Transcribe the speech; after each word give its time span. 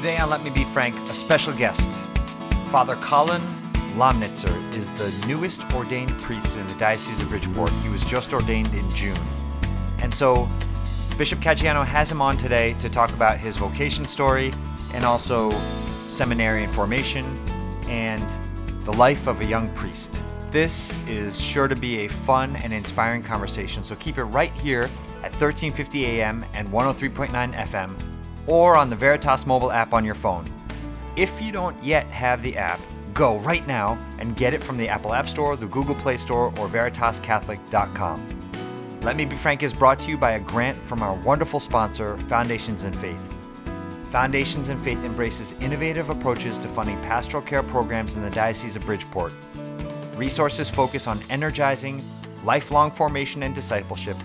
Today 0.00 0.16
on 0.16 0.30
Let 0.30 0.42
Me 0.42 0.48
Be 0.48 0.64
Frank, 0.64 0.94
a 1.10 1.12
special 1.12 1.52
guest. 1.52 1.92
Father 2.70 2.96
Colin 3.02 3.42
Lomnitzer 3.98 4.74
is 4.74 4.88
the 4.92 5.26
newest 5.26 5.62
ordained 5.74 6.18
priest 6.22 6.56
in 6.56 6.66
the 6.68 6.74
Diocese 6.76 7.20
of 7.20 7.28
Bridgeport. 7.28 7.68
He 7.82 7.90
was 7.90 8.02
just 8.04 8.32
ordained 8.32 8.72
in 8.72 8.88
June. 8.92 9.18
And 9.98 10.14
so 10.14 10.48
Bishop 11.18 11.40
Caggiano 11.40 11.84
has 11.84 12.10
him 12.10 12.22
on 12.22 12.38
today 12.38 12.72
to 12.78 12.88
talk 12.88 13.12
about 13.12 13.36
his 13.36 13.58
vocation 13.58 14.06
story 14.06 14.54
and 14.94 15.04
also 15.04 15.50
seminary 16.08 16.64
and 16.64 16.72
formation 16.72 17.26
and 17.86 18.24
the 18.86 18.92
life 18.94 19.26
of 19.26 19.42
a 19.42 19.44
young 19.44 19.68
priest. 19.74 20.18
This 20.50 20.98
is 21.08 21.38
sure 21.38 21.68
to 21.68 21.76
be 21.76 22.06
a 22.06 22.08
fun 22.08 22.56
and 22.64 22.72
inspiring 22.72 23.22
conversation, 23.22 23.84
so 23.84 23.94
keep 23.96 24.16
it 24.16 24.24
right 24.24 24.52
here 24.52 24.84
at 25.22 25.34
1350 25.38 26.06
AM 26.06 26.42
and 26.54 26.68
103.9 26.68 27.52
FM 27.52 28.19
or 28.50 28.76
on 28.76 28.90
the 28.90 28.96
Veritas 28.96 29.46
mobile 29.46 29.72
app 29.72 29.94
on 29.94 30.04
your 30.04 30.16
phone. 30.16 30.44
If 31.16 31.40
you 31.40 31.52
don't 31.52 31.80
yet 31.82 32.10
have 32.10 32.42
the 32.42 32.56
app, 32.56 32.80
go 33.14 33.38
right 33.38 33.66
now 33.66 33.98
and 34.18 34.36
get 34.36 34.52
it 34.52 34.62
from 34.62 34.76
the 34.76 34.88
Apple 34.88 35.14
App 35.14 35.28
Store, 35.28 35.56
the 35.56 35.66
Google 35.66 35.94
Play 35.94 36.16
Store, 36.16 36.46
or 36.58 36.68
veritascatholic.com. 36.68 39.00
Let 39.02 39.16
Me 39.16 39.24
Be 39.24 39.36
Frank 39.36 39.62
is 39.62 39.72
brought 39.72 39.98
to 40.00 40.10
you 40.10 40.18
by 40.18 40.32
a 40.32 40.40
grant 40.40 40.76
from 40.76 41.02
our 41.02 41.14
wonderful 41.14 41.60
sponsor, 41.60 42.18
Foundations 42.18 42.84
in 42.84 42.92
Faith. 42.92 43.22
Foundations 44.10 44.68
in 44.68 44.78
Faith 44.78 45.02
embraces 45.04 45.52
innovative 45.60 46.10
approaches 46.10 46.58
to 46.58 46.68
funding 46.68 47.00
pastoral 47.02 47.42
care 47.42 47.62
programs 47.62 48.16
in 48.16 48.22
the 48.22 48.30
Diocese 48.30 48.76
of 48.76 48.84
Bridgeport. 48.84 49.32
Resources 50.16 50.68
focus 50.68 51.06
on 51.06 51.18
energizing 51.30 52.02
lifelong 52.44 52.90
formation 52.90 53.42
and 53.42 53.54
discipleship 53.54 54.16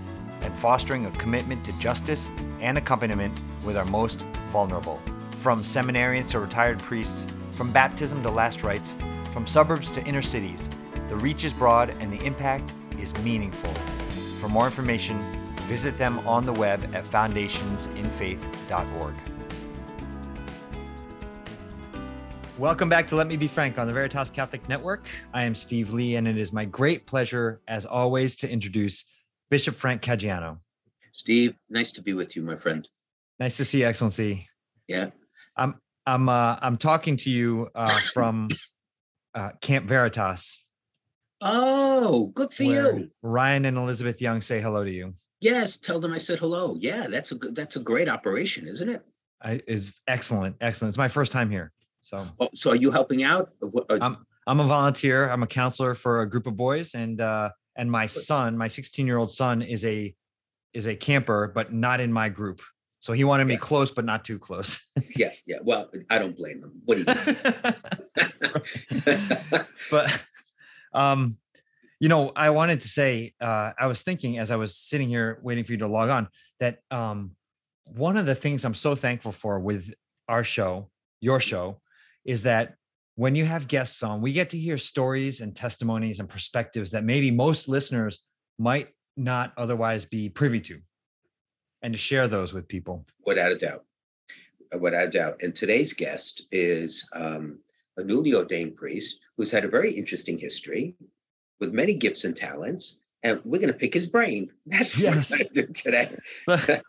and 0.45 0.55
fostering 0.55 1.08
a 1.08 1.12
commitment 1.12 1.66
to 1.66 1.77
justice 1.80 2.30
and 2.62 2.77
accompaniment 2.77 3.34
with 3.63 3.76
our 3.76 3.85
most 3.85 4.22
vulnerable. 4.52 5.02
From 5.40 5.63
seminarians 5.63 6.30
to 6.31 6.40
retired 6.40 6.80
priests, 6.80 7.26
from 7.52 7.71
baptism 7.71 8.21
to 8.21 8.30
last 8.30 8.62
rites, 8.62 8.95
from 9.34 9.48
suburbs 9.48 9.90
to 9.91 10.05
inner 10.05 10.21
cities, 10.21 10.70
the 11.10 11.15
reach 11.15 11.43
is 11.43 11.52
broad 11.52 11.90
and 11.99 12.13
the 12.13 12.24
impact 12.24 12.71
is 12.99 13.18
meaningful. 13.24 13.74
For 14.40 14.48
more 14.48 14.65
information, 14.65 15.20
visit 15.68 15.98
them 15.98 16.20
on 16.27 16.46
the 16.46 16.54
web 16.54 16.84
at 16.93 17.05
foundationsinfaith.org. 17.05 19.15
Welcome 22.57 22.87
back 22.87 23.07
to 23.07 23.15
Let 23.15 23.27
Me 23.27 23.35
Be 23.35 23.48
Frank 23.48 23.80
on 23.80 23.87
the 23.87 23.93
Veritas 23.93 24.30
Catholic 24.30 24.70
Network. 24.70 25.07
I 25.34 25.43
am 25.43 25.55
Steve 25.55 25.91
Lee, 25.91 26.15
and 26.15 26.27
it 26.27 26.37
is 26.37 26.54
my 26.54 26.65
great 26.65 27.07
pleasure, 27.07 27.62
as 27.68 27.85
always, 27.85 28.35
to 28.37 28.49
introduce 28.49 29.05
Bishop 29.56 29.76
Frank 29.76 30.02
Caggiano. 30.02 30.58
Steve, 31.14 31.56
nice 31.70 31.94
to 31.94 32.02
be 32.02 32.12
with 32.12 32.36
you, 32.36 32.42
my 32.42 32.58
friend. 32.58 32.90
Nice 33.40 33.56
to 33.56 33.64
see 33.64 33.80
you, 33.80 33.88
Excellency. 33.88 34.50
Yeah. 34.90 35.12
I'm 35.56 35.80
I'm 36.06 36.28
uh, 36.28 36.58
I'm 36.62 36.76
talking 36.76 37.16
to 37.16 37.30
you 37.30 37.70
uh, 37.74 37.98
from 38.14 38.50
uh, 39.34 39.52
Camp 39.62 39.88
Veritas. 39.88 40.62
Oh, 41.40 42.34
good 42.36 42.52
for 42.52 42.64
you. 42.64 43.10
Ryan 43.22 43.64
and 43.64 43.78
Elizabeth 43.78 44.22
Young 44.22 44.42
say 44.42 44.60
hello 44.60 44.84
to 44.84 44.92
you. 44.92 45.14
Yes, 45.40 45.78
tell 45.78 46.02
them 46.02 46.12
I 46.12 46.18
said 46.18 46.40
hello. 46.40 46.76
Yeah, 46.78 47.08
that's 47.08 47.32
a 47.32 47.36
good 47.36 47.56
that's 47.56 47.78
a 47.78 47.80
great 47.80 48.10
operation, 48.10 48.68
isn't 48.68 48.90
it? 48.90 49.06
I, 49.42 49.62
it's 49.70 49.94
excellent, 50.06 50.58
excellent. 50.60 50.90
It's 50.90 50.98
my 50.98 51.08
first 51.08 51.32
time 51.32 51.50
here, 51.50 51.72
so. 52.02 52.28
Oh, 52.42 52.50
so 52.54 52.72
are 52.72 52.76
you 52.76 52.92
helping 52.92 53.24
out? 53.24 53.52
Uh, 53.64 54.00
I'm 54.02 54.26
I'm 54.48 54.60
a 54.60 54.66
volunteer. 54.66 55.30
I'm 55.30 55.44
a 55.44 55.48
counselor 55.48 55.96
for 55.96 56.24
a 56.24 56.30
group 56.30 56.46
of 56.46 56.58
boys, 56.58 56.94
and 56.94 57.22
uh, 57.22 57.52
and 57.76 57.91
my 57.91 58.05
son, 58.05 58.57
my 58.57 58.68
16 58.68 59.05
year 59.05 59.18
old 59.18 59.31
son, 59.31 59.62
is 59.62 59.85
a 59.85 60.13
is 60.73 60.87
a 60.87 60.95
camper, 60.95 61.51
but 61.54 61.73
not 61.73 62.01
in 62.01 62.12
my 62.12 62.29
group. 62.29 62.62
So 62.99 63.13
he 63.13 63.23
wanted 63.23 63.45
me 63.45 63.54
yeah. 63.54 63.59
close, 63.59 63.91
but 63.91 64.03
not 64.03 64.25
too 64.25 64.40
close. 64.40 64.79
yeah, 65.16 65.31
yeah. 65.45 65.57
Well, 65.63 65.90
I 66.09 66.18
don't 66.18 66.35
blame 66.35 66.63
him. 66.63 66.72
What 66.85 66.97
do 66.97 67.06
you? 69.06 69.59
but, 69.91 70.23
um, 70.91 71.38
you 72.00 72.09
know, 72.09 72.31
I 72.35 72.50
wanted 72.50 72.81
to 72.81 72.88
say, 72.88 73.35
uh, 73.40 73.74
I 73.80 73.85
was 73.85 74.02
thinking 74.02 74.40
as 74.40 74.50
I 74.50 74.56
was 74.56 74.75
sitting 74.75 75.08
here 75.08 75.40
waiting 75.44 75.64
for 75.64 75.74
you 75.74 75.78
to 75.80 75.88
log 75.88 76.09
on 76.09 76.30
that 76.59 76.80
um, 76.90 77.35
one 77.84 78.18
of 78.18 78.25
the 78.25 78.35
things 78.35 78.66
I'm 78.66 78.74
so 78.74 78.96
thankful 78.96 79.31
for 79.31 79.59
with 79.59 79.94
our 80.28 80.44
show, 80.44 80.90
your 81.22 81.40
show, 81.40 81.80
is 82.25 82.44
that 82.44 82.75
when 83.16 83.36
you 83.36 83.46
have 83.46 83.68
guests 83.68 84.03
on, 84.03 84.22
we 84.22 84.34
get 84.34 84.50
to 84.52 84.58
hear 84.58 84.78
stories 84.78 85.42
and 85.42 85.56
testimonies 85.56 86.20
and 86.20 86.28
perspectives 86.30 86.92
that 86.92 87.03
maybe 87.03 87.31
most 87.31 87.68
listeners 87.68 88.22
might 88.59 88.90
not 89.18 89.53
otherwise 89.58 90.06
be 90.06 90.30
privy 90.30 90.59
to 90.59 90.81
and 91.81 91.94
to 91.94 91.98
share 91.98 92.28
those 92.28 92.53
with 92.53 92.68
people. 92.68 93.06
Without 93.26 93.52
a 93.52 93.58
doubt. 93.58 93.86
Uh, 94.74 94.80
without 94.80 95.08
a 95.08 95.09
doubt. 95.09 95.38
And 95.42 95.56
today's 95.56 95.94
guest 95.94 96.44
is 96.52 97.08
um, 97.14 97.59
a 97.98 98.03
newly 98.03 98.34
ordained 98.34 98.76
priest 98.76 99.20
who's 99.38 99.52
had 99.52 99.64
a 99.64 99.70
very 99.70 99.94
interesting 99.94 100.38
history 100.38 100.96
with 101.59 101.74
many 101.74 101.94
gifts 101.94 102.26
and 102.26 102.36
talents. 102.36 102.97
And 103.25 103.41
we're 103.44 103.58
going 103.58 103.74
to 103.74 103.78
pick 103.78 103.91
his 103.91 104.06
brain. 104.06 104.52
That's 104.68 104.96
yes. 104.96 105.31
what 105.31 105.40
we're 105.40 105.46
going 105.46 105.53
to 105.53 105.62
do 105.66 105.74
today. 105.74 106.81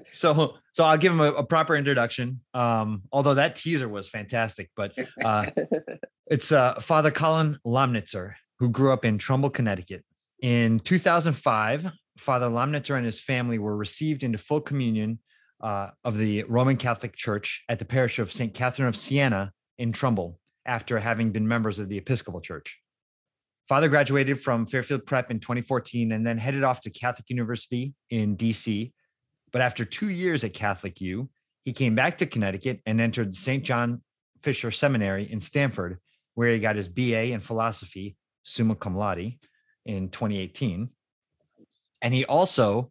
so, 0.10 0.54
so 0.72 0.84
I'll 0.84 0.96
give 0.96 1.12
him 1.12 1.20
a, 1.20 1.32
a 1.32 1.44
proper 1.44 1.76
introduction. 1.76 2.40
Um, 2.54 3.02
although 3.12 3.34
that 3.34 3.56
teaser 3.56 3.90
was 3.90 4.08
fantastic, 4.08 4.70
but 4.74 4.94
uh, 5.22 5.50
it's 6.26 6.50
uh, 6.50 6.80
Father 6.80 7.10
Colin 7.10 7.58
Lomnitzer, 7.66 8.32
who 8.58 8.70
grew 8.70 8.90
up 8.90 9.04
in 9.04 9.18
Trumbull, 9.18 9.50
Connecticut. 9.50 10.02
In 10.40 10.80
2005, 10.80 11.92
Father 12.16 12.46
Lomnitzer 12.46 12.96
and 12.96 13.04
his 13.04 13.20
family 13.20 13.58
were 13.58 13.76
received 13.76 14.22
into 14.22 14.38
full 14.38 14.62
communion 14.62 15.18
uh, 15.62 15.90
of 16.04 16.16
the 16.16 16.44
Roman 16.44 16.78
Catholic 16.78 17.14
Church 17.14 17.64
at 17.68 17.78
the 17.78 17.84
parish 17.84 18.18
of 18.18 18.32
St. 18.32 18.54
Catherine 18.54 18.88
of 18.88 18.96
Siena 18.96 19.52
in 19.78 19.92
Trumbull 19.92 20.38
after 20.64 20.98
having 20.98 21.32
been 21.32 21.46
members 21.46 21.78
of 21.78 21.90
the 21.90 21.98
Episcopal 21.98 22.40
Church. 22.40 22.81
Father 23.72 23.88
graduated 23.88 24.38
from 24.38 24.66
Fairfield 24.66 25.06
Prep 25.06 25.30
in 25.30 25.40
2014 25.40 26.12
and 26.12 26.26
then 26.26 26.36
headed 26.36 26.62
off 26.62 26.82
to 26.82 26.90
Catholic 26.90 27.30
University 27.30 27.94
in 28.10 28.36
DC. 28.36 28.92
But 29.50 29.62
after 29.62 29.86
two 29.86 30.10
years 30.10 30.44
at 30.44 30.52
Catholic 30.52 31.00
U, 31.00 31.30
he 31.64 31.72
came 31.72 31.94
back 31.94 32.18
to 32.18 32.26
Connecticut 32.26 32.82
and 32.84 33.00
entered 33.00 33.34
St. 33.34 33.64
John 33.64 34.02
Fisher 34.42 34.70
Seminary 34.70 35.32
in 35.32 35.40
Stamford, 35.40 35.96
where 36.34 36.50
he 36.50 36.58
got 36.58 36.76
his 36.76 36.90
BA 36.90 37.28
in 37.28 37.40
philosophy, 37.40 38.14
summa 38.42 38.74
cum 38.74 38.94
laude, 38.94 39.38
in 39.86 40.10
2018. 40.10 40.90
And 42.02 42.12
he 42.12 42.26
also 42.26 42.90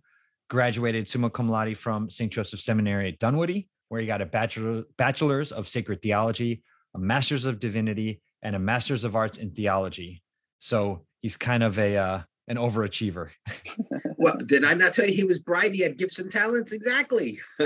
graduated 0.50 1.08
summa 1.08 1.30
cum 1.30 1.48
laude 1.48 1.78
from 1.78 2.10
St. 2.10 2.34
Joseph 2.34 2.60
Seminary 2.60 3.10
at 3.10 3.20
Dunwoodie, 3.20 3.68
where 3.90 4.02
he 4.02 4.08
got 4.08 4.24
a 4.24 4.26
bachelor, 4.26 4.86
bachelor's 4.98 5.52
of 5.52 5.70
sacred 5.70 6.02
theology, 6.02 6.64
a 6.96 6.98
master's 6.98 7.46
of 7.46 7.60
divinity, 7.60 8.20
and 8.42 8.56
a 8.56 8.60
master's 8.60 9.04
of 9.04 9.16
arts 9.16 9.38
in 9.38 9.52
theology. 9.52 10.24
So 10.62 11.02
he's 11.22 11.36
kind 11.38 11.64
of 11.64 11.80
a 11.80 11.98
uh, 11.98 12.22
an 12.48 12.58
overachiever. 12.58 13.32
well, 14.18 14.38
did 14.46 14.64
I 14.64 14.76
not 14.76 14.94
tell 14.94 15.08
you 15.08 15.14
he 15.14 15.24
was 15.24 15.40
bright? 15.40 15.74
He 15.74 15.82
had 15.82 15.98
gifts 15.98 16.20
and 16.20 16.32
talents. 16.32 16.72
Exactly. 16.72 17.40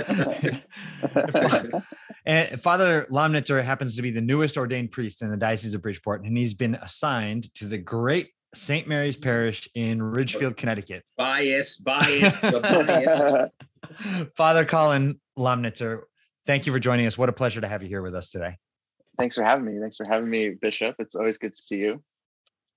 and 2.26 2.60
Father 2.62 3.06
Lomnitzer 3.12 3.62
happens 3.62 3.98
to 3.98 4.02
be 4.02 4.12
the 4.12 4.22
newest 4.22 4.56
ordained 4.56 4.92
priest 4.92 5.22
in 5.22 5.30
the 5.30 5.36
Diocese 5.36 5.74
of 5.74 5.82
Bridgeport, 5.82 6.24
and 6.24 6.38
he's 6.38 6.54
been 6.54 6.76
assigned 6.76 7.54
to 7.56 7.66
the 7.66 7.78
great 7.78 8.30
St. 8.54 8.88
Mary's 8.88 9.18
Parish 9.18 9.68
in 9.76 10.02
Ridgefield, 10.02 10.56
Connecticut. 10.56 11.04
Bias, 11.18 11.76
bias, 11.76 12.38
bias. 12.38 13.52
Father 14.36 14.64
Colin 14.64 15.20
Lomnitzer, 15.38 16.04
thank 16.48 16.66
you 16.66 16.72
for 16.72 16.80
joining 16.80 17.08
us. 17.08 17.18
What 17.18 17.28
a 17.28 17.34
pleasure 17.34 17.60
to 17.60 17.68
have 17.68 17.84
you 17.84 17.90
here 17.90 18.02
with 18.02 18.16
us 18.16 18.30
today. 18.30 18.56
Thanks 19.18 19.36
for 19.36 19.44
having 19.44 19.66
me. 19.66 19.82
Thanks 19.82 19.98
for 19.98 20.06
having 20.06 20.30
me, 20.30 20.52
Bishop. 20.52 20.96
It's 21.00 21.16
always 21.16 21.38
good 21.38 21.52
to 21.52 21.60
see 21.60 21.80
you. 21.80 22.02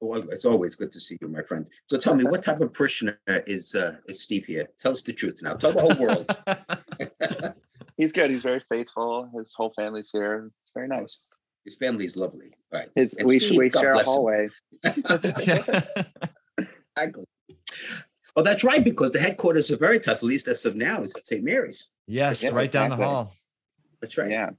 Well, 0.01 0.29
it's 0.31 0.45
always 0.45 0.77
good 0.77 0.93
to 0.93 1.01
see 1.01 1.19
you, 1.21 1.27
my 1.29 1.43
friend. 1.43 1.67
So 1.87 1.99
tell 1.99 2.15
me, 2.15 2.25
what 2.25 2.43
type 2.43 2.61
of 2.61 2.73
parishioner 2.73 3.19
is 3.27 3.75
uh, 3.75 3.97
is 4.07 4.21
Steve 4.21 4.47
here? 4.47 4.69
Tell 4.79 4.93
us 4.93 5.03
the 5.03 5.13
truth 5.13 5.41
now. 5.43 5.55
Tell 5.55 5.73
the 5.73 5.81
whole 5.81 5.97
world. 5.97 6.39
He's 7.97 8.13
good. 8.13 8.31
He's 8.31 8.43
very 8.43 8.61
faithful. 8.69 9.29
His 9.37 9.55
whole 9.55 9.73
family's 9.77 10.11
here. 10.11 10.51
It's 10.63 10.71
very 10.73 10.87
nice. 10.87 11.31
His 11.65 11.75
family 11.75 12.05
is 12.05 12.17
lovely. 12.17 12.53
Right. 12.73 12.91
It's, 12.95 13.17
we 13.25 13.41
Steve, 13.41 13.59
we 13.59 13.71
share 13.71 13.95
a 13.95 14.05
hallway. 14.05 14.49
exactly. 14.85 15.65
Well, 18.37 18.45
that's 18.45 18.63
right, 18.63 18.85
because 18.85 19.11
the 19.11 19.19
headquarters 19.19 19.71
of 19.71 19.81
Veritas, 19.81 20.21
at 20.21 20.23
least 20.23 20.47
as 20.47 20.65
of 20.65 20.77
now, 20.77 21.03
is 21.03 21.15
at 21.17 21.27
St. 21.27 21.43
Mary's. 21.43 21.89
Yes, 22.07 22.43
yeah, 22.43 22.51
right 22.51 22.71
down 22.71 22.91
the 22.91 22.97
hall. 22.97 23.35
That's 24.01 24.17
right. 24.17 24.31
Yeah. 24.31 24.51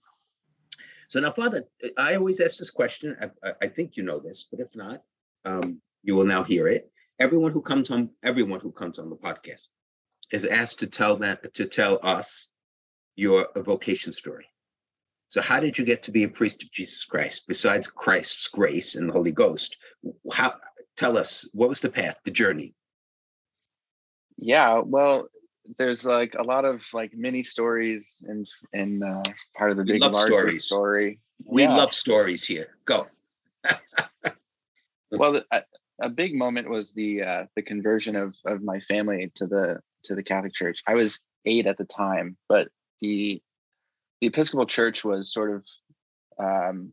So 1.07 1.21
now, 1.21 1.31
Father, 1.31 1.63
I 1.97 2.15
always 2.15 2.41
ask 2.41 2.57
this 2.57 2.69
question. 2.69 3.15
I, 3.43 3.51
I 3.61 3.67
think 3.67 3.95
you 3.95 4.03
know 4.03 4.19
this, 4.19 4.45
but 4.51 4.59
if 4.59 4.75
not, 4.75 5.01
um, 5.45 5.81
you 6.03 6.15
will 6.15 6.25
now 6.25 6.43
hear 6.43 6.67
it. 6.67 6.91
Everyone 7.19 7.51
who 7.51 7.61
comes 7.61 7.91
on, 7.91 8.09
everyone 8.23 8.59
who 8.59 8.71
comes 8.71 8.99
on 8.99 9.09
the 9.09 9.15
podcast, 9.15 9.67
is 10.31 10.45
asked 10.45 10.79
to 10.79 10.87
tell 10.87 11.17
that 11.17 11.53
to 11.55 11.65
tell 11.65 11.99
us 12.03 12.49
your 13.15 13.47
vocation 13.55 14.11
story. 14.11 14.45
So, 15.27 15.41
how 15.41 15.59
did 15.59 15.77
you 15.77 15.85
get 15.85 16.03
to 16.03 16.11
be 16.11 16.23
a 16.23 16.29
priest 16.29 16.63
of 16.63 16.71
Jesus 16.71 17.03
Christ 17.05 17.45
besides 17.47 17.87
Christ's 17.87 18.47
grace 18.47 18.95
and 18.95 19.09
the 19.09 19.13
Holy 19.13 19.31
Ghost? 19.31 19.77
How 20.31 20.55
tell 20.97 21.17
us 21.17 21.47
what 21.53 21.69
was 21.69 21.81
the 21.81 21.89
path, 21.89 22.17
the 22.23 22.31
journey? 22.31 22.75
Yeah, 24.37 24.81
well, 24.85 25.27
there's 25.77 26.05
like 26.05 26.35
a 26.37 26.43
lot 26.43 26.65
of 26.65 26.85
like 26.93 27.13
mini 27.13 27.43
stories 27.43 28.25
and 28.27 28.47
and 28.73 29.03
uh, 29.03 29.23
part 29.55 29.71
of 29.71 29.77
the 29.77 29.83
We 29.83 29.99
big 29.99 30.01
love 30.01 30.15
story. 30.59 31.19
We 31.43 31.63
Yeah. 31.63 31.75
love 31.75 31.93
stories 31.93 32.45
here. 32.45 32.77
Go. 32.85 33.07
well 35.11 35.41
a, 35.51 35.63
a 36.01 36.09
big 36.09 36.35
moment 36.35 36.69
was 36.69 36.93
the 36.93 37.23
uh, 37.23 37.45
the 37.55 37.61
conversion 37.61 38.15
of 38.15 38.35
of 38.45 38.61
my 38.63 38.79
family 38.81 39.31
to 39.35 39.47
the 39.47 39.79
to 40.03 40.15
the 40.15 40.23
catholic 40.23 40.53
church. 40.53 40.81
I 40.87 40.95
was 40.95 41.19
eight 41.45 41.67
at 41.67 41.77
the 41.77 41.85
time 41.85 42.37
but 42.47 42.69
the 43.01 43.41
the 44.21 44.27
episcopal 44.27 44.65
church 44.65 45.05
was 45.05 45.31
sort 45.31 45.51
of 45.51 45.65
um, 46.39 46.91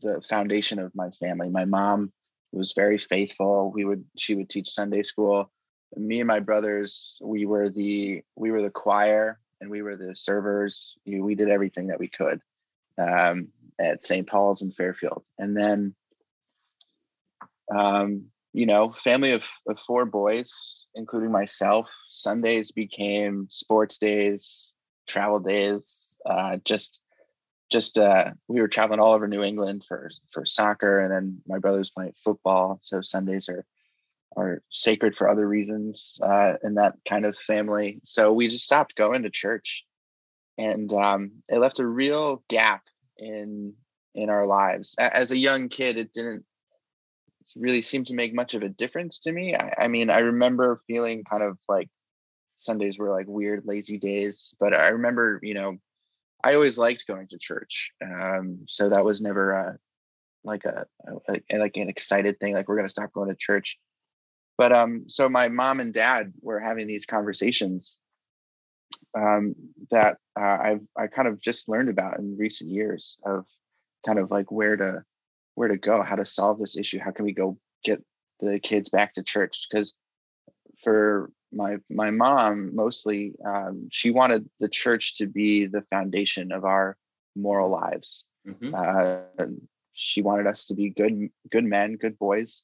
the 0.00 0.22
foundation 0.28 0.78
of 0.78 0.94
my 0.94 1.10
family. 1.10 1.48
My 1.50 1.64
mom 1.64 2.12
was 2.52 2.72
very 2.72 2.98
faithful. 2.98 3.70
We 3.74 3.84
would 3.84 4.04
she 4.16 4.34
would 4.34 4.48
teach 4.48 4.68
sunday 4.68 5.02
school. 5.02 5.50
Me 5.96 6.20
and 6.20 6.26
my 6.26 6.40
brothers 6.40 7.18
we 7.22 7.46
were 7.46 7.68
the 7.68 8.22
we 8.36 8.50
were 8.50 8.62
the 8.62 8.70
choir 8.70 9.38
and 9.60 9.70
we 9.70 9.82
were 9.82 9.96
the 9.96 10.14
servers. 10.14 10.96
We 11.06 11.34
did 11.34 11.48
everything 11.48 11.88
that 11.88 12.00
we 12.00 12.08
could 12.08 12.40
um, 12.98 13.48
at 13.78 14.02
st 14.02 14.26
paul's 14.26 14.62
in 14.62 14.70
fairfield. 14.70 15.24
And 15.38 15.56
then 15.56 15.94
um, 17.74 18.26
you 18.52 18.66
know, 18.66 18.92
family 19.04 19.32
of, 19.32 19.44
of 19.68 19.78
four 19.80 20.06
boys, 20.06 20.86
including 20.94 21.30
myself. 21.30 21.88
Sundays 22.08 22.70
became 22.70 23.46
sports 23.50 23.98
days, 23.98 24.72
travel 25.06 25.40
days. 25.40 26.16
Uh, 26.24 26.56
just, 26.64 27.02
just 27.70 27.98
uh, 27.98 28.30
we 28.48 28.60
were 28.60 28.68
traveling 28.68 29.00
all 29.00 29.12
over 29.12 29.26
New 29.26 29.42
England 29.42 29.84
for 29.86 30.08
for 30.32 30.44
soccer, 30.44 31.00
and 31.00 31.10
then 31.10 31.42
my 31.46 31.58
brother's 31.58 31.90
playing 31.90 32.14
football. 32.16 32.78
So 32.82 33.00
Sundays 33.00 33.48
are 33.48 33.66
are 34.36 34.62
sacred 34.70 35.16
for 35.16 35.28
other 35.28 35.48
reasons 35.48 36.18
uh, 36.22 36.54
in 36.62 36.74
that 36.74 36.94
kind 37.08 37.24
of 37.24 37.36
family. 37.38 38.00
So 38.04 38.32
we 38.32 38.48
just 38.48 38.66
stopped 38.66 38.94
going 38.96 39.22
to 39.22 39.30
church, 39.30 39.84
and 40.58 40.92
um, 40.92 41.32
it 41.50 41.58
left 41.58 41.80
a 41.80 41.86
real 41.86 42.42
gap 42.48 42.84
in 43.18 43.74
in 44.14 44.30
our 44.30 44.46
lives. 44.46 44.94
As 44.98 45.30
a 45.30 45.38
young 45.38 45.68
kid, 45.68 45.96
it 45.98 46.12
didn't 46.12 46.44
really 47.54 47.82
seemed 47.82 48.06
to 48.06 48.14
make 48.14 48.34
much 48.34 48.54
of 48.54 48.62
a 48.62 48.68
difference 48.68 49.20
to 49.20 49.32
me. 49.32 49.54
I, 49.54 49.84
I 49.84 49.88
mean, 49.88 50.10
I 50.10 50.18
remember 50.18 50.80
feeling 50.86 51.24
kind 51.24 51.42
of 51.42 51.58
like 51.68 51.88
Sundays 52.56 52.98
were 52.98 53.10
like 53.10 53.26
weird, 53.28 53.62
lazy 53.66 53.98
days, 53.98 54.54
but 54.58 54.74
I 54.74 54.88
remember, 54.88 55.38
you 55.42 55.54
know, 55.54 55.76
I 56.42 56.54
always 56.54 56.78
liked 56.78 57.06
going 57.06 57.28
to 57.28 57.38
church. 57.38 57.92
Um, 58.04 58.60
so 58.66 58.88
that 58.88 59.04
was 59.04 59.20
never 59.20 59.52
a, 59.52 59.78
like 60.44 60.64
a, 60.64 60.86
a, 61.28 61.40
a- 61.52 61.58
like 61.58 61.76
an 61.76 61.88
excited 61.88 62.38
thing, 62.40 62.54
like 62.54 62.68
we're 62.68 62.76
going 62.76 62.88
to 62.88 62.92
stop 62.92 63.12
going 63.12 63.28
to 63.28 63.36
church. 63.36 63.78
But 64.58 64.72
um, 64.72 65.04
so 65.08 65.28
my 65.28 65.48
mom 65.48 65.80
and 65.80 65.92
dad 65.92 66.32
were 66.40 66.60
having 66.60 66.86
these 66.86 67.04
conversations 67.04 67.98
um, 69.16 69.54
that 69.90 70.16
uh, 70.38 70.58
I've 70.60 70.80
I 70.96 71.06
kind 71.08 71.28
of 71.28 71.40
just 71.40 71.68
learned 71.68 71.88
about 71.88 72.18
in 72.18 72.36
recent 72.38 72.70
years 72.70 73.18
of 73.24 73.44
kind 74.06 74.18
of 74.18 74.30
like 74.30 74.50
where 74.50 74.76
to 74.76 75.02
where 75.56 75.68
to 75.68 75.76
go, 75.76 76.02
how 76.02 76.14
to 76.14 76.24
solve 76.24 76.58
this 76.58 76.78
issue, 76.78 77.00
how 77.00 77.10
can 77.10 77.24
we 77.24 77.32
go 77.32 77.58
get 77.82 78.02
the 78.40 78.60
kids 78.60 78.88
back 78.88 79.14
to 79.14 79.22
church? 79.22 79.66
Because 79.68 79.94
for 80.84 81.30
my 81.52 81.78
my 81.90 82.10
mom, 82.10 82.74
mostly, 82.74 83.34
um, 83.44 83.88
she 83.90 84.10
wanted 84.10 84.48
the 84.60 84.68
church 84.68 85.16
to 85.16 85.26
be 85.26 85.66
the 85.66 85.82
foundation 85.82 86.52
of 86.52 86.64
our 86.64 86.96
moral 87.34 87.70
lives. 87.70 88.24
Mhm. 88.46 88.72
Uh, 88.74 89.46
she 89.92 90.20
wanted 90.22 90.46
us 90.46 90.66
to 90.66 90.74
be 90.74 90.90
good 90.90 91.30
good 91.50 91.64
men, 91.64 91.96
good 91.96 92.18
boys. 92.18 92.62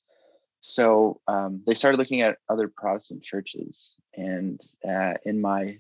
So 0.60 1.20
um, 1.26 1.62
they 1.66 1.74
started 1.74 1.98
looking 1.98 2.20
at 2.20 2.38
other 2.48 2.68
Protestant 2.68 3.22
churches, 3.22 3.96
and 4.14 4.60
uh, 4.88 5.14
in 5.24 5.40
my 5.40 5.78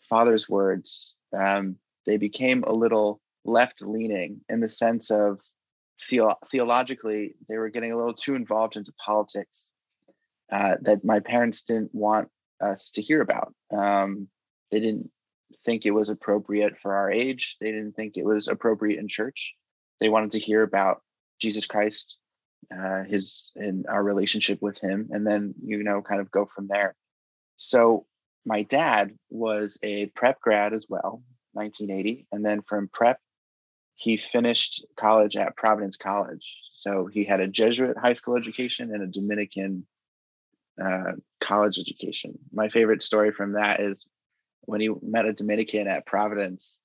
father's 0.00 0.48
words, 0.48 1.14
um, 1.32 1.76
they 2.06 2.16
became 2.16 2.64
a 2.64 2.72
little 2.72 3.20
left 3.44 3.82
leaning 3.82 4.40
in 4.48 4.60
the 4.60 4.68
sense 4.68 5.10
of 5.10 5.40
theo- 6.00 6.38
theologically 6.46 7.34
they 7.48 7.56
were 7.56 7.70
getting 7.70 7.92
a 7.92 7.96
little 7.96 8.14
too 8.14 8.34
involved 8.34 8.76
into 8.76 8.92
politics 9.04 9.70
uh, 10.50 10.76
that 10.82 11.04
my 11.04 11.20
parents 11.20 11.62
didn't 11.62 11.94
want 11.94 12.28
us 12.60 12.90
to 12.92 13.02
hear 13.02 13.20
about. 13.20 13.52
Um, 13.70 14.28
they 14.70 14.80
didn't 14.80 15.10
think 15.64 15.84
it 15.84 15.90
was 15.92 16.08
appropriate 16.08 16.78
for 16.78 16.94
our 16.94 17.10
age. 17.10 17.56
They 17.60 17.70
didn't 17.72 17.92
think 17.92 18.16
it 18.16 18.24
was 18.24 18.48
appropriate 18.48 18.98
in 18.98 19.08
church. 19.08 19.54
They 20.00 20.08
wanted 20.08 20.32
to 20.32 20.40
hear 20.40 20.62
about 20.62 21.02
Jesus 21.40 21.66
Christ, 21.66 22.18
uh, 22.74 23.04
his 23.04 23.50
and 23.56 23.86
our 23.88 24.02
relationship 24.02 24.60
with 24.62 24.80
him, 24.80 25.08
and 25.10 25.26
then 25.26 25.54
you 25.62 25.82
know 25.82 26.02
kind 26.02 26.20
of 26.20 26.30
go 26.30 26.46
from 26.46 26.68
there. 26.68 26.94
So 27.56 28.06
my 28.46 28.62
dad 28.62 29.12
was 29.30 29.78
a 29.82 30.06
prep 30.06 30.40
grad 30.40 30.72
as 30.72 30.86
well, 30.88 31.22
1980, 31.52 32.26
and 32.32 32.44
then 32.44 32.62
from 32.62 32.88
prep 32.92 33.20
he 33.98 34.16
finished 34.16 34.86
college 34.96 35.36
at 35.36 35.56
Providence 35.56 35.96
College. 35.96 36.62
So 36.72 37.06
he 37.06 37.24
had 37.24 37.40
a 37.40 37.48
Jesuit 37.48 37.96
high 37.98 38.12
school 38.12 38.36
education 38.36 38.94
and 38.94 39.02
a 39.02 39.08
Dominican 39.08 39.84
uh, 40.80 41.14
college 41.40 41.80
education. 41.80 42.38
My 42.52 42.68
favorite 42.68 43.02
story 43.02 43.32
from 43.32 43.54
that 43.54 43.80
is 43.80 44.06
when 44.66 44.80
he 44.80 44.88
met 45.02 45.26
a 45.26 45.32
Dominican 45.32 45.88
at 45.88 46.06
Providence. 46.06 46.78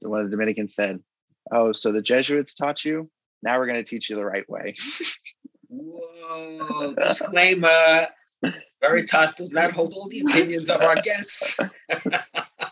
One 0.00 0.20
of 0.20 0.26
the 0.26 0.36
Dominicans 0.36 0.74
said, 0.74 1.00
"Oh, 1.50 1.72
so 1.72 1.92
the 1.92 2.02
Jesuits 2.02 2.52
taught 2.52 2.84
you? 2.84 3.10
Now 3.42 3.58
we're 3.58 3.66
going 3.66 3.82
to 3.82 3.90
teach 3.90 4.10
you 4.10 4.16
the 4.16 4.26
right 4.26 4.48
way." 4.48 4.74
Whoa, 5.68 6.94
disclaimer. 6.94 8.08
Veritas 8.82 9.32
does 9.32 9.52
not 9.52 9.72
hold 9.72 9.94
all 9.94 10.08
the 10.08 10.20
opinions 10.20 10.68
of 10.68 10.82
our 10.82 10.96
guests. 10.96 11.58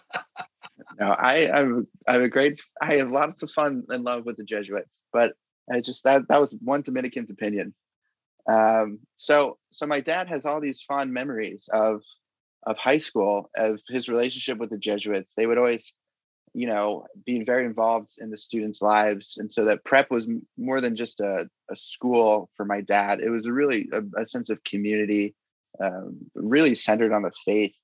no, 0.99 1.11
I 1.11 1.51
I 1.53 1.61
have, 1.61 1.85
I 2.07 2.13
have 2.15 2.23
a 2.23 2.29
great 2.29 2.61
I 2.81 2.97
have 2.97 3.11
lots 3.11 3.43
of 3.43 3.51
fun 3.51 3.85
and 3.89 4.05
love 4.05 4.25
with 4.27 4.37
the 4.37 4.45
Jesuits, 4.45 5.03
but 5.13 5.33
I 5.73 5.81
just 5.81 6.05
that 6.05 6.23
that 6.29 6.41
was 6.41 6.59
one 6.63 6.83
Dominican's 6.83 7.31
opinion. 7.31 7.75
Um, 8.49 9.01
so 9.17 9.59
so 9.71 9.87
my 9.87 10.01
dad 10.01 10.29
has 10.29 10.47
all 10.47 10.61
these 10.61 10.83
fond 10.83 11.13
memories 11.13 11.69
of 11.73 12.03
of 12.67 12.79
high 12.79 12.99
school 12.99 13.51
of 13.57 13.81
his 13.89 14.09
relationship 14.09 14.59
with 14.59 14.71
the 14.71 14.79
Jesuits. 14.79 15.35
They 15.37 15.47
would 15.47 15.59
always, 15.59 15.95
you 16.55 16.67
know, 16.67 17.07
be 17.25 17.45
very 17.45 17.65
involved 17.65 18.11
in 18.21 18.31
the 18.31 18.37
students' 18.37 18.83
lives, 18.83 19.37
and 19.39 19.53
so 19.53 19.65
that 19.67 19.85
prep 19.85 20.11
was 20.11 20.29
more 20.57 20.81
than 20.81 20.97
just 20.97 21.21
a, 21.21 21.49
a 21.71 21.77
school 21.77 22.51
for 22.57 22.65
my 22.65 22.81
dad. 22.81 23.21
It 23.21 23.31
was 23.31 23.49
really 23.49 23.89
a, 23.93 24.03
a 24.23 24.27
sense 24.27 24.51
of 24.51 24.65
community, 24.65 25.35
um, 25.83 26.19
really 26.35 26.75
centered 26.75 27.13
on 27.13 27.23
the 27.23 27.33
faith 27.45 27.75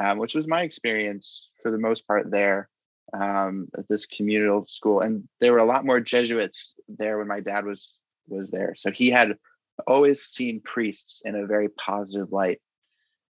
um, 0.00 0.18
which 0.18 0.34
was 0.34 0.48
my 0.48 0.62
experience 0.62 1.50
for 1.62 1.70
the 1.70 1.78
most 1.78 2.06
part 2.06 2.30
there 2.30 2.68
um, 3.12 3.68
at 3.76 3.88
this 3.88 4.06
communal 4.06 4.64
school. 4.66 5.00
And 5.00 5.28
there 5.40 5.52
were 5.52 5.58
a 5.58 5.64
lot 5.66 5.84
more 5.84 6.00
Jesuits 6.00 6.74
there 6.88 7.18
when 7.18 7.28
my 7.28 7.40
dad 7.40 7.64
was 7.64 7.96
was 8.28 8.50
there, 8.50 8.74
so 8.76 8.90
he 8.90 9.10
had 9.10 9.36
always 9.86 10.22
seen 10.22 10.60
priests 10.60 11.22
in 11.24 11.34
a 11.34 11.46
very 11.46 11.68
positive 11.68 12.32
light. 12.32 12.60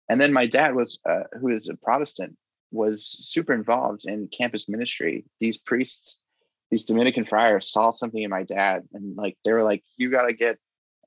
And 0.09 0.21
then 0.21 0.33
my 0.33 0.47
dad 0.47 0.75
was, 0.75 0.99
uh, 1.09 1.25
who 1.41 1.49
is 1.49 1.69
a 1.69 1.77
Protestant, 1.77 2.37
was 2.73 3.07
super 3.07 3.53
involved 3.53 4.05
in 4.07 4.29
campus 4.29 4.69
ministry. 4.69 5.25
These 5.39 5.59
priests, 5.59 6.17
these 6.71 6.85
Dominican 6.85 7.25
friars, 7.25 7.71
saw 7.71 7.91
something 7.91 8.23
in 8.23 8.31
my 8.31 8.43
dad, 8.43 8.83
and 8.93 9.17
like 9.17 9.37
they 9.45 9.53
were 9.53 9.63
like, 9.63 9.85
"You 9.97 10.11
got 10.11 10.27
to 10.27 10.33
get 10.33 10.59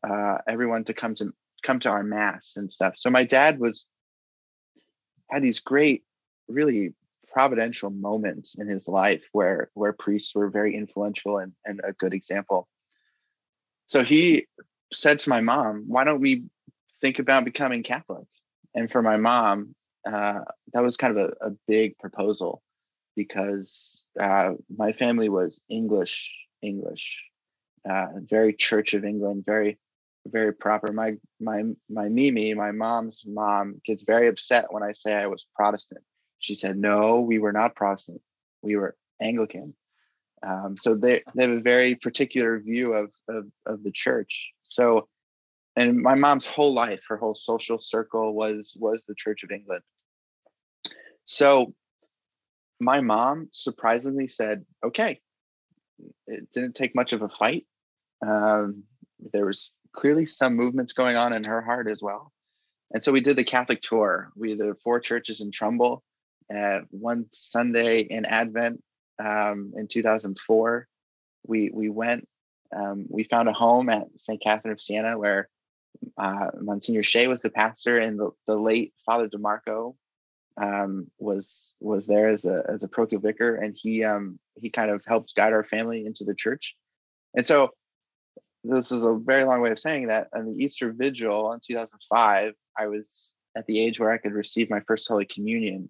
uh, 0.07 0.37
everyone 0.47 0.83
to 0.85 0.93
come 0.93 1.15
to 1.15 1.33
come 1.63 1.79
to 1.81 1.89
our 1.89 2.03
mass 2.03 2.53
and 2.55 2.71
stuff." 2.71 2.97
So 2.97 3.09
my 3.09 3.25
dad 3.25 3.59
was 3.59 3.87
had 5.29 5.43
these 5.43 5.59
great, 5.59 6.03
really 6.47 6.93
providential 7.33 7.89
moments 7.89 8.55
in 8.55 8.69
his 8.69 8.87
life 8.87 9.27
where 9.31 9.69
where 9.73 9.93
priests 9.93 10.35
were 10.35 10.49
very 10.49 10.75
influential 10.75 11.39
and, 11.39 11.53
and 11.65 11.81
a 11.83 11.93
good 11.93 12.13
example. 12.13 12.67
So 13.87 14.03
he 14.03 14.45
said 14.93 15.19
to 15.19 15.29
my 15.29 15.41
mom, 15.41 15.85
"Why 15.87 16.03
don't 16.03 16.21
we 16.21 16.43
think 17.01 17.19
about 17.19 17.43
becoming 17.43 17.83
Catholic?" 17.83 18.27
And 18.75 18.89
for 18.89 19.01
my 19.01 19.17
mom, 19.17 19.75
uh, 20.07 20.41
that 20.73 20.83
was 20.83 20.95
kind 20.97 21.17
of 21.17 21.31
a, 21.41 21.47
a 21.47 21.51
big 21.67 21.97
proposal 21.97 22.61
because 23.15 24.03
uh, 24.19 24.51
my 24.75 24.91
family 24.91 25.29
was 25.29 25.61
English, 25.69 26.47
English, 26.61 27.23
uh, 27.89 28.07
very 28.15 28.53
Church 28.53 28.93
of 28.93 29.03
England, 29.03 29.43
very 29.45 29.79
very 30.27 30.53
proper. 30.53 30.93
My 30.93 31.15
my 31.39 31.63
my 31.89 32.09
Mimi, 32.09 32.53
my 32.53 32.71
mom's 32.71 33.25
mom, 33.27 33.81
gets 33.85 34.03
very 34.03 34.27
upset 34.27 34.71
when 34.71 34.83
I 34.83 34.91
say 34.91 35.13
I 35.15 35.27
was 35.27 35.45
Protestant. 35.55 36.03
She 36.43 36.55
said, 36.55 36.77
"No, 36.77 37.21
we 37.21 37.39
were 37.39 37.53
not 37.53 37.73
Protestant. 37.73 38.21
We 38.61 38.75
were 38.75 38.97
Anglican." 39.21 39.73
Um, 40.45 40.75
so 40.75 40.93
they 40.93 41.23
they 41.35 41.43
have 41.43 41.57
a 41.57 41.61
very 41.61 41.95
particular 41.95 42.59
view 42.59 42.91
of, 42.91 43.11
of 43.29 43.45
of 43.65 43.83
the 43.83 43.91
church. 43.93 44.51
So, 44.63 45.07
and 45.77 46.01
my 46.01 46.15
mom's 46.15 46.45
whole 46.45 46.73
life, 46.73 47.01
her 47.07 47.15
whole 47.15 47.33
social 47.33 47.77
circle 47.77 48.33
was 48.33 48.75
was 48.77 49.05
the 49.05 49.15
Church 49.15 49.43
of 49.43 49.51
England. 49.51 49.83
So, 51.23 51.73
my 52.81 52.99
mom 52.99 53.47
surprisingly 53.51 54.27
said, 54.27 54.65
"Okay." 54.83 55.21
It 56.27 56.51
didn't 56.51 56.75
take 56.75 56.93
much 56.93 57.13
of 57.13 57.21
a 57.21 57.29
fight. 57.29 57.65
Um, 58.27 58.83
there 59.31 59.45
was 59.45 59.71
clearly 59.93 60.25
some 60.25 60.55
movements 60.55 60.91
going 60.91 61.15
on 61.15 61.31
in 61.31 61.45
her 61.45 61.61
heart 61.61 61.87
as 61.89 62.01
well. 62.03 62.33
and 62.91 63.01
so 63.01 63.13
we 63.13 63.21
did 63.21 63.37
the 63.37 63.45
Catholic 63.45 63.81
tour. 63.81 64.31
We 64.35 64.55
did 64.55 64.75
four 64.83 64.99
churches 64.99 65.39
in 65.39 65.51
Trumbull, 65.51 66.03
uh, 66.55 66.81
one 66.91 67.25
Sunday 67.31 68.01
in 68.01 68.25
Advent 68.25 68.83
um, 69.23 69.73
in 69.75 69.87
2004. 69.87 70.87
We 71.45 71.71
we 71.73 71.89
went. 71.89 72.27
Um, 72.75 73.05
we 73.09 73.23
found 73.23 73.49
a 73.49 73.53
home 73.53 73.89
at 73.89 74.07
St. 74.17 74.41
Catherine 74.41 74.71
of 74.71 74.81
Siena 74.81 75.17
where 75.17 75.47
uh, 76.17 76.47
Monsignor 76.59 77.03
Shea 77.03 77.27
was 77.27 77.41
the 77.41 77.49
pastor, 77.49 77.99
and 77.99 78.19
the, 78.19 78.31
the 78.47 78.55
late 78.55 78.93
Father 79.05 79.27
DeMarco 79.27 79.95
um, 80.57 81.09
was 81.19 81.73
was 81.79 82.05
there 82.05 82.29
as 82.29 82.45
a 82.45 82.63
as 82.67 82.83
a 82.83 82.87
parochial 82.87 83.21
vicar, 83.21 83.55
and 83.55 83.75
he 83.75 84.03
um, 84.03 84.39
he 84.55 84.69
kind 84.69 84.91
of 84.91 85.03
helped 85.05 85.35
guide 85.35 85.53
our 85.53 85.63
family 85.63 86.05
into 86.05 86.23
the 86.23 86.35
church. 86.35 86.75
And 87.35 87.45
so, 87.45 87.69
this 88.63 88.91
is 88.91 89.03
a 89.03 89.17
very 89.17 89.43
long 89.43 89.61
way 89.61 89.71
of 89.71 89.79
saying 89.79 90.07
that. 90.07 90.29
On 90.35 90.45
the 90.45 90.63
Easter 90.63 90.91
Vigil 90.91 91.51
in 91.53 91.59
2005, 91.65 92.53
I 92.77 92.87
was 92.87 93.33
at 93.55 93.65
the 93.65 93.79
age 93.79 93.99
where 93.99 94.11
I 94.11 94.17
could 94.17 94.33
receive 94.33 94.69
my 94.69 94.81
first 94.81 95.07
Holy 95.07 95.25
Communion, 95.25 95.89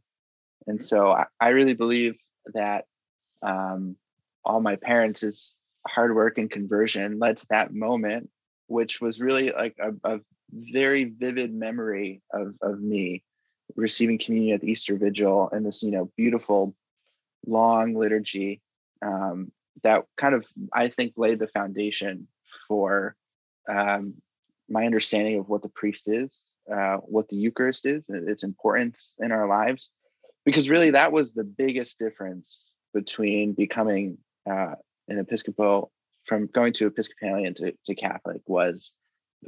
and 0.67 0.81
so 0.81 1.11
I, 1.11 1.25
I 1.39 1.49
really 1.49 1.73
believe 1.73 2.15
that 2.53 2.85
um, 3.41 3.95
all 4.45 4.61
my 4.61 4.75
parents' 4.75 5.55
hard 5.87 6.15
work 6.15 6.37
and 6.37 6.49
conversion 6.49 7.19
led 7.19 7.37
to 7.37 7.47
that 7.49 7.73
moment 7.73 8.29
which 8.67 9.01
was 9.01 9.21
really 9.21 9.51
like 9.51 9.75
a, 9.79 9.93
a 10.03 10.19
very 10.51 11.05
vivid 11.05 11.53
memory 11.53 12.21
of, 12.33 12.55
of 12.61 12.81
me 12.81 13.23
receiving 13.75 14.17
communion 14.17 14.55
at 14.55 14.61
the 14.61 14.71
Easter 14.71 14.97
Vigil 14.97 15.49
and 15.51 15.65
this, 15.65 15.83
you 15.83 15.91
know, 15.91 16.11
beautiful 16.17 16.75
long 17.45 17.93
liturgy 17.93 18.61
um, 19.01 19.51
that 19.83 20.05
kind 20.17 20.35
of, 20.35 20.45
I 20.71 20.87
think, 20.87 21.13
laid 21.17 21.39
the 21.39 21.47
foundation 21.47 22.27
for 22.67 23.15
um, 23.67 24.15
my 24.69 24.85
understanding 24.85 25.39
of 25.39 25.49
what 25.49 25.61
the 25.61 25.69
priest 25.69 26.07
is, 26.07 26.49
uh, 26.71 26.97
what 26.97 27.29
the 27.29 27.35
Eucharist 27.35 27.85
is, 27.85 28.09
its 28.09 28.43
importance 28.43 29.15
in 29.19 29.31
our 29.31 29.47
lives. 29.47 29.89
Because 30.45 30.69
really, 30.69 30.91
that 30.91 31.11
was 31.11 31.33
the 31.33 31.43
biggest 31.43 31.99
difference 31.99 32.69
between 32.93 33.53
becoming 33.53 34.17
uh, 34.49 34.75
an 35.07 35.19
Episcopal 35.19 35.91
from 36.25 36.47
going 36.47 36.73
to 36.73 36.87
Episcopalian 36.87 37.53
to, 37.55 37.73
to 37.85 37.95
Catholic 37.95 38.41
was 38.45 38.93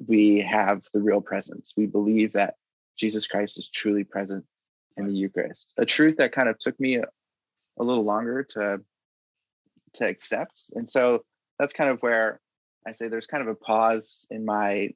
we 0.08 0.40
have 0.40 0.84
the 0.94 1.02
real 1.02 1.22
presence. 1.22 1.74
We 1.78 1.86
believe 1.86 2.34
that 2.34 2.56
Jesus 2.98 3.28
Christ 3.28 3.58
is 3.58 3.70
truly 3.70 4.04
present 4.04 4.46
in 4.98 5.08
the 5.08 5.14
Eucharist. 5.14 5.74
A 5.78 5.86
truth 5.86 6.18
that 6.18 6.32
kind 6.32 6.50
of 6.50 6.58
took 6.58 6.80
me 6.80 6.96
a, 6.96 7.04
a 7.80 7.84
little 7.84 8.04
longer 8.04 8.44
to 8.52 8.82
to 9.94 10.08
accept. 10.08 10.72
And 10.76 10.90
so 10.90 11.24
that's 11.58 11.74
kind 11.74 11.90
of 11.90 12.02
where 12.02 12.42
I 12.86 12.92
say 12.92 13.08
there's 13.08 13.28
kind 13.28 13.42
of 13.42 13.48
a 13.48 13.56
pause 13.56 14.28
in 14.30 14.46
my 14.46 14.90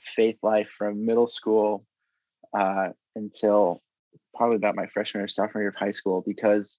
faith 0.00 0.38
life 0.42 0.68
from 0.68 1.06
middle 1.06 1.28
school 1.28 1.84
uh, 2.52 2.88
until 3.14 3.82
probably 4.34 4.56
about 4.56 4.76
my 4.76 4.86
freshman 4.86 5.22
or 5.22 5.28
sophomore 5.28 5.62
year 5.62 5.70
of 5.70 5.76
high 5.76 5.90
school 5.90 6.22
because 6.26 6.78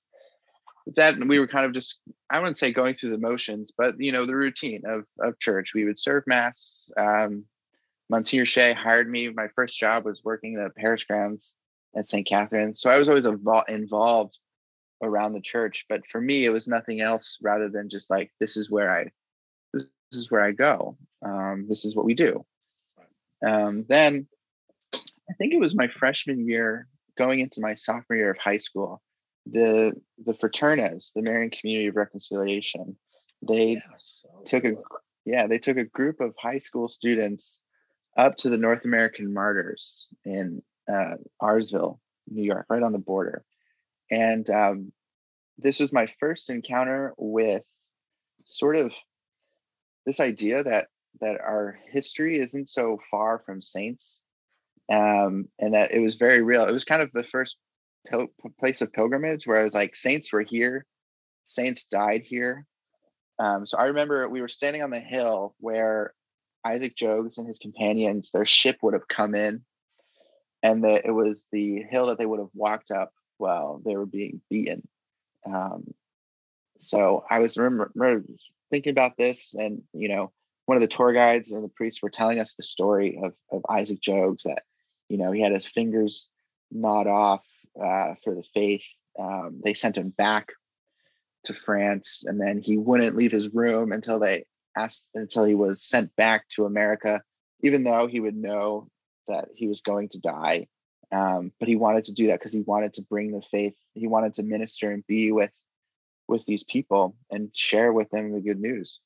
that 0.96 1.17
we 1.25 1.39
were 1.39 1.48
kind 1.48 1.65
of 1.65 1.74
just 1.74 2.00
i 2.29 2.39
wouldn't 2.39 2.58
say 2.58 2.72
going 2.72 2.96
through 2.96 3.10
the 3.10 3.17
motions 3.17 3.72
but 3.77 3.96
you 4.00 4.12
know 4.12 4.25
the 4.25 4.36
routine 4.36 4.81
of 4.86 5.05
of 5.20 5.39
church. 5.39 5.74
We 5.74 5.86
would 5.86 6.00
serve 6.00 6.24
mass. 6.27 6.89
Um 6.98 7.46
monsignor 8.10 8.46
shea 8.46 8.74
hired 8.74 9.10
me. 9.10 9.29
My 9.29 9.48
first 9.48 9.79
job 9.79 10.05
was 10.05 10.24
working 10.24 10.53
the 10.53 10.70
parish 10.75 11.05
grounds 11.05 11.55
at 11.96 12.08
st 12.08 12.27
catherine. 12.27 12.74
So 12.74 12.89
i 12.89 12.98
was 12.98 13.10
always 13.10 13.25
involved 13.25 14.38
around 15.03 15.34
the 15.34 15.41
church 15.41 15.86
but 15.89 16.05
for 16.08 16.22
me 16.22 16.46
it 16.46 16.51
was 16.51 16.67
nothing 16.67 17.01
else 17.01 17.39
rather 17.41 17.70
than 17.70 17.89
just 17.89 18.12
like 18.12 18.31
this 18.39 18.55
is 18.55 18.70
where 18.70 18.91
i 18.91 19.12
this 19.74 19.86
is 20.12 20.29
where 20.29 20.43
i 20.43 20.51
go. 20.51 20.98
Um, 21.24 21.67
this 21.70 21.86
is 21.86 21.96
what 21.96 22.05
we 22.05 22.13
do. 22.15 22.43
Um, 23.46 23.86
then 23.88 24.27
i 25.29 25.34
think 25.38 25.53
it 25.53 25.60
was 25.60 25.75
my 25.75 25.88
freshman 25.88 26.48
year 26.48 26.88
going 27.21 27.39
into 27.39 27.61
my 27.61 27.73
sophomore 27.75 28.17
year 28.17 28.31
of 28.31 28.37
high 28.37 28.57
school 28.57 29.01
the 29.45 29.93
the 30.25 30.33
fraternas, 30.33 31.13
the 31.13 31.21
Marian 31.21 31.49
Community 31.49 31.87
of 31.87 31.95
Reconciliation, 31.95 32.95
they 33.47 33.73
yeah, 33.73 33.79
so 33.97 34.29
took 34.45 34.63
cool. 34.63 34.77
a 34.77 35.29
yeah 35.29 35.47
they 35.47 35.59
took 35.59 35.77
a 35.77 35.83
group 35.83 36.19
of 36.19 36.35
high 36.37 36.59
school 36.59 36.87
students 36.87 37.59
up 38.17 38.35
to 38.37 38.49
the 38.49 38.57
North 38.57 38.85
American 38.85 39.33
Martyrs 39.33 40.07
in 40.25 40.61
uh, 40.91 41.15
Auriesville, 41.41 41.99
New 42.29 42.43
York, 42.43 42.65
right 42.69 42.83
on 42.83 42.91
the 42.91 42.99
border, 42.99 43.43
and 44.09 44.47
um, 44.49 44.91
this 45.57 45.79
was 45.79 45.91
my 45.91 46.07
first 46.19 46.49
encounter 46.49 47.13
with 47.17 47.63
sort 48.45 48.75
of 48.75 48.93
this 50.05 50.19
idea 50.19 50.63
that 50.63 50.87
that 51.19 51.39
our 51.41 51.79
history 51.91 52.39
isn't 52.39 52.69
so 52.69 52.99
far 53.09 53.39
from 53.39 53.59
saints 53.59 54.21
um, 54.91 55.48
and 55.57 55.74
that 55.74 55.91
it 55.91 56.00
was 56.00 56.15
very 56.15 56.41
real. 56.41 56.65
It 56.65 56.74
was 56.74 56.83
kind 56.83 57.01
of 57.01 57.12
the 57.13 57.24
first 57.24 57.57
pil- 58.07 58.27
place 58.60 58.81
of 58.81 58.91
pilgrimage 58.91 59.48
where 59.48 59.60
I 59.60 59.63
was 59.63 59.74
like, 59.74 59.95
saints 59.95 60.33
were 60.33 60.41
here, 60.41 60.86
saints 61.45 61.86
died 61.86 62.24
here. 62.24 62.65
Um, 63.39 63.65
so 63.65 63.77
I 63.77 63.86
remember 63.86 64.27
we 64.27 64.41
were 64.41 64.50
standing 64.50 64.83
on 64.83 64.89
the 64.89 65.00
hill 65.00 65.55
where 65.60 66.13
Isaac 66.65 66.95
Jogues 66.95 67.38
and 67.38 67.48
his 67.48 67.57
companions, 67.57 68.31
their 68.31 68.45
ship 68.45 68.79
would 68.81 68.93
have 68.93 69.07
come 69.07 69.33
in, 69.33 69.62
and 70.62 70.83
that 70.83 71.05
it 71.05 71.12
was 71.12 71.48
the 71.51 71.83
hill 71.89 72.07
that 72.07 72.19
they 72.19 72.25
would 72.25 72.39
have 72.39 72.53
walked 72.53 72.91
up 72.91 73.13
while 73.38 73.81
they 73.83 73.95
were 73.95 74.05
being 74.05 74.41
beaten. 74.50 74.88
Um, 75.45 75.86
so 76.77 77.24
I 77.29 77.39
was 77.39 77.57
remember, 77.57 77.91
remember 77.95 78.27
thinking 78.69 78.91
about 78.91 79.17
this, 79.17 79.55
and 79.55 79.83
you 79.93 80.10
know, 80.10 80.31
one 80.65 80.75
of 80.75 80.81
the 80.81 80.88
tour 80.88 81.13
guides 81.13 81.51
and 81.51 81.63
the 81.63 81.69
priests 81.69 82.03
were 82.03 82.10
telling 82.10 82.39
us 82.39 82.55
the 82.55 82.63
story 82.63 83.19
of 83.24 83.33
of 83.50 83.65
Isaac 83.69 84.01
Jogues 84.01 84.43
that 84.43 84.63
you 85.12 85.18
know 85.18 85.34
he 85.34 85.41
had 85.41 85.51
his 85.51 85.68
fingers 85.68 86.30
gnawed 86.72 87.08
off 87.08 87.46
uh, 87.77 88.15
for 88.24 88.34
the 88.34 88.44
faith. 88.53 88.86
Um, 89.20 89.60
they 89.63 89.74
sent 89.74 89.98
him 89.98 90.10
back 90.10 90.53
to 91.44 91.53
France, 91.53 92.24
and 92.25 92.39
then 92.39 92.60
he 92.60 92.77
wouldn't 92.77 93.18
leave 93.18 93.32
his 93.32 93.53
room 93.53 93.91
until 93.91 94.20
they 94.20 94.46
asked 94.77 95.10
until 95.13 95.44
he 95.44 95.53
was 95.53 95.84
sent 95.84 96.15
back 96.15 96.48
to 96.50 96.65
America, 96.65 97.22
even 97.62 97.84
though 97.84 98.08
he 98.08 98.22
would 98.22 98.38
know 98.38 98.88
that 99.27 99.50
he 99.53 99.68
was 99.68 99.82
going 99.82 100.08
to 100.10 100.20
die. 100.20 100.68
Um, 101.12 101.51
but 101.60 101.68
he 101.68 101.75
wanted 101.75 102.06
to 102.06 102.13
do 102.13 102.27
that 102.27 102.39
because 102.39 102.53
he 102.53 102.62
wanted 102.62 102.94
to 102.94 103.01
bring 103.01 103.34
the 103.34 103.41
faith. 103.41 103.75
He 103.96 104.08
wanted 104.08 104.36
to 104.36 104.44
minister 104.44 104.91
and 104.91 105.06
be 105.08 105.34
with 105.34 105.51
with 106.30 106.46
these 106.46 106.63
people 106.63 107.18
and 107.30 107.53
share 107.53 107.91
with 107.91 108.10
them 108.12 108.32
the 108.32 108.39
good 108.39 108.62
news. 108.62 109.01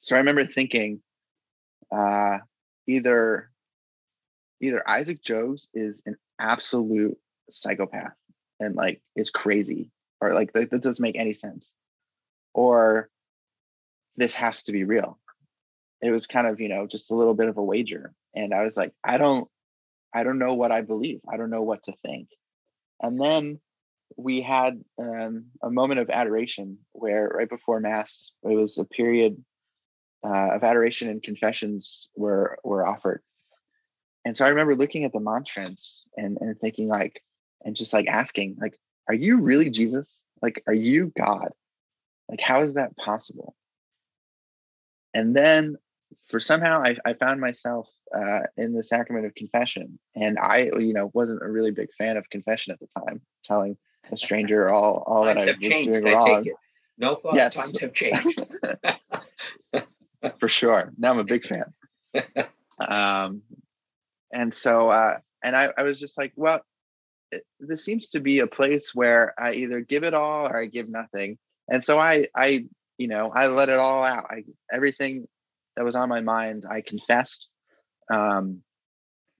So 0.00 0.16
I 0.16 0.18
remember 0.18 0.44
thinking, 0.46 1.00
uh, 1.92 2.38
either 2.88 3.51
either 4.62 4.88
Isaac 4.88 5.20
Jogues 5.20 5.68
is 5.74 6.02
an 6.06 6.16
absolute 6.40 7.18
psychopath 7.50 8.14
and 8.60 8.74
like 8.74 9.02
is 9.16 9.28
crazy 9.28 9.90
or 10.20 10.32
like 10.32 10.52
that, 10.54 10.70
that 10.70 10.82
doesn't 10.82 11.02
make 11.02 11.18
any 11.18 11.34
sense. 11.34 11.72
Or 12.54 13.10
this 14.16 14.36
has 14.36 14.62
to 14.64 14.72
be 14.72 14.84
real. 14.84 15.18
It 16.00 16.10
was 16.10 16.26
kind 16.26 16.46
of 16.46 16.60
you 16.60 16.68
know 16.68 16.86
just 16.86 17.10
a 17.10 17.14
little 17.14 17.34
bit 17.34 17.48
of 17.48 17.58
a 17.58 17.62
wager. 17.62 18.14
And 18.34 18.54
i 18.54 18.62
was 18.62 18.76
like 18.76 18.94
i 19.04 19.18
don't 19.18 19.48
i 20.14 20.24
don't 20.24 20.38
know 20.38 20.54
what 20.54 20.72
i 20.72 20.80
believe. 20.80 21.20
I 21.30 21.36
don't 21.36 21.50
know 21.50 21.62
what 21.62 21.82
to 21.84 21.92
think. 22.04 22.28
And 23.00 23.20
then 23.20 23.60
we 24.16 24.42
had 24.42 24.84
um, 24.98 25.46
a 25.62 25.70
moment 25.70 25.98
of 25.98 26.10
adoration 26.10 26.78
where 26.92 27.28
right 27.34 27.48
before 27.48 27.80
mass 27.80 28.30
it 28.44 28.54
was 28.54 28.78
a 28.78 28.84
period 28.84 29.42
uh, 30.24 30.50
of 30.52 30.62
adoration 30.62 31.08
and 31.08 31.20
confessions 31.20 32.10
were 32.14 32.58
were 32.62 32.86
offered 32.86 33.22
and 34.24 34.36
so 34.36 34.44
i 34.44 34.48
remember 34.48 34.74
looking 34.74 35.04
at 35.04 35.12
the 35.12 35.20
monstrance 35.20 36.08
and, 36.16 36.38
and 36.40 36.58
thinking 36.60 36.88
like 36.88 37.22
and 37.64 37.76
just 37.76 37.92
like 37.92 38.06
asking 38.06 38.56
like 38.60 38.78
are 39.08 39.14
you 39.14 39.38
really 39.38 39.70
jesus? 39.70 40.22
Like 40.40 40.62
are 40.66 40.74
you 40.74 41.12
god? 41.16 41.50
Like 42.28 42.40
how 42.40 42.62
is 42.62 42.74
that 42.74 42.96
possible? 42.96 43.54
And 45.14 45.36
then 45.36 45.76
for 46.26 46.40
somehow 46.40 46.82
i, 46.84 46.96
I 47.04 47.14
found 47.14 47.40
myself 47.40 47.88
uh, 48.14 48.40
in 48.58 48.74
the 48.74 48.84
sacrament 48.84 49.26
of 49.26 49.34
confession. 49.34 49.98
And 50.14 50.38
i 50.38 50.70
you 50.78 50.92
know 50.92 51.10
wasn't 51.14 51.42
a 51.42 51.48
really 51.48 51.70
big 51.70 51.92
fan 51.92 52.16
of 52.16 52.28
confession 52.30 52.72
at 52.72 52.80
the 52.80 52.88
time 53.00 53.22
telling 53.44 53.76
a 54.10 54.16
stranger 54.16 54.68
all 54.68 55.04
all 55.06 55.24
that 55.24 55.38
i 55.38 55.44
was 55.46 55.56
changed, 55.58 55.92
doing 55.92 56.14
wrong. 56.14 56.46
no 56.98 57.14
thought 57.14 57.34
yes. 57.34 57.54
times 57.54 57.78
have 57.80 57.94
changed. 57.94 58.44
For 60.38 60.48
sure. 60.48 60.92
Now 60.98 61.10
i'm 61.10 61.18
a 61.18 61.24
big 61.24 61.44
fan. 61.44 61.72
Um 62.88 63.42
and 64.32 64.52
so 64.52 64.90
uh 64.90 65.18
and 65.44 65.56
I, 65.56 65.70
I 65.76 65.82
was 65.82 66.00
just 66.00 66.18
like 66.18 66.32
well 66.36 66.60
this 67.60 67.84
seems 67.84 68.10
to 68.10 68.20
be 68.20 68.40
a 68.40 68.46
place 68.46 68.94
where 68.94 69.34
I 69.38 69.54
either 69.54 69.80
give 69.80 70.04
it 70.04 70.14
all 70.14 70.46
or 70.46 70.60
I 70.60 70.66
give 70.66 70.88
nothing. 70.88 71.38
And 71.70 71.82
so 71.82 71.98
I, 71.98 72.26
I, 72.36 72.66
you 72.98 73.08
know, 73.08 73.32
I 73.34 73.46
let 73.46 73.68
it 73.68 73.78
all 73.78 74.04
out. 74.04 74.26
I, 74.30 74.44
everything 74.72 75.26
that 75.76 75.84
was 75.84 75.96
on 75.96 76.08
my 76.08 76.20
mind, 76.20 76.64
I 76.70 76.82
confessed. 76.82 77.48
Um, 78.10 78.62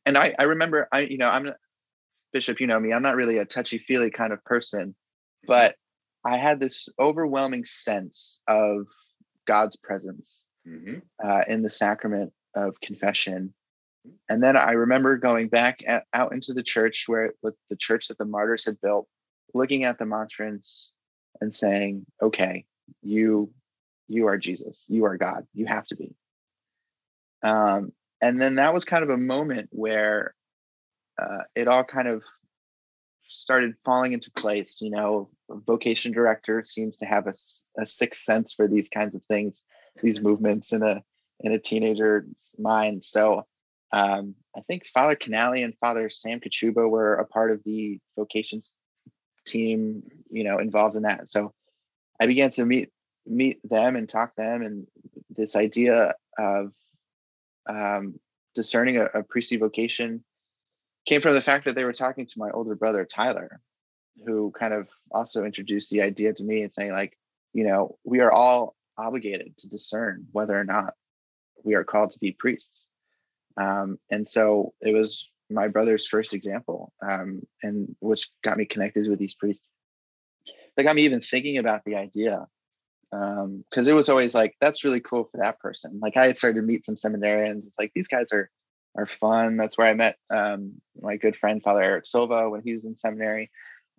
and 0.06 0.16
I, 0.16 0.34
I 0.38 0.44
remember, 0.44 0.88
I, 0.90 1.00
you 1.00 1.18
know, 1.18 1.28
I'm 1.28 1.52
Bishop, 2.32 2.60
you 2.60 2.66
know 2.66 2.80
me, 2.80 2.92
I'm 2.92 3.02
not 3.02 3.16
really 3.16 3.38
a 3.38 3.44
touchy 3.44 3.78
feely 3.78 4.10
kind 4.10 4.32
of 4.32 4.42
person, 4.44 4.94
but 5.46 5.74
I 6.24 6.38
had 6.38 6.60
this 6.60 6.88
overwhelming 6.98 7.66
sense 7.66 8.40
of 8.48 8.86
God's 9.46 9.76
presence 9.76 10.44
mm-hmm. 10.66 11.00
uh, 11.22 11.42
in 11.46 11.60
the 11.60 11.68
sacrament 11.68 12.32
of 12.56 12.80
confession. 12.80 13.52
And 14.28 14.42
then 14.42 14.56
I 14.56 14.72
remember 14.72 15.16
going 15.16 15.48
back 15.48 15.82
at, 15.86 16.04
out 16.12 16.32
into 16.32 16.52
the 16.52 16.62
church 16.62 17.04
where 17.06 17.32
with 17.42 17.54
the 17.70 17.76
church 17.76 18.08
that 18.08 18.18
the 18.18 18.24
martyrs 18.24 18.64
had 18.64 18.80
built, 18.80 19.06
looking 19.54 19.84
at 19.84 19.98
the 19.98 20.06
monstrance 20.06 20.92
and 21.40 21.54
saying, 21.54 22.06
"Okay, 22.20 22.64
you, 23.02 23.52
you 24.08 24.26
are 24.26 24.38
Jesus. 24.38 24.84
You 24.88 25.04
are 25.04 25.16
God. 25.16 25.46
You 25.54 25.66
have 25.66 25.86
to 25.86 25.96
be." 25.96 26.14
Um, 27.42 27.92
and 28.20 28.40
then 28.40 28.56
that 28.56 28.74
was 28.74 28.84
kind 28.84 29.02
of 29.02 29.10
a 29.10 29.16
moment 29.16 29.68
where 29.72 30.34
uh, 31.20 31.42
it 31.54 31.68
all 31.68 31.84
kind 31.84 32.08
of 32.08 32.22
started 33.28 33.74
falling 33.84 34.12
into 34.12 34.30
place. 34.30 34.80
You 34.80 34.90
know, 34.90 35.30
vocation 35.48 36.12
director 36.12 36.62
seems 36.64 36.98
to 36.98 37.06
have 37.06 37.26
a, 37.26 37.32
a 37.78 37.86
sixth 37.86 38.22
sense 38.22 38.52
for 38.52 38.68
these 38.68 38.88
kinds 38.88 39.14
of 39.14 39.24
things, 39.24 39.62
these 40.02 40.20
movements 40.20 40.72
in 40.72 40.82
a 40.82 41.02
in 41.40 41.52
a 41.52 41.58
teenager's 41.58 42.50
mind. 42.58 43.04
So 43.04 43.46
um, 43.92 44.34
I 44.56 44.60
think 44.62 44.86
Father 44.86 45.16
Canali 45.16 45.64
and 45.64 45.76
Father 45.78 46.08
Sam 46.08 46.40
Kachuba 46.40 46.88
were 46.88 47.14
a 47.14 47.26
part 47.26 47.50
of 47.50 47.62
the 47.64 47.98
vocations 48.16 48.72
team, 49.46 50.02
you 50.30 50.44
know, 50.44 50.58
involved 50.58 50.96
in 50.96 51.02
that. 51.02 51.28
So 51.28 51.52
I 52.20 52.26
began 52.26 52.50
to 52.52 52.64
meet 52.64 52.90
meet 53.26 53.60
them 53.68 53.96
and 53.96 54.08
talk 54.08 54.34
them, 54.34 54.62
and 54.62 54.86
this 55.30 55.54
idea 55.54 56.14
of 56.38 56.72
um, 57.68 58.18
discerning 58.54 58.96
a, 58.96 59.04
a 59.06 59.22
priestly 59.22 59.56
vocation 59.56 60.24
came 61.06 61.20
from 61.20 61.34
the 61.34 61.40
fact 61.40 61.66
that 61.66 61.74
they 61.74 61.84
were 61.84 61.92
talking 61.92 62.26
to 62.26 62.38
my 62.38 62.50
older 62.50 62.74
brother 62.74 63.04
Tyler, 63.04 63.60
who 64.26 64.52
kind 64.58 64.74
of 64.74 64.88
also 65.10 65.44
introduced 65.44 65.90
the 65.90 66.02
idea 66.02 66.32
to 66.32 66.44
me 66.44 66.62
and 66.62 66.72
saying 66.72 66.92
like, 66.92 67.16
you 67.52 67.64
know, 67.64 67.96
we 68.04 68.20
are 68.20 68.32
all 68.32 68.74
obligated 68.96 69.56
to 69.58 69.68
discern 69.68 70.26
whether 70.32 70.58
or 70.58 70.64
not 70.64 70.94
we 71.64 71.74
are 71.74 71.84
called 71.84 72.10
to 72.12 72.18
be 72.18 72.32
priests. 72.32 72.86
Um, 73.56 73.98
and 74.10 74.26
so 74.26 74.74
it 74.80 74.94
was 74.94 75.28
my 75.50 75.68
brother's 75.68 76.06
first 76.06 76.34
example, 76.34 76.92
um, 77.06 77.42
and 77.62 77.94
which 78.00 78.28
got 78.42 78.56
me 78.56 78.64
connected 78.64 79.08
with 79.08 79.18
these 79.18 79.34
priests. 79.34 79.68
That 80.76 80.84
got 80.84 80.96
me 80.96 81.02
even 81.02 81.20
thinking 81.20 81.58
about 81.58 81.84
the 81.84 81.96
idea, 81.96 82.46
because 83.10 83.42
um, 83.44 83.88
it 83.88 83.92
was 83.92 84.08
always 84.08 84.34
like, 84.34 84.56
that's 84.60 84.84
really 84.84 85.00
cool 85.00 85.24
for 85.30 85.38
that 85.38 85.60
person. 85.60 86.00
Like 86.00 86.16
I 86.16 86.26
had 86.26 86.38
started 86.38 86.60
to 86.60 86.66
meet 86.66 86.84
some 86.84 86.94
seminarians. 86.94 87.66
It's 87.66 87.78
like 87.78 87.92
these 87.94 88.08
guys 88.08 88.32
are 88.32 88.50
are 88.96 89.06
fun. 89.06 89.56
That's 89.56 89.78
where 89.78 89.86
I 89.86 89.94
met 89.94 90.16
um, 90.30 90.74
my 91.00 91.16
good 91.16 91.36
friend 91.36 91.62
Father 91.62 91.82
Eric 91.82 92.06
Silva 92.06 92.48
when 92.50 92.62
he 92.62 92.72
was 92.72 92.84
in 92.84 92.94
seminary. 92.94 93.50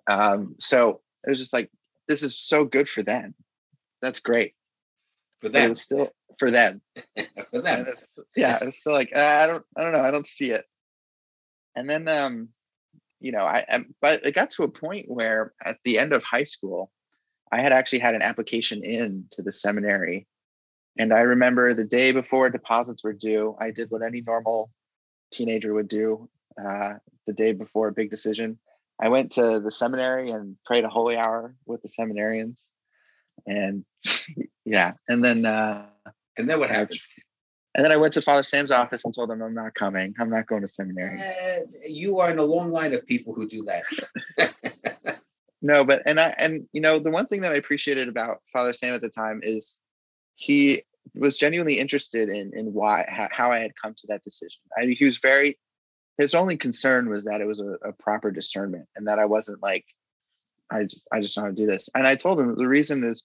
Um, 0.10 0.56
so 0.60 1.02
it 1.26 1.30
was 1.30 1.40
just 1.40 1.54
like, 1.54 1.72
this 2.08 2.22
is 2.22 2.38
so 2.38 2.66
good 2.66 2.90
for 2.90 3.02
them. 3.02 3.34
That's 4.02 4.20
great. 4.20 4.54
For 5.42 5.50
them. 5.50 5.66
it 5.66 5.70
was 5.70 5.82
still 5.82 6.10
for 6.38 6.52
them. 6.52 6.82
for 7.52 7.60
them. 7.62 7.86
yeah, 8.36 8.60
it 8.62 8.66
was 8.66 8.80
still 8.80 8.94
like 8.94 9.12
uh, 9.16 9.38
I 9.42 9.48
don't, 9.48 9.66
I 9.78 9.84
don't 9.84 9.94
know, 9.94 10.02
I 10.02 10.12
don't 10.12 10.28
see 10.28 10.52
it. 10.52 10.66
And 11.76 11.90
then, 11.90 12.08
um, 12.08 12.50
you 13.20 13.32
know, 13.32 13.44
I, 13.44 13.66
I, 13.70 13.86
but 14.02 14.26
it 14.26 14.36
got 14.36 14.52
to 14.52 14.64
a 14.64 14.70
point 14.70 15.06
where 15.10 15.54
at 15.64 15.78
the 15.86 15.98
end 15.98 16.14
of 16.14 16.24
high 16.24 16.44
school, 16.44 16.92
I 17.52 17.62
had 17.62 17.72
actually 17.72 18.00
had 18.00 18.16
an 18.16 18.22
application 18.22 18.84
in 18.84 19.26
to 19.32 19.42
the 19.42 19.52
seminary. 19.52 20.28
And 20.98 21.14
I 21.14 21.22
remember 21.22 21.74
the 21.74 21.86
day 21.86 22.12
before 22.12 22.50
deposits 22.50 23.04
were 23.04 23.14
due, 23.14 23.56
I 23.60 23.72
did 23.72 23.90
what 23.90 24.04
any 24.04 24.22
normal 24.22 24.72
teenager 25.32 25.74
would 25.74 25.88
do 25.88 26.30
uh, 26.64 26.94
the 27.26 27.34
day 27.34 27.54
before 27.54 27.88
a 27.88 27.94
big 27.94 28.12
decision. 28.12 28.60
I 29.02 29.10
went 29.10 29.32
to 29.34 29.60
the 29.60 29.72
seminary 29.72 30.30
and 30.30 30.56
prayed 30.66 30.84
a 30.84 30.90
holy 30.90 31.18
hour 31.18 31.56
with 31.66 31.82
the 31.82 31.90
seminarians, 31.90 32.66
and 33.48 33.86
yeah, 34.66 34.94
and 35.10 35.24
then 35.26 35.46
uh, 35.46 35.88
and 36.38 36.50
then 36.50 36.60
what 36.60 36.70
happened? 36.70 37.00
And 37.76 37.84
then 37.84 37.92
I 37.92 37.98
went 37.98 38.14
to 38.14 38.22
Father 38.22 38.44
Sam's 38.44 38.72
office 38.72 39.04
and 39.04 39.14
told 39.14 39.32
him 39.32 39.42
I'm 39.42 39.54
not 39.54 39.74
coming. 39.74 40.14
I'm 40.20 40.30
not 40.30 40.46
going 40.46 40.62
to 40.62 40.68
seminary. 40.68 41.20
Uh, 41.20 41.62
you 41.88 42.20
are 42.20 42.30
in 42.30 42.38
a 42.38 42.44
long 42.44 42.72
line 42.72 42.94
of 42.94 43.06
people 43.08 43.34
who 43.34 43.48
do 43.48 43.66
that. 43.66 45.20
no, 45.62 45.84
but 45.84 46.04
and 46.06 46.20
I 46.20 46.36
and 46.38 46.68
you 46.72 46.82
know 46.82 47.00
the 47.00 47.10
one 47.10 47.26
thing 47.26 47.42
that 47.42 47.52
I 47.52 47.56
appreciated 47.56 48.08
about 48.08 48.42
Father 48.52 48.74
Sam 48.74 48.94
at 48.94 49.02
the 49.02 49.10
time 49.10 49.40
is 49.44 49.80
he 50.36 50.84
was 51.16 51.38
genuinely 51.38 51.80
interested 51.80 52.30
in 52.30 52.52
in 52.56 52.74
why 52.74 53.06
how 53.10 53.52
I 53.52 53.60
had 53.60 53.72
come 53.82 53.96
to 53.96 54.08
that 54.08 54.24
decision. 54.24 54.62
I 54.78 54.86
mean, 54.86 54.96
he 54.96 55.06
was 55.06 55.18
very 55.18 55.58
his 56.20 56.36
only 56.36 56.58
concern 56.58 57.10
was 57.10 57.26
that 57.26 57.42
it 57.42 57.48
was 57.48 57.60
a, 57.60 57.74
a 57.84 57.92
proper 57.94 58.30
discernment 58.30 58.88
and 58.96 59.08
that 59.08 59.18
I 59.18 59.26
wasn't 59.26 59.64
like 59.64 59.86
I 60.70 60.84
just 60.84 61.08
I 61.12 61.22
just 61.22 61.38
want 61.38 61.56
to 61.56 61.62
do 61.62 61.68
this. 61.68 61.90
And 61.96 62.06
I 62.06 62.16
told 62.16 62.40
him 62.40 62.56
the 62.56 62.68
reason 62.68 63.04
is 63.04 63.24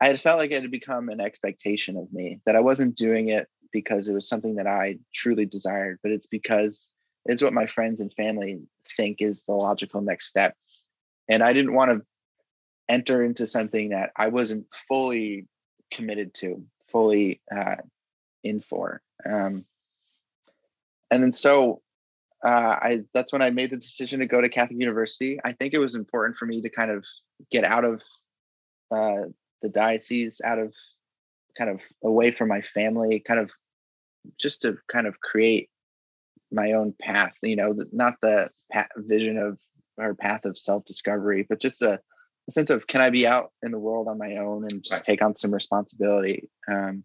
I 0.00 0.06
had 0.06 0.20
felt 0.20 0.38
like 0.38 0.50
it 0.50 0.62
had 0.62 0.70
become 0.70 1.08
an 1.08 1.20
expectation 1.20 1.96
of 1.96 2.12
me 2.12 2.40
that 2.44 2.56
I 2.56 2.60
wasn't 2.60 2.96
doing 2.96 3.28
it 3.28 3.48
because 3.72 4.08
it 4.08 4.14
was 4.14 4.28
something 4.28 4.56
that 4.56 4.66
I 4.66 4.98
truly 5.14 5.46
desired, 5.46 5.98
but 6.02 6.12
it's 6.12 6.26
because 6.26 6.90
it's 7.24 7.42
what 7.42 7.52
my 7.52 7.66
friends 7.66 8.00
and 8.00 8.12
family 8.12 8.62
think 8.96 9.18
is 9.20 9.44
the 9.44 9.52
logical 9.52 10.00
next 10.00 10.26
step. 10.26 10.54
And 11.28 11.42
I 11.42 11.52
didn't 11.52 11.74
want 11.74 11.92
to 11.92 12.02
enter 12.88 13.24
into 13.24 13.46
something 13.46 13.90
that 13.90 14.10
I 14.16 14.28
wasn't 14.28 14.66
fully 14.88 15.46
committed 15.92 16.34
to 16.34 16.64
fully 16.90 17.40
uh, 17.54 17.76
in 18.42 18.60
for. 18.60 19.00
Um, 19.24 19.64
and 21.10 21.22
then 21.22 21.32
so 21.32 21.80
uh, 22.44 22.76
I 22.80 23.02
that's 23.14 23.32
when 23.32 23.42
I 23.42 23.50
made 23.50 23.70
the 23.70 23.76
decision 23.76 24.20
to 24.20 24.26
go 24.26 24.40
to 24.40 24.48
Catholic 24.48 24.80
University. 24.80 25.38
I 25.44 25.52
think 25.52 25.74
it 25.74 25.80
was 25.80 25.94
important 25.94 26.36
for 26.36 26.46
me 26.46 26.60
to 26.62 26.68
kind 26.68 26.90
of 26.90 27.04
get 27.50 27.64
out 27.64 27.84
of 27.84 28.02
uh, 28.90 29.28
the 29.62 29.68
diocese, 29.68 30.40
out 30.44 30.58
of 30.58 30.74
kind 31.56 31.70
of 31.70 31.82
away 32.02 32.30
from 32.30 32.48
my 32.48 32.60
family, 32.60 33.20
kind 33.20 33.40
of 33.40 33.50
just 34.38 34.62
to 34.62 34.76
kind 34.90 35.06
of 35.06 35.20
create 35.20 35.68
my 36.50 36.72
own 36.72 36.94
path. 37.00 37.36
You 37.42 37.56
know, 37.56 37.74
not 37.92 38.14
the 38.22 38.50
vision 38.96 39.38
of 39.38 39.58
or 39.98 40.14
path 40.14 40.44
of 40.44 40.58
self 40.58 40.84
discovery, 40.84 41.46
but 41.48 41.60
just 41.60 41.82
a 41.82 42.00
a 42.48 42.52
sense 42.52 42.70
of 42.70 42.86
can 42.86 43.00
I 43.00 43.10
be 43.10 43.26
out 43.26 43.52
in 43.62 43.70
the 43.70 43.78
world 43.78 44.08
on 44.08 44.18
my 44.18 44.36
own 44.36 44.64
and 44.64 44.82
just 44.82 44.92
right. 44.92 45.04
take 45.04 45.22
on 45.22 45.34
some 45.34 45.54
responsibility. 45.54 46.48
Um, 46.70 47.02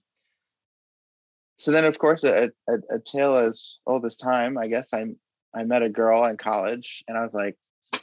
so 1.60 1.72
then, 1.72 1.86
of 1.86 2.00
course, 2.00 2.24
a, 2.24 2.52
a, 2.68 2.74
a 2.92 3.00
tale 3.00 3.36
as 3.36 3.78
old 3.86 4.06
as 4.06 4.18
time. 4.18 4.58
I 4.58 4.68
guess 4.68 4.94
I 4.94 5.06
I 5.56 5.64
met 5.64 5.82
a 5.82 5.90
girl 5.90 6.26
in 6.26 6.38
college, 6.38 7.04
and 7.08 7.18
I 7.18 7.24
was 7.24 7.34
like, 7.34 7.56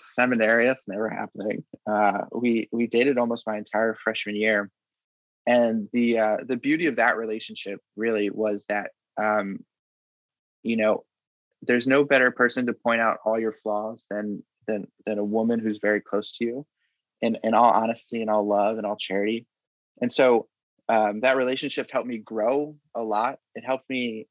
seminary. 0.05 0.67
That's 0.67 0.89
never 0.89 1.09
happening. 1.09 1.65
Uh, 1.87 2.25
we 2.33 2.69
we 2.73 2.87
dated 2.87 3.19
almost 3.19 3.47
my 3.47 3.57
entire 3.57 3.95
freshman 3.95 4.37
year, 4.37 4.71
and 5.47 5.89
the 5.93 6.19
uh, 6.19 6.37
the 6.47 6.57
beauty 6.57 6.87
of 6.87 6.97
that 6.97 7.17
relationship 7.17 7.81
really 7.97 8.31
was 8.31 8.67
that 8.69 8.91
um, 9.17 9.65
you 10.63 10.77
know 10.77 11.05
there's 11.63 11.87
no 11.87 12.05
better 12.05 12.31
person 12.31 12.67
to 12.67 12.73
point 12.73 13.01
out 13.01 13.19
all 13.25 13.39
your 13.39 13.53
flaws 13.53 14.07
than 14.11 14.43
than 14.67 14.87
than 15.07 15.19
a 15.19 15.25
woman 15.25 15.61
who's 15.61 15.79
very 15.79 16.01
close 16.01 16.37
to 16.37 16.45
you 16.45 16.67
in, 17.21 17.39
in 17.43 17.55
all 17.55 17.71
honesty 17.71 18.21
and 18.21 18.31
all 18.31 18.47
love 18.47 18.77
and 18.77 18.87
all 18.87 18.97
charity. 18.97 19.47
And 20.01 20.13
so 20.13 20.49
um, 20.89 21.21
that 21.21 21.37
relationship 21.37 21.91
helped 21.91 22.09
me 22.09 22.19
grow 22.19 22.77
a 22.95 23.03
lot. 23.03 23.39
It 23.55 23.65
helped 23.65 23.89
me 23.89 24.27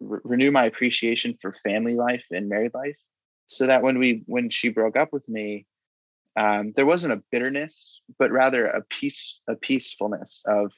re- 0.00 0.20
renew 0.24 0.50
my 0.50 0.64
appreciation 0.64 1.34
for 1.40 1.52
family 1.52 1.94
life 1.94 2.24
and 2.30 2.48
married 2.48 2.74
life. 2.74 2.98
So 3.52 3.66
that 3.66 3.82
when 3.82 3.98
we 3.98 4.22
when 4.26 4.48
she 4.48 4.70
broke 4.70 4.96
up 4.96 5.12
with 5.12 5.28
me, 5.28 5.66
um, 6.40 6.72
there 6.74 6.86
wasn't 6.86 7.12
a 7.12 7.22
bitterness, 7.30 8.00
but 8.18 8.30
rather 8.30 8.66
a 8.66 8.82
peace, 8.82 9.40
a 9.46 9.54
peacefulness 9.54 10.42
of 10.46 10.72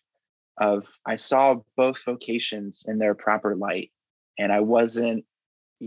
of 0.59 0.87
I 1.07 1.17
saw 1.17 1.61
both 1.77 2.05
vocations 2.05 2.85
in 2.89 2.99
their 2.99 3.15
proper 3.15 3.55
light, 3.55 3.93
and 4.39 4.53
I 4.53 4.61
wasn't 4.61 5.25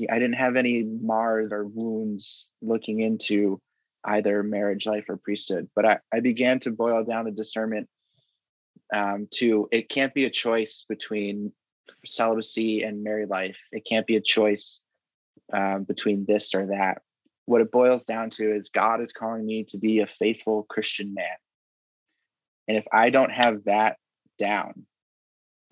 I 0.10 0.20
didn't 0.20 0.36
have 0.36 0.56
any 0.56 0.84
mars 0.84 1.52
or 1.52 1.66
wounds 1.66 2.50
looking 2.62 3.02
into 3.02 3.60
either 4.06 4.42
marriage 4.42 4.86
life 4.86 5.06
or 5.10 5.18
priesthood. 5.18 5.70
But 5.76 5.86
I, 5.86 6.00
I 6.14 6.20
began 6.22 6.60
to 6.62 6.72
boil 6.72 7.04
down 7.04 7.26
the 7.26 7.32
discernment 7.32 7.90
um, 8.94 9.28
to 9.32 9.68
it 9.74 9.90
can't 9.90 10.14
be 10.14 10.24
a 10.24 10.30
choice 10.30 10.86
between 10.88 11.52
celibacy 12.06 12.84
and 12.84 13.04
married 13.04 13.30
life. 13.30 13.58
It 13.74 13.86
can't 13.86 14.08
be 14.08 14.16
a 14.16 14.22
choice 14.22 14.80
um, 15.54 15.84
between 15.84 16.26
this 16.26 16.54
or 16.54 16.68
that. 16.68 17.02
What 17.46 17.62
it 17.62 17.72
boils 17.72 18.04
down 18.04 18.30
to 18.32 18.54
is 18.54 18.70
God 18.70 19.02
is 19.02 19.14
calling 19.14 19.46
me 19.46 19.64
to 19.66 19.78
be 19.78 20.00
a 20.00 20.08
faithful 20.08 20.64
Christian 20.64 21.14
man. 21.14 21.26
And 22.68 22.78
if 22.78 22.86
I 22.92 23.10
don't 23.10 23.32
have 23.32 23.64
that 23.66 23.98
down, 24.38 24.86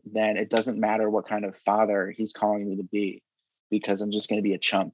then 0.06 0.38
it 0.38 0.50
doesn't 0.50 0.80
matter 0.80 1.10
what 1.10 1.28
kind 1.28 1.46
of 1.46 1.58
father 1.58 2.14
he's 2.16 2.32
calling 2.32 2.70
me 2.70 2.78
to 2.78 2.84
be 2.84 3.22
because 3.70 4.02
I'm 4.02 4.12
just 4.12 4.30
going 4.30 4.38
to 4.38 4.48
be 4.48 4.54
a 4.54 4.60
chump. 4.60 4.94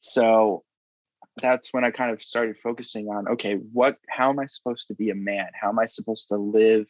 So 0.00 0.62
that's 1.42 1.72
when 1.72 1.84
I 1.84 1.90
kind 1.90 2.12
of 2.12 2.22
started 2.22 2.56
focusing 2.58 3.08
on 3.08 3.28
okay, 3.28 3.54
what, 3.54 3.96
how 4.08 4.30
am 4.30 4.38
I 4.38 4.46
supposed 4.46 4.88
to 4.88 4.94
be 4.94 5.10
a 5.10 5.14
man? 5.14 5.48
How 5.60 5.68
am 5.68 5.78
I 5.78 5.86
supposed 5.86 6.28
to 6.28 6.36
live 6.36 6.86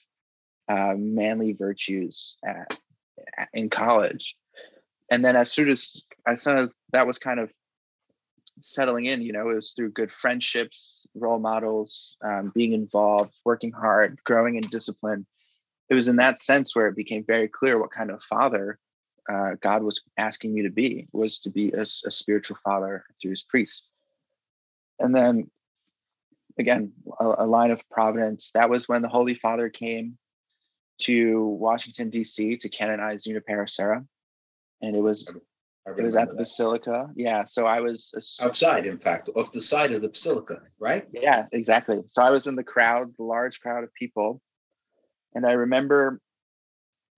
uh, 0.68 0.94
manly 0.96 1.52
virtues 1.52 2.36
at, 2.46 2.78
in 3.52 3.70
college? 3.70 4.36
And 5.10 5.24
then 5.24 5.36
as 5.36 5.50
soon 5.50 5.68
as 5.68 6.02
I 6.26 6.34
saw 6.34 6.66
that 6.94 7.06
was 7.06 7.18
kind 7.18 7.40
of 7.40 7.52
settling 8.60 9.06
in, 9.06 9.20
you 9.20 9.32
know, 9.32 9.50
it 9.50 9.54
was 9.54 9.72
through 9.72 9.90
good 9.90 10.12
friendships, 10.12 11.06
role 11.16 11.40
models, 11.40 12.16
um, 12.24 12.52
being 12.54 12.72
involved, 12.72 13.34
working 13.44 13.72
hard, 13.72 14.18
growing 14.24 14.54
in 14.54 14.62
discipline. 14.62 15.26
It 15.90 15.94
was 15.94 16.08
in 16.08 16.16
that 16.16 16.40
sense 16.40 16.74
where 16.74 16.86
it 16.86 16.96
became 16.96 17.24
very 17.26 17.48
clear 17.48 17.80
what 17.80 17.90
kind 17.90 18.10
of 18.10 18.22
father 18.22 18.78
uh, 19.30 19.56
God 19.60 19.82
was 19.82 20.02
asking 20.18 20.54
me 20.54 20.62
to 20.62 20.70
be 20.70 21.08
was 21.12 21.40
to 21.40 21.50
be 21.50 21.72
a, 21.72 21.80
a 21.80 22.10
spiritual 22.10 22.58
father 22.62 23.04
through 23.20 23.30
his 23.30 23.42
priest. 23.42 23.88
And 25.00 25.14
then 25.14 25.50
again, 26.58 26.92
a, 27.18 27.34
a, 27.38 27.46
line 27.46 27.72
of 27.72 27.82
providence. 27.90 28.52
That 28.54 28.70
was 28.70 28.88
when 28.88 29.02
the 29.02 29.08
Holy 29.08 29.34
Father 29.34 29.68
came 29.68 30.16
to 30.98 31.46
Washington, 31.46 32.10
D.C. 32.10 32.56
to 32.58 32.68
canonize 32.68 33.24
Junipero 33.24 33.66
Serra. 33.66 34.04
And 34.80 34.94
it 34.94 35.00
was 35.00 35.34
it 35.86 36.02
was 36.02 36.14
at 36.16 36.28
the 36.28 36.34
that. 36.34 36.38
Basilica. 36.38 37.10
Yeah. 37.14 37.44
So 37.44 37.66
I 37.66 37.80
was 37.80 38.38
outside, 38.42 38.86
in 38.86 38.98
fact, 38.98 39.28
off 39.36 39.52
the 39.52 39.60
side 39.60 39.92
of 39.92 40.00
the 40.00 40.08
Basilica, 40.08 40.62
right? 40.78 41.06
Yeah, 41.12 41.46
exactly. 41.52 42.00
So 42.06 42.22
I 42.22 42.30
was 42.30 42.46
in 42.46 42.56
the 42.56 42.64
crowd, 42.64 43.12
the 43.18 43.24
large 43.24 43.60
crowd 43.60 43.84
of 43.84 43.92
people. 43.94 44.40
And 45.34 45.46
I 45.46 45.52
remember 45.52 46.20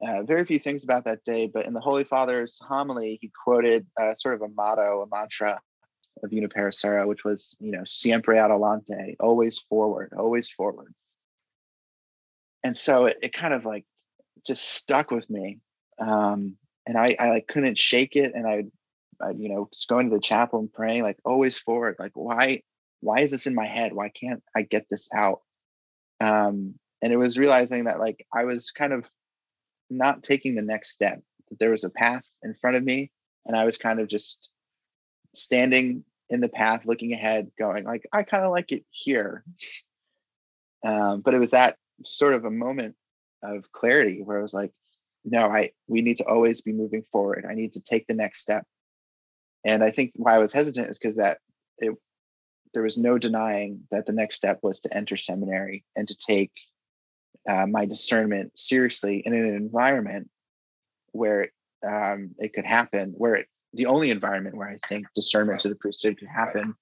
uh, 0.03 0.23
very 0.25 0.45
few 0.45 0.59
things 0.59 0.85
about 0.85 1.05
that 1.05 1.23
day, 1.23 1.47
but 1.53 1.67
in 1.67 1.75
the 1.75 1.81
Holy 1.81 2.05
Father's 2.05 2.59
homily, 2.61 3.19
he 3.21 3.31
quoted 3.45 3.87
uh, 4.01 4.15
sort 4.15 4.35
of 4.35 4.43
a 4.43 4.49
motto, 4.49 5.03
a 5.03 5.17
mantra 5.17 5.61
of 6.23 6.31
Junipero 6.31 6.71
Serra, 6.71 7.07
which 7.07 7.25
was, 7.25 7.57
you 7.61 7.71
know, 7.71 7.83
siempre 7.85 8.39
adelante, 8.39 9.17
always 9.21 9.59
forward, 9.59 10.13
always 10.17 10.51
forward. 10.51 10.93
And 12.65 12.77
so 12.77 13.07
it, 13.07 13.19
it 13.23 13.33
kind 13.33 13.55
of 13.55 13.65
like 13.65 13.85
just 14.45 14.65
stuck 14.65 15.11
with 15.11 15.31
me. 15.31 15.61
Um, 15.99 16.57
and 16.87 16.97
I, 16.97 17.17
I 17.19 17.31
like 17.31 17.49
couldn't 17.49 17.79
shake 17.79 18.17
it. 18.17 18.33
And 18.35 18.47
I, 18.47 18.65
I, 19.21 19.31
you 19.31 19.49
know, 19.49 19.69
just 19.73 19.89
going 19.89 20.09
to 20.09 20.15
the 20.15 20.21
chapel 20.21 20.61
and 20.61 20.73
praying, 20.73 21.03
like 21.03 21.19
always 21.25 21.59
forward. 21.59 21.97
Like, 21.99 22.13
why, 22.15 22.63
why 23.01 23.21
is 23.21 23.31
this 23.31 23.47
in 23.47 23.55
my 23.55 23.67
head? 23.67 23.93
Why 23.93 24.09
can't 24.09 24.43
I 24.55 24.63
get 24.63 24.87
this 24.91 25.09
out? 25.13 25.41
Um, 26.21 26.75
and 27.03 27.13
it 27.13 27.17
was 27.17 27.39
realizing 27.39 27.85
that 27.85 28.01
like 28.01 28.27
I 28.33 28.45
was 28.45 28.71
kind 28.71 28.93
of 28.93 29.05
not 29.91 30.23
taking 30.23 30.55
the 30.55 30.63
next 30.63 30.93
step, 30.93 31.21
that 31.49 31.59
there 31.59 31.71
was 31.71 31.85
a 31.85 31.91
path 31.91 32.25
in 32.43 32.55
front 32.55 32.77
of 32.77 32.85
me, 32.85 33.11
and 33.45 33.57
I 33.57 33.65
was 33.65 33.79
kind 33.79 34.01
of 34.01 34.09
just 34.09 34.51
standing 35.35 36.05
in 36.31 36.41
the 36.41 36.49
path, 36.49 36.83
looking 36.85 37.13
ahead, 37.13 37.51
going 37.59 37.85
like, 37.85 38.07
I 38.13 38.23
kind 38.23 38.45
of 38.45 38.51
like 38.51 38.73
it 38.73 38.85
here. 38.91 39.45
Um, 40.85 41.21
but 41.23 41.35
it 41.35 41.39
was 41.39 41.51
that 41.51 41.79
sort 42.05 42.35
of 42.35 42.45
a 42.45 42.51
moment 42.51 42.95
of 43.43 43.73
clarity 43.73 44.23
where 44.23 44.39
I 44.39 44.43
was 44.43 44.55
like, 44.55 44.71
no, 45.27 45.47
I 45.47 45.73
we 45.89 46.01
need 46.01 46.17
to 46.19 46.27
always 46.27 46.61
be 46.61 46.73
moving 46.73 47.03
forward. 47.11 47.45
I 47.49 47.55
need 47.55 47.73
to 47.73 47.81
take 47.81 48.07
the 48.07 48.15
next 48.15 48.41
step. 48.41 48.65
And 49.65 49.83
I 49.83 49.91
think 49.91 50.13
why 50.15 50.37
I 50.37 50.39
was 50.39 50.53
hesitant 50.53 50.89
is 50.89 50.99
because 50.99 51.17
that 51.17 51.39
it 51.79 51.95
there 52.73 52.83
was 52.83 52.97
no 52.97 53.19
denying 53.19 53.81
that 53.91 54.07
the 54.07 54.13
next 54.13 54.37
step 54.37 54.61
was 54.63 54.81
to 54.81 54.97
enter 54.97 55.17
seminary 55.17 55.85
and 55.97 56.07
to 56.09 56.17
take 56.17 56.53
uh, 57.49 57.67
my 57.67 57.87
discernment 57.87 58.57
seriously 58.57 59.23
in 59.25 59.35
an 59.35 59.55
environment 59.55 60.31
where 61.13 61.47
um, 61.87 62.35
it 62.39 62.53
could 62.53 62.67
happen, 62.67 63.15
where 63.17 63.35
it, 63.35 63.47
the 63.73 63.87
only 63.87 64.11
environment 64.11 64.57
where 64.57 64.69
I 64.69 64.79
think 64.89 65.07
discernment 65.15 65.55
right. 65.55 65.61
to 65.61 65.69
the 65.69 65.75
priesthood 65.75 66.19
could 66.19 66.29
happen. 66.29 66.75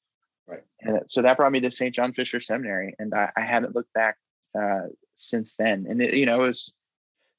Right. 0.47 0.61
right. 0.85 0.97
And 0.97 1.11
so 1.11 1.23
that 1.23 1.37
brought 1.37 1.53
me 1.53 1.61
to 1.61 1.71
St. 1.71 1.95
John 1.95 2.13
Fisher 2.13 2.41
Seminary, 2.41 2.95
and 2.99 3.15
I, 3.15 3.31
I 3.37 3.43
haven't 3.43 3.75
looked 3.75 3.93
back 3.93 4.17
uh, 4.59 4.89
since 5.17 5.55
then. 5.55 5.87
And 5.89 6.03
it, 6.03 6.15
you 6.15 6.27
know, 6.27 6.43
it 6.43 6.47
was 6.47 6.75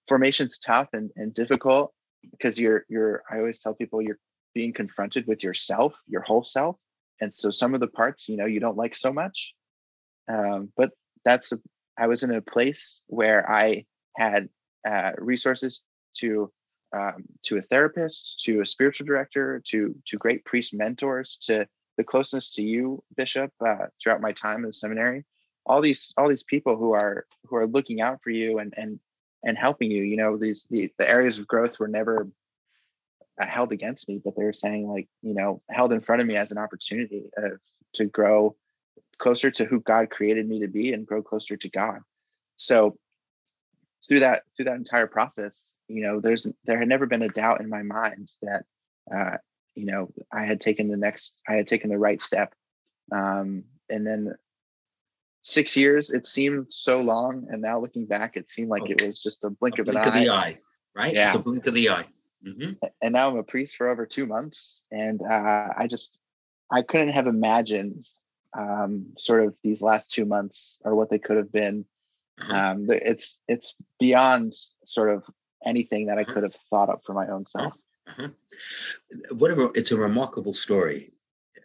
formation's 0.08 0.58
tough 0.58 0.90
and, 0.94 1.12
and 1.16 1.34
difficult 1.34 1.94
because 2.32 2.60
you're 2.60 2.86
you're. 2.90 3.24
I 3.30 3.40
always 3.40 3.60
tell 3.60 3.74
people 3.74 4.02
you're 4.02 4.20
being 4.54 4.74
confronted 4.74 5.28
with 5.28 5.44
yourself, 5.44 6.00
your 6.08 6.22
whole 6.22 6.44
self, 6.44 6.78
and 7.22 7.34
so 7.34 7.52
some 7.52 7.74
of 7.74 7.80
the 7.80 7.88
parts, 7.88 8.30
you 8.30 8.38
know, 8.38 8.46
you 8.46 8.60
don't 8.60 8.78
like 8.78 8.96
so 8.96 9.12
much. 9.12 9.54
Um, 10.28 10.72
but 10.76 10.92
that's 11.24 11.52
a, 11.52 11.60
I 11.98 12.08
was 12.08 12.24
in 12.24 12.32
a 12.32 12.42
place 12.42 13.02
where 13.08 13.50
I 13.50 13.86
had 14.18 14.50
uh, 14.88 15.12
resources 15.18 15.82
to 16.18 16.52
um, 16.96 17.26
to 17.44 17.58
a 17.58 17.62
therapist, 17.62 18.40
to 18.46 18.62
a 18.62 18.66
spiritual 18.66 19.06
director, 19.06 19.62
to 19.68 19.96
to 20.06 20.18
great 20.18 20.46
priest 20.46 20.74
mentors, 20.74 21.38
to 21.44 21.68
the 21.98 22.04
closeness 22.04 22.52
to 22.52 22.64
you, 22.64 23.04
Bishop, 23.16 23.52
uh, 23.66 23.88
throughout 24.02 24.22
my 24.22 24.32
time 24.32 24.58
in 24.58 24.66
the 24.66 24.74
seminary. 24.74 25.26
All 25.66 25.82
these 25.82 26.14
all 26.18 26.30
these 26.30 26.44
people 26.44 26.78
who 26.78 26.92
are 26.94 27.26
who 27.46 27.56
are 27.56 27.68
looking 27.68 28.02
out 28.02 28.20
for 28.24 28.30
you 28.30 28.60
and 28.60 28.74
and 28.78 29.00
and 29.46 29.58
helping 29.58 29.92
you. 29.92 30.04
You 30.04 30.18
know, 30.18 30.38
these 30.38 30.66
the, 30.66 30.92
the 30.98 31.10
areas 31.10 31.38
of 31.38 31.48
growth 31.48 31.80
were 31.80 31.88
never 31.88 32.28
uh, 33.40 33.46
held 33.46 33.72
against 33.72 34.10
me, 34.10 34.20
but 34.24 34.36
they 34.36 34.44
were 34.44 34.54
saying 34.54 34.88
like 34.88 35.08
you 35.22 35.34
know 35.34 35.62
held 35.70 35.94
in 35.94 36.02
front 36.02 36.22
of 36.22 36.28
me 36.28 36.36
as 36.36 36.52
an 36.52 36.58
opportunity 36.58 37.30
to 37.94 38.06
grow 38.06 38.56
closer 39.18 39.50
to 39.50 39.66
who 39.66 39.80
God 39.80 40.10
created 40.10 40.48
me 40.48 40.60
to 40.60 40.68
be 40.68 40.94
and 40.94 41.08
grow 41.08 41.22
closer 41.22 41.56
to 41.56 41.70
God. 41.70 42.00
So 42.58 42.98
through 44.08 44.20
that 44.20 44.44
through 44.56 44.66
that 44.66 44.76
entire 44.76 45.08
process, 45.08 45.78
you 45.88 46.04
know, 46.04 46.20
there's 46.20 46.48
there 46.66 46.80
had 46.80 46.90
never 46.90 47.06
been 47.06 47.22
a 47.22 47.30
doubt 47.30 47.62
in 47.62 47.70
my 47.70 47.84
mind 47.84 48.32
that 48.42 48.66
uh, 49.14 49.38
you 49.76 49.86
know 49.86 50.12
I 50.32 50.46
had 50.46 50.62
taken 50.62 50.88
the 50.88 50.98
next 50.98 51.40
I 51.48 51.54
had 51.54 51.68
taken 51.68 51.90
the 51.90 51.98
right 51.98 52.22
step. 52.22 52.54
Um, 53.12 53.64
and 53.90 54.06
then 54.06 54.34
six 55.46 55.78
years, 55.78 56.10
it 56.10 56.26
seemed 56.26 56.74
so 56.74 57.00
long, 57.00 57.48
and 57.50 57.62
now 57.62 57.80
looking 57.80 58.06
back, 58.06 58.36
it 58.36 58.50
seemed 58.50 58.70
like 58.70 58.84
okay. 58.84 58.94
it 58.94 59.06
was 59.06 59.20
just 59.20 59.46
a 59.46 59.50
blink 59.50 59.78
a 59.78 59.84
of 59.84 59.88
an 59.88 59.94
blink 59.94 60.08
eye. 60.08 60.10
Of 60.10 60.26
the 60.26 60.34
eye, 60.34 60.58
right? 60.96 61.14
Yeah. 61.14 61.28
It's 61.28 61.36
a 61.36 61.40
blink 61.40 61.66
of 61.68 61.74
the 61.74 61.90
eye. 61.90 62.06
Mm-hmm. 62.46 62.74
And 63.02 63.14
now 63.14 63.30
I'm 63.30 63.38
a 63.38 63.44
priest 63.44 63.78
for 63.78 63.88
over 63.88 64.06
two 64.06 64.26
months, 64.26 64.84
and 64.92 65.22
uh, 65.22 65.70
I 65.78 65.88
just 65.88 66.20
I 66.72 66.82
couldn't 66.82 67.10
have 67.10 67.28
imagined 67.28 68.04
um, 68.58 69.14
sort 69.18 69.46
of 69.46 69.56
these 69.64 69.82
last 69.82 70.12
two 70.12 70.26
months 70.26 70.80
or 70.84 70.96
what 70.96 71.10
they 71.10 71.20
could 71.20 71.38
have 71.38 71.52
been. 71.52 71.86
Uh-huh. 72.42 72.54
Um, 72.54 72.88
it's 72.90 73.38
it's 73.48 73.76
beyond 74.00 74.54
sort 74.84 75.12
of 75.12 75.24
anything 75.66 76.08
that 76.08 76.18
I 76.18 76.24
uh-huh. 76.24 76.34
could 76.34 76.44
have 76.44 76.56
thought 76.70 76.90
up 76.90 77.04
for 77.06 77.14
my 77.14 77.28
own 77.28 77.46
self. 77.46 77.74
Uh-huh. 78.08 78.30
Whatever, 79.32 79.72
it's 79.74 79.92
a 79.92 79.98
remarkable 79.98 80.54
story, 80.54 81.14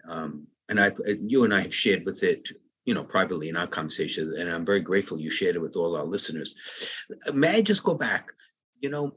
um, 0.06 0.46
and 0.68 0.80
I, 0.80 0.92
you 1.20 1.44
and 1.44 1.52
I 1.52 1.62
have 1.62 1.74
shared 1.74 2.06
with 2.06 2.22
it, 2.22 2.50
you 2.84 2.94
know, 2.94 3.04
privately 3.04 3.48
in 3.48 3.56
our 3.56 3.66
conversations, 3.66 4.36
and 4.36 4.50
I'm 4.50 4.64
very 4.64 4.80
grateful 4.80 5.20
you 5.20 5.30
shared 5.30 5.56
it 5.56 5.60
with 5.60 5.76
all 5.76 5.96
our 5.96 6.04
listeners. 6.04 6.54
May 7.32 7.56
I 7.56 7.62
just 7.62 7.84
go 7.84 7.94
back? 7.94 8.32
You 8.80 8.90
know, 8.90 9.12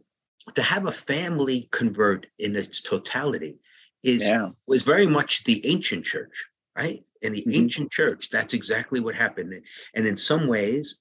to 0.56 0.62
have 0.62 0.88
a 0.88 0.92
family 0.92 1.70
convert 1.72 2.28
in 2.40 2.56
its 2.56 2.82
totality 2.82 3.58
is 4.04 4.28
yeah. 4.28 4.50
was 4.68 4.84
very 4.84 5.08
much 5.08 5.44
the 5.46 5.66
ancient 5.66 6.06
church, 6.06 6.46
right? 6.78 7.04
In 7.22 7.32
the 7.32 7.42
mm-hmm. 7.42 7.54
ancient 7.54 7.92
church, 7.92 8.30
that's 8.30 8.54
exactly 8.54 9.00
what 9.00 9.16
happened. 9.16 9.54
And 9.96 10.06
in 10.06 10.18
some 10.18 10.48
ways, 10.48 10.98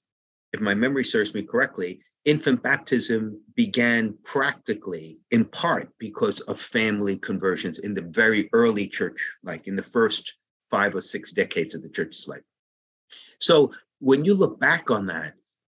if 0.53 0.61
my 0.61 0.73
memory 0.73 1.03
serves 1.03 1.33
me 1.33 1.43
correctly, 1.43 1.99
infant 2.23 2.63
baptism 2.63 3.41
began 3.55 4.15
practically 4.23 5.19
in 5.31 5.43
part 5.45 5.89
because 5.99 6.39
of 6.41 6.59
family 6.59 7.17
conversions 7.17 7.79
in 7.79 7.93
the 7.93 8.01
very 8.01 8.49
early 8.53 8.87
church, 8.87 9.35
like 9.43 9.67
in 9.67 9.75
the 9.75 9.83
first 9.83 10.35
five 10.71 10.95
or 10.95 11.01
six 11.01 11.31
decades 11.31 11.75
of 11.75 11.81
the 11.81 11.89
church's 11.89 12.27
life. 12.27 12.41
So 13.43 13.73
when 13.99 14.23
you 14.23 14.35
look 14.35 14.57
back 14.57 14.89
on 14.89 15.05
that, 15.07 15.33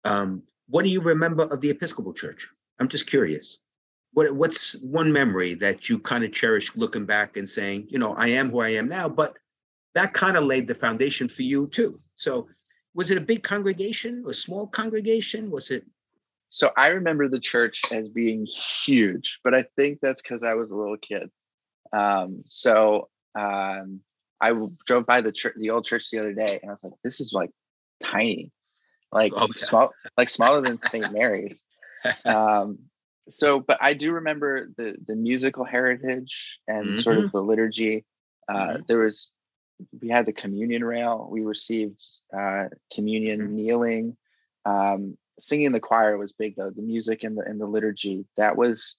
um, 0.05 0.42
what 0.68 0.85
do 0.85 0.90
you 0.90 1.00
remember 1.00 1.44
of 1.44 1.62
the 1.62 1.70
Episcopal 1.70 2.12
Church? 2.12 2.46
I'm 2.79 2.88
just 2.88 3.07
curious. 3.07 3.59
What, 4.12 4.35
what's 4.37 4.74
one 4.83 5.11
memory 5.11 5.55
that 5.55 5.88
you 5.88 5.98
kind 5.98 6.24
of 6.24 6.33
cherish 6.33 6.77
looking 6.77 7.07
back 7.07 7.38
and 7.38 7.48
saying, 7.48 7.87
you 7.88 7.98
know, 7.98 8.14
I 8.16 8.29
am 8.29 8.50
who 8.50 8.61
I 8.61 8.70
am 8.70 8.87
now, 8.87 9.09
but 9.09 9.38
that 9.94 10.12
kind 10.12 10.37
of 10.37 10.44
laid 10.44 10.66
the 10.66 10.74
foundation 10.74 11.27
for 11.27 11.42
you 11.42 11.66
too. 11.68 11.98
So 12.16 12.48
was 12.92 13.11
it 13.11 13.16
a 13.16 13.22
big 13.22 13.42
congregation, 13.42 14.24
a 14.29 14.35
small 14.35 14.66
congregation? 14.66 15.50
Was 15.50 15.70
it? 15.70 15.85
So 16.48 16.70
I 16.77 16.88
remember 16.88 17.29
the 17.29 17.40
church 17.40 17.81
as 17.90 18.11
being 18.11 18.46
huge, 18.46 19.40
but 19.42 19.55
I 19.55 19.64
think 19.77 20.00
that's 20.03 20.20
because 20.20 20.44
I 20.44 20.53
was 20.53 20.70
a 20.70 20.77
little 20.77 20.98
kid. 20.98 21.31
Um, 21.94 22.44
so 22.46 23.09
um, 23.35 24.00
I 24.40 24.53
drove 24.87 25.07
by 25.07 25.20
the 25.20 25.33
church, 25.33 25.55
the 25.57 25.70
old 25.70 25.85
church 25.85 26.11
the 26.11 26.18
other 26.18 26.33
day, 26.33 26.59
and 26.61 26.70
I 26.70 26.73
was 26.73 26.85
like, 26.85 26.92
"This 27.03 27.20
is 27.20 27.33
like 27.33 27.51
tiny, 28.03 28.51
like 29.12 29.33
oh, 29.35 29.49
yeah. 29.55 29.64
small, 29.64 29.92
like 30.16 30.31
smaller 30.31 30.61
than 30.61 30.79
St. 30.79 31.12
Mary's." 31.12 31.64
Um, 32.27 32.81
so, 33.31 33.61
but 33.61 33.79
I 33.81 33.94
do 33.94 34.12
remember 34.12 34.68
the 34.77 34.97
the 35.07 35.16
musical 35.16 35.64
heritage 35.64 36.61
and 36.68 36.88
mm-hmm. 36.88 36.97
sort 36.97 37.18
of 37.18 37.33
the 37.33 37.42
liturgy. 37.42 38.05
Uh, 38.47 38.55
mm-hmm. 38.55 38.83
There 38.87 38.99
was 38.99 39.33
we 40.01 40.09
had 40.09 40.27
the 40.27 40.33
communion 40.33 40.85
rail. 40.85 41.29
We 41.31 41.40
received 41.40 42.03
uh, 42.37 42.66
communion 42.92 43.40
mm-hmm. 43.40 43.57
kneeling. 43.57 44.16
Um, 44.66 45.16
singing 45.40 45.66
in 45.66 45.73
the 45.73 45.81
choir 45.81 46.16
was 46.16 46.33
big 46.33 46.57
though. 46.57 46.70
The 46.70 46.83
music 46.83 47.25
and 47.25 47.37
the 47.37 47.42
and 47.42 47.61
the 47.61 47.66
liturgy 47.66 48.27
that 48.37 48.57
was, 48.57 48.97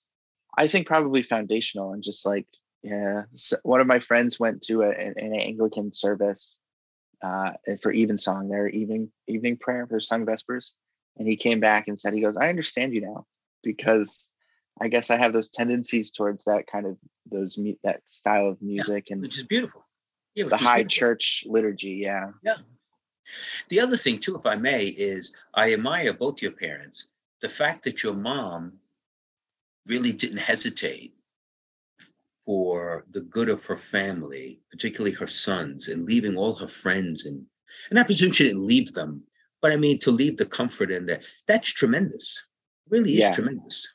I 0.57 0.67
think, 0.67 0.87
probably 0.87 1.21
foundational. 1.21 1.93
And 1.93 2.03
just 2.03 2.25
like 2.25 2.47
yeah, 2.85 3.23
so 3.33 3.57
one 3.63 3.81
of 3.81 3.87
my 3.87 3.99
friends 3.99 4.39
went 4.39 4.61
to 4.63 4.83
a, 4.83 4.89
an, 4.89 5.15
an 5.17 5.33
Anglican 5.33 5.91
service 5.91 6.59
uh, 7.23 7.51
for 7.81 7.91
evensong, 7.91 8.49
their 8.49 8.67
evening 8.69 9.09
evening 9.27 9.57
prayer 9.57 9.87
for 9.87 9.99
sung 9.99 10.25
vespers, 10.25 10.75
and 11.17 11.27
he 11.27 11.35
came 11.35 11.59
back 11.59 11.87
and 11.87 11.99
said, 11.99 12.13
he 12.13 12.21
goes, 12.21 12.37
I 12.37 12.49
understand 12.49 12.93
you 12.93 13.01
now 13.01 13.25
because 13.63 14.29
I 14.79 14.89
guess 14.89 15.09
I 15.09 15.17
have 15.17 15.33
those 15.33 15.49
tendencies 15.49 16.11
towards 16.11 16.43
that 16.43 16.67
kind 16.71 16.85
of 16.85 16.97
those 17.31 17.57
that 17.83 18.01
style 18.05 18.49
of 18.49 18.61
music 18.61 19.05
yeah, 19.07 19.13
and 19.15 19.21
which 19.23 19.37
is 19.37 19.43
beautiful 19.43 19.83
yeah, 20.35 20.45
the 20.47 20.57
high 20.57 20.83
church 20.83 21.43
liturgy. 21.47 22.01
Yeah. 22.03 22.31
Yeah. 22.43 22.57
The 23.69 23.79
other 23.79 23.97
thing, 23.97 24.19
too, 24.19 24.35
if 24.35 24.45
I 24.45 24.55
may, 24.55 24.85
is 24.85 25.35
I 25.55 25.73
admire 25.73 26.13
both 26.13 26.41
your 26.41 26.51
parents. 26.51 27.07
The 27.41 27.49
fact 27.49 27.83
that 27.85 28.03
your 28.03 28.13
mom 28.13 28.73
really 29.87 30.11
didn't 30.11 30.37
hesitate 30.37 31.15
for 32.45 33.05
the 33.11 33.21
good 33.21 33.49
of 33.49 33.63
her 33.65 33.77
family, 33.77 34.61
particularly 34.71 35.15
her 35.15 35.27
sons, 35.27 35.87
and 35.87 36.05
leaving 36.05 36.37
all 36.37 36.55
her 36.55 36.67
friends 36.67 37.25
and 37.25 37.45
and 37.89 37.99
I 37.99 38.03
presume 38.03 38.31
she 38.31 38.43
didn't 38.45 38.65
leave 38.65 38.93
them, 38.93 39.23
but 39.61 39.71
I 39.71 39.77
mean 39.77 39.97
to 39.99 40.11
leave 40.11 40.37
the 40.37 40.45
comfort 40.45 40.91
in 40.91 41.05
there. 41.07 41.19
That's 41.47 41.67
tremendous. 41.67 42.41
Really 42.89 43.13
is 43.13 43.19
Yeah. 43.19 43.31
tremendous. 43.33 43.87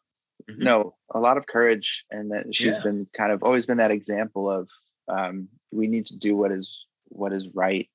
Mhm. 0.49 0.59
no 0.59 0.97
a 1.11 1.21
lot 1.21 1.37
of 1.37 1.47
courage 1.47 2.05
and 2.11 2.31
that 2.33 2.53
she's 2.55 2.77
Yeah. 2.79 2.83
been 2.85 3.07
kind 3.17 3.31
of 3.31 3.43
always 3.43 3.67
been 3.67 3.77
that 3.77 3.91
example 3.91 4.51
of 4.51 4.69
um, 5.07 5.49
we 5.71 5.87
need 5.87 6.07
to 6.07 6.17
do 6.17 6.35
what 6.35 6.51
is 6.51 6.87
what 7.09 7.33
is 7.33 7.51
right 7.55 7.89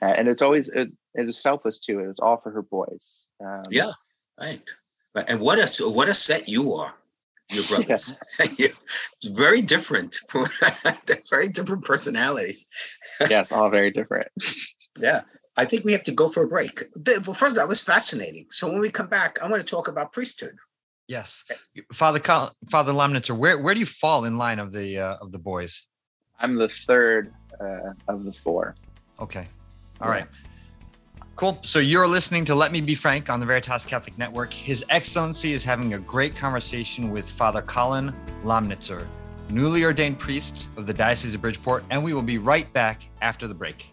uh, 0.00 0.14
and 0.16 0.26
it's 0.26 0.42
always 0.42 0.68
it, 0.70 0.90
it 1.14 1.28
is 1.28 1.40
selfless 1.40 1.78
too 1.78 2.00
it's 2.00 2.18
all 2.18 2.38
for 2.38 2.50
her 2.50 2.62
boys 2.62 3.20
um, 3.44 3.62
Yeah, 3.70 3.92
right. 4.40 4.62
Right. 5.14 5.28
And 5.28 5.38
what 5.40 5.58
a 5.58 5.88
what 5.90 6.08
a 6.08 6.14
set 6.14 6.48
you 6.48 6.72
are, 6.72 6.94
your 7.52 7.64
brothers. 7.68 8.16
Yeah. 8.58 8.68
It's 9.22 9.26
very 9.36 9.62
different. 9.62 10.16
They're 11.06 11.20
very 11.30 11.48
different 11.48 11.84
personalities. 11.84 12.66
yes 13.28 13.52
all 13.52 13.70
very 13.70 13.90
different 13.90 14.28
Yeah. 14.98 15.22
I 15.56 15.66
think 15.66 15.84
we 15.84 15.92
have 15.92 16.02
to 16.04 16.12
go 16.12 16.30
for 16.30 16.44
a 16.44 16.48
break. 16.48 16.82
Th- 17.04 17.26
Well, 17.26 17.34
first, 17.34 17.56
that 17.56 17.68
was 17.68 17.82
fascinating. 17.82 18.46
So 18.50 18.68
when 18.70 18.80
we 18.80 18.88
come 18.90 19.08
back, 19.08 19.38
I 19.42 19.48
want 19.50 19.60
to 19.60 19.70
talk 19.76 19.86
about 19.86 20.12
priesthood. 20.12 20.54
Yes, 21.08 21.44
Father 21.92 22.20
Col- 22.20 22.52
Father 22.70 22.92
Lomnitzer, 22.92 23.36
where 23.36 23.58
where 23.58 23.74
do 23.74 23.80
you 23.80 23.86
fall 23.86 24.24
in 24.24 24.38
line 24.38 24.58
of 24.58 24.72
the 24.72 24.98
uh, 24.98 25.16
of 25.20 25.30
the 25.32 25.38
boys? 25.38 25.82
i'm 26.40 26.56
the 26.56 26.68
third 26.68 27.34
uh, 27.60 27.92
of 28.08 28.24
the 28.24 28.32
four 28.32 28.74
Okay, 29.20 29.46
all 30.00 30.08
right. 30.08 30.26
Cool. 31.34 31.58
So 31.62 31.78
you're 31.78 32.06
listening 32.06 32.44
to 32.44 32.54
Let 32.54 32.72
Me 32.72 32.80
Be 32.80 32.94
Frank 32.94 33.30
on 33.30 33.40
the 33.40 33.46
Veritas 33.46 33.86
Catholic 33.86 34.16
Network. 34.18 34.52
His 34.52 34.84
Excellency 34.90 35.54
is 35.54 35.64
having 35.64 35.94
a 35.94 35.98
great 35.98 36.36
conversation 36.36 37.10
with 37.10 37.28
Father 37.28 37.62
Colin 37.62 38.14
Lomnitzer, 38.44 39.08
newly 39.48 39.84
ordained 39.84 40.18
priest 40.18 40.68
of 40.76 40.86
the 40.86 40.92
Diocese 40.92 41.34
of 41.34 41.40
Bridgeport, 41.40 41.84
and 41.90 42.04
we 42.04 42.14
will 42.14 42.22
be 42.22 42.38
right 42.38 42.70
back 42.72 43.08
after 43.22 43.48
the 43.48 43.54
break. 43.54 43.92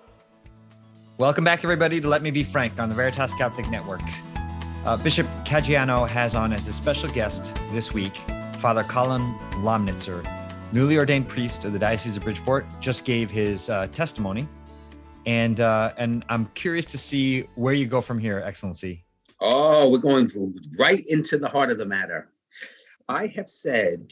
Welcome 1.17 1.43
back, 1.43 1.63
everybody, 1.63 2.01
to 2.01 2.07
Let 2.07 2.21
Me 2.21 2.31
Be 2.31 2.43
Frank 2.43 2.79
on 2.79 2.89
the 2.89 2.95
Veritas 2.95 3.33
Catholic 3.33 3.69
Network. 3.69 4.01
Uh, 4.85 4.97
Bishop 4.97 5.27
Caggiano 5.45 6.09
has 6.09 6.33
on 6.33 6.53
as 6.53 6.67
a 6.67 6.73
special 6.73 7.11
guest 7.11 7.53
this 7.71 7.93
week 7.93 8.17
Father 8.61 8.83
Colin 8.83 9.33
Lomnitzer, 9.63 10.23
newly 10.73 10.97
ordained 10.97 11.27
priest 11.27 11.65
of 11.65 11.73
the 11.73 11.79
Diocese 11.79 12.17
of 12.17 12.23
Bridgeport, 12.23 12.65
just 12.79 13.05
gave 13.05 13.29
his 13.29 13.69
uh, 13.69 13.87
testimony. 13.87 14.47
And 15.25 15.59
uh, 15.59 15.93
and 15.97 16.25
I'm 16.29 16.47
curious 16.47 16.85
to 16.87 16.97
see 16.97 17.41
where 17.55 17.73
you 17.73 17.85
go 17.85 18.01
from 18.01 18.17
here, 18.17 18.41
Excellency. 18.43 19.03
Oh, 19.39 19.89
we're 19.89 19.99
going 19.99 20.29
right 20.77 21.03
into 21.07 21.37
the 21.37 21.49
heart 21.49 21.71
of 21.71 21.77
the 21.77 21.85
matter. 21.85 22.29
I 23.07 23.27
have 23.27 23.49
said 23.49 24.11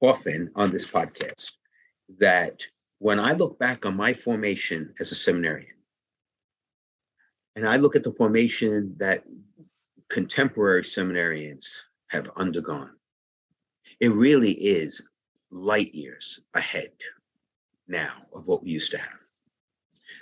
often 0.00 0.50
on 0.54 0.70
this 0.70 0.86
podcast 0.86 1.52
that 2.18 2.62
when 2.98 3.18
I 3.18 3.32
look 3.32 3.58
back 3.58 3.84
on 3.84 3.96
my 3.96 4.12
formation 4.12 4.94
as 5.00 5.12
a 5.12 5.14
seminarian, 5.14 5.74
and 7.54 7.66
I 7.66 7.76
look 7.76 7.96
at 7.96 8.02
the 8.02 8.12
formation 8.12 8.94
that 8.98 9.24
contemporary 10.08 10.82
seminarians 10.82 11.66
have 12.08 12.30
undergone, 12.36 12.92
it 14.00 14.12
really 14.12 14.52
is 14.52 15.02
light 15.50 15.94
years 15.94 16.40
ahead 16.54 16.92
now 17.88 18.14
of 18.34 18.46
what 18.46 18.62
we 18.62 18.70
used 18.70 18.90
to 18.90 18.98
have. 18.98 19.18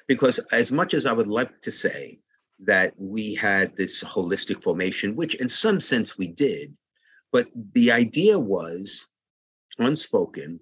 Because 0.06 0.38
as 0.52 0.70
much 0.70 0.94
as 0.94 1.06
I 1.06 1.12
would 1.12 1.28
like 1.28 1.60
to 1.62 1.72
say 1.72 2.18
that 2.60 2.94
we 2.96 3.34
had 3.34 3.76
this 3.76 4.02
holistic 4.02 4.62
formation, 4.62 5.16
which 5.16 5.34
in 5.36 5.48
some 5.48 5.80
sense 5.80 6.16
we 6.16 6.28
did, 6.28 6.76
but 7.32 7.48
the 7.72 7.90
idea 7.90 8.38
was 8.38 9.06
unspoken 9.78 10.60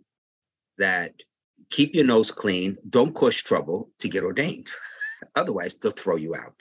that 0.78 1.12
keep 1.70 1.94
your 1.94 2.04
nose 2.04 2.30
clean, 2.30 2.76
don't 2.88 3.14
cause 3.14 3.36
trouble 3.36 3.90
to 3.98 4.08
get 4.08 4.24
ordained. 4.24 4.70
Otherwise, 5.34 5.74
they'll 5.74 5.92
throw 5.92 6.16
you 6.16 6.34
out. 6.34 6.54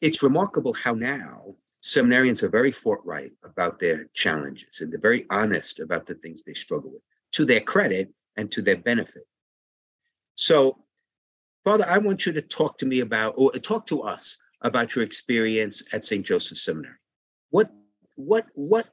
It's 0.00 0.22
remarkable 0.22 0.72
how 0.72 0.94
now 0.94 1.56
seminarians 1.82 2.42
are 2.42 2.48
very 2.48 2.72
forthright 2.72 3.32
about 3.42 3.78
their 3.78 4.04
challenges 4.12 4.80
and 4.80 4.92
they're 4.92 5.00
very 5.00 5.26
honest 5.30 5.80
about 5.80 6.06
the 6.06 6.14
things 6.14 6.42
they 6.42 6.54
struggle 6.54 6.90
with 6.92 7.02
to 7.32 7.44
their 7.44 7.60
credit 7.60 8.12
and 8.36 8.50
to 8.52 8.62
their 8.62 8.76
benefit. 8.76 9.26
So, 10.34 10.78
Father, 11.64 11.84
I 11.88 11.98
want 11.98 12.26
you 12.26 12.32
to 12.32 12.42
talk 12.42 12.78
to 12.78 12.86
me 12.86 13.00
about, 13.00 13.34
or 13.36 13.52
talk 13.52 13.86
to 13.86 14.02
us 14.02 14.36
about 14.62 14.94
your 14.94 15.04
experience 15.04 15.82
at 15.92 16.04
St. 16.04 16.24
Joseph 16.24 16.58
Seminary. 16.58 16.96
What, 17.50 17.70
what, 18.16 18.46
what, 18.54 18.86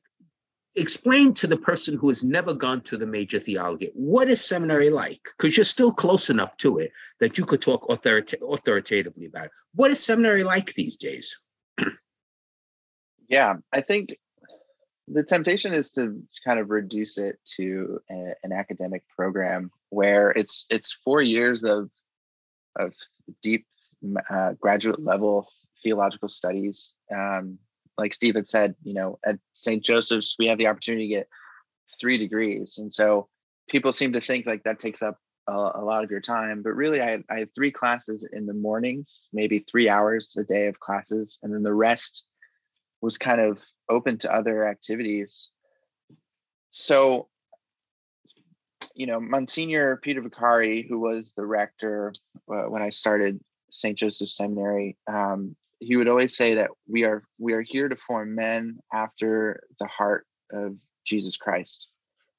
explain 0.76 1.34
to 1.34 1.48
the 1.48 1.58
person 1.58 1.98
who 1.98 2.08
has 2.08 2.24
never 2.24 2.54
gone 2.54 2.82
to 2.82 2.98
the 2.98 3.06
major 3.06 3.40
theology, 3.40 3.92
what 3.94 4.30
is 4.30 4.46
seminary 4.46 4.90
like? 4.90 5.22
Because 5.38 5.58
you're 5.58 5.64
still 5.64 5.92
close 5.92 6.30
enough 6.30 6.56
to 6.58 6.78
it 6.78 6.92
that 7.20 7.38
you 7.38 7.46
could 7.46 7.62
talk 7.62 7.88
authorita- 7.90 8.42
authoritatively 8.48 9.26
about 9.26 9.46
it. 9.46 9.52
What 9.74 9.92
is 9.92 10.04
seminary 10.04 10.44
like 10.44 10.74
these 10.74 10.96
days? 10.96 11.36
yeah 13.28 13.56
i 13.74 13.82
think 13.82 14.16
the 15.08 15.24
temptation 15.24 15.74
is 15.74 15.94
to 15.94 16.22
kind 16.46 16.60
of 16.60 16.70
reduce 16.70 17.18
it 17.18 17.40
to 17.56 18.00
a, 18.12 18.34
an 18.44 18.52
academic 18.52 19.04
program 19.16 19.72
where 19.90 20.32
it's 20.32 20.66
it's 20.70 20.92
four 20.92 21.22
years 21.22 21.64
of 21.64 21.90
of 22.78 22.94
deep 23.42 23.66
uh, 24.30 24.54
graduate 24.60 25.00
level 25.00 25.50
theological 25.84 26.28
studies. 26.28 26.96
Um, 27.14 27.58
like 27.98 28.14
steve 28.14 28.36
had 28.36 28.48
said 28.48 28.76
you 28.84 28.94
know 28.94 29.18
at 29.26 29.40
st 29.54 29.84
joseph's 29.84 30.36
we 30.38 30.46
have 30.48 30.60
the 30.60 30.68
opportunity 30.68 31.08
to 31.08 31.16
get 31.16 31.30
three 32.00 32.18
degrees. 32.18 32.78
And 32.78 32.92
so 32.92 33.28
people 33.70 33.92
seem 33.92 34.14
to 34.14 34.22
think 34.22 34.46
like 34.46 34.64
that 34.64 34.78
takes 34.78 35.02
up 35.02 35.18
a, 35.48 35.54
a 35.54 35.84
lot 35.84 36.04
of 36.04 36.12
your 36.12 36.20
time 36.20 36.62
but 36.62 36.76
really 36.76 37.02
I, 37.02 37.24
I 37.30 37.40
had 37.40 37.56
three 37.56 37.72
classes 37.72 38.28
in 38.34 38.46
the 38.46 38.54
mornings 38.54 39.30
maybe 39.32 39.66
three 39.72 39.90
hours 39.90 40.36
a 40.38 40.44
day 40.44 40.68
of 40.68 40.80
classes. 40.80 41.40
And 41.42 41.54
then 41.54 41.64
the 41.64 41.74
rest 41.74 42.27
was 43.02 43.18
kind 43.18 43.42
of 43.42 43.64
open 43.90 44.18
to 44.20 44.34
other 44.34 44.68
activities. 44.68 45.50
So, 46.72 47.28
you 48.96 49.06
know, 49.06 49.20
Monsignor 49.20 49.98
Peter 49.98 50.22
Vaccari, 50.22 50.88
who 50.88 51.00
was 51.00 51.34
the 51.34 51.46
rector 51.46 52.12
uh, 52.52 52.64
when 52.64 52.82
I 52.82 52.90
started 52.90 53.40
St. 53.70 53.98
Joseph 53.98 54.30
Seminary, 54.30 54.98
um, 55.08 55.56
he 55.80 55.96
would 55.96 56.08
always 56.08 56.36
say 56.36 56.56
that 56.56 56.72
we 56.88 57.04
are 57.04 57.24
we 57.38 57.54
are 57.54 57.62
here 57.62 57.88
to 57.88 57.96
form 57.96 58.36
men 58.36 58.80
after 58.94 59.62
the 59.80 59.88
heart 59.88 60.26
of 60.52 60.76
Jesus 61.06 61.38
Christ, 61.38 61.90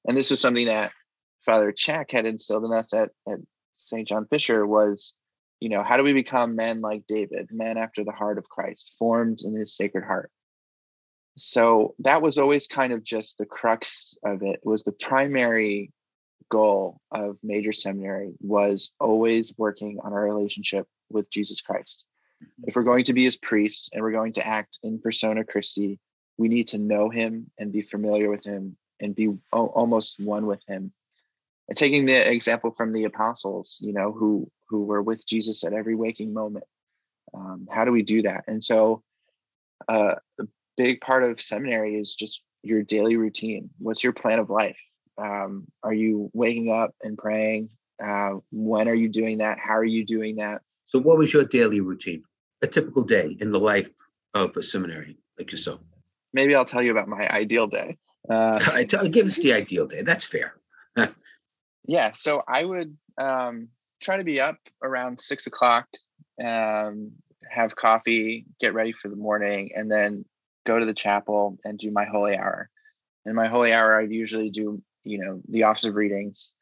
and 0.07 0.17
this 0.17 0.31
was 0.31 0.41
something 0.41 0.67
that 0.67 0.93
Father 1.49 1.73
Chack 1.73 2.11
had 2.11 2.27
instilled 2.27 2.65
in 2.65 2.73
us 2.73 2.93
at, 2.93 3.11
at 3.27 3.39
St. 3.73 4.07
John 4.07 4.27
Fisher 4.27 4.67
was, 4.67 5.15
you 5.61 5.69
know, 5.69 5.83
how 5.83 5.97
do 5.97 6.03
we 6.03 6.13
become 6.13 6.57
men 6.57 6.81
like 6.81 7.07
David, 7.07 7.49
men 7.51 7.79
after 7.79 8.05
the 8.05 8.13
heart 8.13 8.39
of 8.39 8.49
Christ, 8.49 8.95
formed 8.99 9.41
in 9.43 9.55
his 9.55 9.75
sacred 9.75 10.05
heart? 10.05 10.31
So 11.39 11.95
that 12.01 12.21
was 12.21 12.39
always 12.39 12.67
kind 12.67 12.93
of 12.93 13.03
just 13.03 13.39
the 13.39 13.47
crux 13.47 14.17
of 14.25 14.43
it, 14.43 14.61
was 14.65 14.85
the 14.85 14.93
primary 14.93 15.93
goal 16.51 17.01
of 17.13 17.37
major 17.43 17.73
seminary 17.73 18.33
was 18.41 18.93
always 19.01 19.55
working 19.57 19.99
on 20.03 20.13
our 20.13 20.25
relationship 20.25 20.87
with 21.11 21.31
Jesus 21.31 21.61
Christ. 21.61 22.05
If 22.65 22.77
we're 22.77 22.83
going 22.83 23.05
to 23.05 23.13
be 23.13 23.25
his 23.25 23.37
priests 23.37 23.91
and 23.93 24.03
we're 24.03 24.13
going 24.13 24.33
to 24.35 24.47
act 24.47 24.79
in 24.83 25.01
persona 25.01 25.45
Christi, 25.45 25.99
we 26.37 26.49
need 26.49 26.69
to 26.69 26.79
know 26.79 27.11
him 27.11 27.51
and 27.59 27.73
be 27.73 27.83
familiar 27.83 28.31
with 28.31 28.45
him 28.45 28.77
and 29.01 29.15
be 29.15 29.37
almost 29.53 30.21
one 30.21 30.47
with 30.47 30.63
him. 30.67 30.93
And 31.69 31.77
taking 31.77 32.07
the 32.07 32.31
example 32.31 32.71
from 32.71 32.93
the 32.93 33.05
apostles, 33.05 33.79
you 33.81 33.93
know, 33.93 34.13
who 34.13 34.51
who 34.69 34.85
were 34.85 35.03
with 35.03 35.27
Jesus 35.27 35.65
at 35.65 35.73
every 35.73 35.95
waking 35.95 36.33
moment. 36.33 36.65
Um, 37.35 37.69
how 37.71 37.85
do 37.85 37.93
we 37.93 38.03
do 38.03 38.23
that? 38.23 38.45
And 38.47 38.63
so, 38.63 39.03
uh, 39.89 40.17
big 40.79 41.01
part 41.03 41.25
of 41.25 41.43
seminary 41.43 41.97
is 41.97 42.15
just 42.15 42.43
your 42.63 42.83
daily 42.83 43.17
routine. 43.17 43.69
What's 43.79 44.03
your 44.03 44.15
plan 44.15 44.39
of 44.39 44.49
life? 44.49 44.79
Um, 45.19 45.67
are 45.83 45.93
you 45.93 46.31
waking 46.33 46.71
up 46.71 46.95
and 47.03 47.19
praying? 47.19 47.69
Uh, 48.03 48.37
when 48.53 48.89
are 48.89 48.95
you 48.95 49.09
doing 49.09 49.39
that? 49.39 49.59
How 49.59 49.77
are 49.77 49.85
you 49.85 50.07
doing 50.07 50.37
that? 50.37 50.63
So, 50.87 51.01
what 51.01 51.19
was 51.19 51.33
your 51.33 51.45
daily 51.45 51.81
routine? 51.81 52.23
A 52.63 52.67
typical 52.67 53.03
day 53.03 53.37
in 53.41 53.51
the 53.51 53.59
life 53.59 53.91
of 54.35 54.57
a 54.57 54.63
seminary 54.63 55.17
like 55.39 55.51
yourself. 55.51 55.81
Maybe 56.33 56.55
I'll 56.55 56.65
tell 56.65 56.83
you 56.83 56.93
about 56.93 57.09
my 57.09 57.29
ideal 57.29 57.67
day. 57.67 57.99
Uh, 58.31 58.61
I 58.73 58.85
tell, 58.85 59.07
give 59.09 59.27
us 59.27 59.37
the 59.37 59.53
ideal 59.53 59.87
day. 59.87 60.03
That's 60.03 60.25
fair. 60.25 60.55
yeah, 61.87 62.13
so 62.13 62.43
I 62.47 62.65
would 62.65 62.97
um, 63.21 63.69
try 64.01 64.17
to 64.17 64.25
be 64.25 64.41
up 64.41 64.59
around 64.83 65.21
six 65.21 65.47
o'clock, 65.47 65.89
um, 66.45 67.13
have 67.51 67.75
coffee, 67.75 68.47
get 68.61 68.75
ready 68.75 68.93
for 68.93 69.09
the 69.09 69.17
morning, 69.17 69.71
and 69.75 69.91
then 69.91 70.25
go 70.69 70.79
to 70.79 70.87
the 70.87 70.95
chapel 70.95 71.59
and 71.65 71.79
do 71.79 71.91
my 71.91 72.05
holy 72.05 72.37
hour. 72.37 72.69
In 73.25 73.35
my 73.35 73.49
holy 73.49 73.73
hour, 73.73 73.99
I'd 73.99 74.13
usually 74.13 74.51
do, 74.51 74.83
you 75.03 75.19
know, 75.19 75.41
the 75.49 75.65
office 75.65 75.87
of 75.87 75.95
readings, 75.95 76.53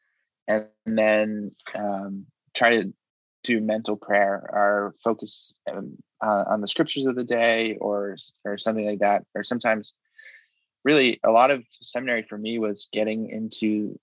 and 0.47 0.65
then 0.85 1.51
um, 1.75 2.25
try 2.55 2.69
to 2.69 2.93
do 3.43 3.59
mental 3.61 3.97
prayer 3.97 4.49
or 4.51 4.95
focus 5.03 5.53
um, 5.71 5.97
uh, 6.23 6.45
on 6.47 6.61
the 6.61 6.67
scriptures 6.67 7.05
of 7.05 7.15
the 7.15 7.23
day 7.23 7.77
or 7.79 8.15
or 8.45 8.57
something 8.57 8.87
like 8.87 8.99
that. 8.99 9.23
Or 9.35 9.43
sometimes, 9.43 9.93
really, 10.83 11.19
a 11.23 11.31
lot 11.31 11.51
of 11.51 11.63
seminary 11.81 12.23
for 12.23 12.37
me 12.37 12.59
was 12.59 12.87
getting 12.91 13.29
into 13.29 13.99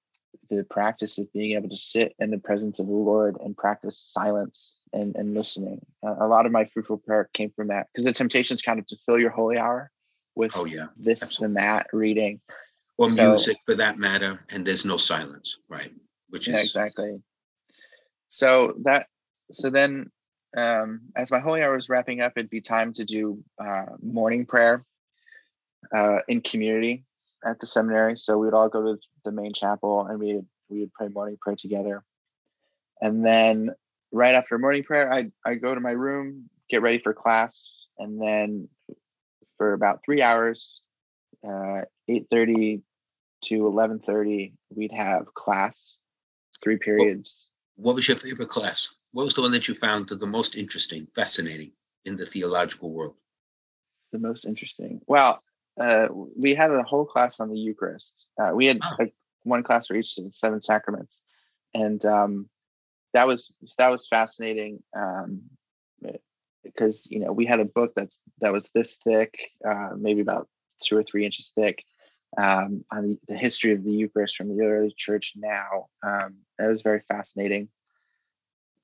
the 0.51 0.65
practice 0.65 1.19
of 1.19 1.33
being 1.33 1.57
able 1.57 1.71
to 1.71 1.77
sit 1.77 2.15
in 2.19 2.31
the 2.31 2.39
presence 2.39 2.79
of 2.79 2.87
the 2.87 2.93
Lord 2.93 3.37
and 3.43 3.57
practice 3.57 3.99
silence 3.99 4.79
and, 4.93 5.17
and 5.17 5.35
listening. 5.35 5.81
Uh, 6.07 6.17
a 6.21 6.29
lot 6.29 6.45
of 6.45 6.53
my 6.53 6.67
fruitful 6.67 6.99
prayer 6.99 7.31
came 7.33 7.51
from 7.57 7.69
that 7.69 7.87
because 7.93 8.05
the 8.05 8.13
temptation 8.13 8.55
is 8.55 8.63
kind 8.63 8.79
of 8.79 8.87
to 8.87 8.97
fill 9.07 9.19
your 9.19 9.31
holy 9.31 9.59
hour 9.59 9.91
with 10.37 10.53
Oh 10.57 10.65
yeah, 10.65 10.87
this 10.97 11.23
absolutely. 11.23 11.47
and 11.47 11.57
that 11.57 11.87
reading. 11.93 12.41
or 12.99 13.09
So- 13.09 13.31
music 13.31 13.57
for 13.65 13.75
that 13.77 13.99
matter, 13.99 14.41
and 14.51 14.65
there's 14.67 14.85
no 14.85 14.97
silence, 14.97 15.59
right? 15.69 15.93
Which 16.31 16.49
Yeah, 16.49 16.57
is 16.59 16.67
exactly. 16.67 17.23
So 18.29 18.75
that 18.85 19.09
so 19.53 19.71
then 19.71 20.11
um, 20.57 21.01
as 21.17 21.31
my 21.31 21.41
holy 21.41 21.63
hour 21.63 21.75
was 21.75 21.89
wrapping 21.89 22.21
up, 22.21 22.33
it'd 22.37 22.51
be 22.51 22.61
time 22.61 22.93
to 22.95 23.05
do 23.05 23.43
uh, 23.59 23.87
morning 24.01 24.47
prayer 24.47 24.85
uh, 25.95 26.19
in 26.29 26.41
community 26.41 27.05
at 27.45 27.59
the 27.61 27.67
seminary. 27.67 28.17
So 28.17 28.39
we 28.39 28.47
would 28.47 28.55
all 28.55 28.69
go 28.69 28.83
to 28.95 29.01
the 29.25 29.33
main 29.33 29.53
chapel 29.53 30.07
and 30.07 30.19
we 30.19 30.35
would 30.35 30.47
we 30.69 30.81
would 30.81 30.93
pray 30.93 31.09
morning 31.09 31.37
prayer 31.41 31.57
together. 31.57 32.03
And 33.01 33.25
then 33.25 33.71
right 34.13 34.35
after 34.35 34.59
morning 34.59 34.85
prayer, 34.85 35.13
I 35.13 35.31
I 35.45 35.55
go 35.55 35.75
to 35.75 35.81
my 35.81 35.93
room, 35.93 36.49
get 36.71 36.83
ready 36.83 36.99
for 36.99 37.13
class, 37.13 37.87
and 37.99 38.21
then 38.21 38.69
for 39.65 39.73
about 39.73 40.01
three 40.05 40.21
hours, 40.21 40.83
uh, 41.49 41.81
eight 42.09 42.27
thirty 42.31 42.83
to 43.45 43.67
eleven 43.67 43.99
thirty, 43.99 44.53
we'd 44.75 44.93
have 44.93 45.33
class, 45.35 45.97
three 46.63 46.77
periods. 46.77 47.49
what 47.77 47.95
was 47.95 48.07
your 48.07 48.17
favorite 48.19 48.51
class? 48.51 48.95
What 49.13 49.25
was 49.25 49.33
the 49.35 49.41
one 49.41 49.53
that 49.53 49.67
you 49.67 49.75
found 49.75 50.09
the 50.09 50.27
most 50.27 50.55
interesting, 50.57 51.07
fascinating 51.15 51.73
in 52.05 52.17
the 52.17 52.27
theological 52.27 52.93
world? 52.93 53.15
the 54.13 54.19
most 54.19 54.45
interesting. 54.45 55.01
Well, 55.09 55.43
uh, 55.81 56.07
we 56.37 56.55
had 56.55 56.71
a 56.71 56.83
whole 56.85 57.05
class 57.07 57.41
on 57.41 57.49
the 57.49 57.59
Eucharist. 57.59 58.27
Uh, 58.41 58.53
we 58.55 58.67
had 58.67 58.79
Oh. 58.83 58.97
like 58.99 59.13
one 59.43 59.63
class 59.65 59.87
for 59.89 59.95
each 59.97 60.17
of 60.19 60.25
the 60.25 60.31
seven 60.31 60.61
sacraments, 60.61 61.21
and 61.73 62.05
um, 62.05 62.49
that 63.15 63.27
was 63.27 63.55
that 63.79 63.89
was 63.91 64.07
fascinating 64.09 64.83
um, 64.95 65.41
because 66.65 67.07
you 67.11 67.21
know 67.21 67.33
we 67.33 67.47
had 67.47 67.61
a 67.61 67.65
book 67.65 67.93
that's 67.95 68.21
that 68.41 68.53
was 68.53 68.69
this 68.75 68.97
thick, 69.05 69.39
uh, 69.65 69.91
maybe 69.97 70.21
about 70.21 70.49
two 70.83 70.97
or 70.97 71.03
three 71.03 71.25
inches 71.25 71.53
thick, 71.55 71.85
um, 72.37 72.85
on 72.91 73.05
the, 73.05 73.19
the 73.29 73.37
history 73.37 73.73
of 73.73 73.85
the 73.85 73.93
Eucharist 73.93 74.37
from 74.37 74.49
the 74.49 74.65
early 74.65 74.95
church 74.97 75.35
now. 75.37 75.87
Um, 76.03 76.37
that 76.59 76.69
was 76.69 76.83
very 76.83 77.01
fascinating, 77.01 77.69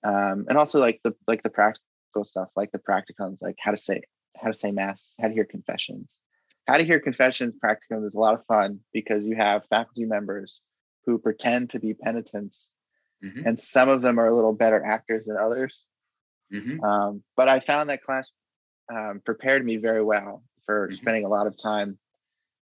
um, 0.05 0.47
and 0.49 0.57
also 0.57 0.79
like 0.79 1.01
the 1.03 1.15
like 1.27 1.43
the 1.43 1.51
practical 1.51 2.25
stuff, 2.25 2.49
like 2.57 2.73
the 2.73 2.79
practicums, 2.79 3.43
like 3.43 3.57
how 3.59 3.71
to 3.71 3.77
say 3.77 4.03
how 4.37 4.49
to 4.49 4.55
say 4.55 4.71
mass, 4.71 5.13
how 5.21 5.29
to 5.29 5.35
hear 5.35 5.45
confessions. 5.45 6.19
How 6.67 6.77
to 6.77 6.85
hear 6.85 7.01
confessions 7.01 7.57
practicum 7.57 8.05
is 8.05 8.15
a 8.15 8.21
lot 8.21 8.35
of 8.35 8.45
fun 8.47 8.81
because 8.93 9.25
you 9.25 9.35
have 9.37 9.67
faculty 9.67 10.07
members 10.07 10.61
who 11.05 11.19
pretend 11.19 11.71
to 11.71 11.81
be 11.81 11.95
penitents, 11.95 12.75
Mhm. 13.25 13.47
and 13.47 13.59
some 13.59 13.89
of 13.89 14.03
them 14.03 14.19
are 14.19 14.27
a 14.27 14.35
little 14.35 14.53
better 14.53 14.85
actors 14.85 15.27
than 15.27 15.37
others. 15.37 15.85
Mhm. 16.53 16.83
Um, 16.83 17.23
but 17.37 17.49
I 17.49 17.61
found 17.61 17.91
that 17.91 18.03
class 18.03 18.31
um, 18.93 19.21
prepared 19.25 19.65
me 19.65 19.77
very 19.77 20.03
well 20.03 20.43
for 20.67 20.89
Mhm. 20.89 20.95
spending 20.95 21.25
a 21.25 21.29
lot 21.29 21.47
of 21.47 21.57
time. 21.57 21.99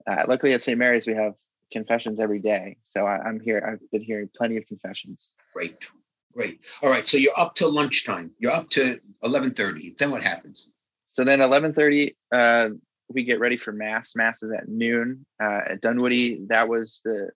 Uh, 0.06 0.24
luckily, 0.28 0.52
at 0.54 0.62
St. 0.62 0.78
Mary's, 0.78 1.06
we 1.06 1.14
have 1.14 1.34
confessions 1.72 2.20
every 2.20 2.38
day, 2.38 2.76
so 2.82 3.04
I, 3.06 3.18
I'm 3.18 3.38
here. 3.40 3.62
I've 3.66 3.90
been 3.90 4.02
hearing 4.02 4.28
plenty 4.34 4.56
of 4.56 4.66
confessions. 4.66 5.34
Great, 5.52 5.90
great. 6.32 6.64
All 6.82 6.88
right, 6.88 7.06
so 7.06 7.16
you're 7.18 7.38
up 7.38 7.54
to 7.56 7.66
lunchtime. 7.66 8.30
You're 8.38 8.52
up 8.52 8.70
to 8.70 9.00
eleven 9.22 9.50
thirty. 9.52 9.94
Then 9.98 10.10
what 10.10 10.22
happens? 10.22 10.72
So 11.06 11.24
then 11.24 11.40
11:30, 11.40 12.14
uh, 12.32 12.70
we 13.08 13.24
get 13.24 13.40
ready 13.40 13.56
for 13.56 13.72
mass. 13.72 14.14
Mass 14.16 14.42
is 14.42 14.52
at 14.52 14.68
noon 14.68 15.24
uh, 15.40 15.62
at 15.66 15.80
Dunwoodie. 15.82 16.48
That 16.48 16.68
was 16.68 17.00
the 17.04 17.30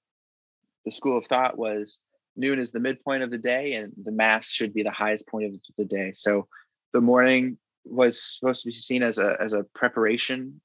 the 0.85 0.91
school 0.91 1.19
of 1.19 1.27
thought 1.27 1.59
was 1.59 2.01
noon 2.41 2.59
is 2.59 2.73
the 2.73 2.81
midpoint 2.81 3.23
of 3.23 3.31
the 3.31 3.39
day, 3.39 3.75
and 3.75 3.93
the 4.03 4.13
mass 4.13 4.49
should 4.49 4.75
be 4.75 4.83
the 4.83 4.91
highest 4.91 5.29
point 5.29 5.55
of 5.55 5.61
the 5.79 5.85
day. 5.85 6.13
So 6.13 6.49
the 6.93 7.01
morning 7.01 7.59
was 7.85 8.23
supposed 8.23 8.63
to 8.63 8.69
be 8.69 8.73
seen 8.73 9.03
as 9.03 9.19
a 9.19 9.37
as 9.41 9.53
a 9.53 9.65
preparation 9.75 10.61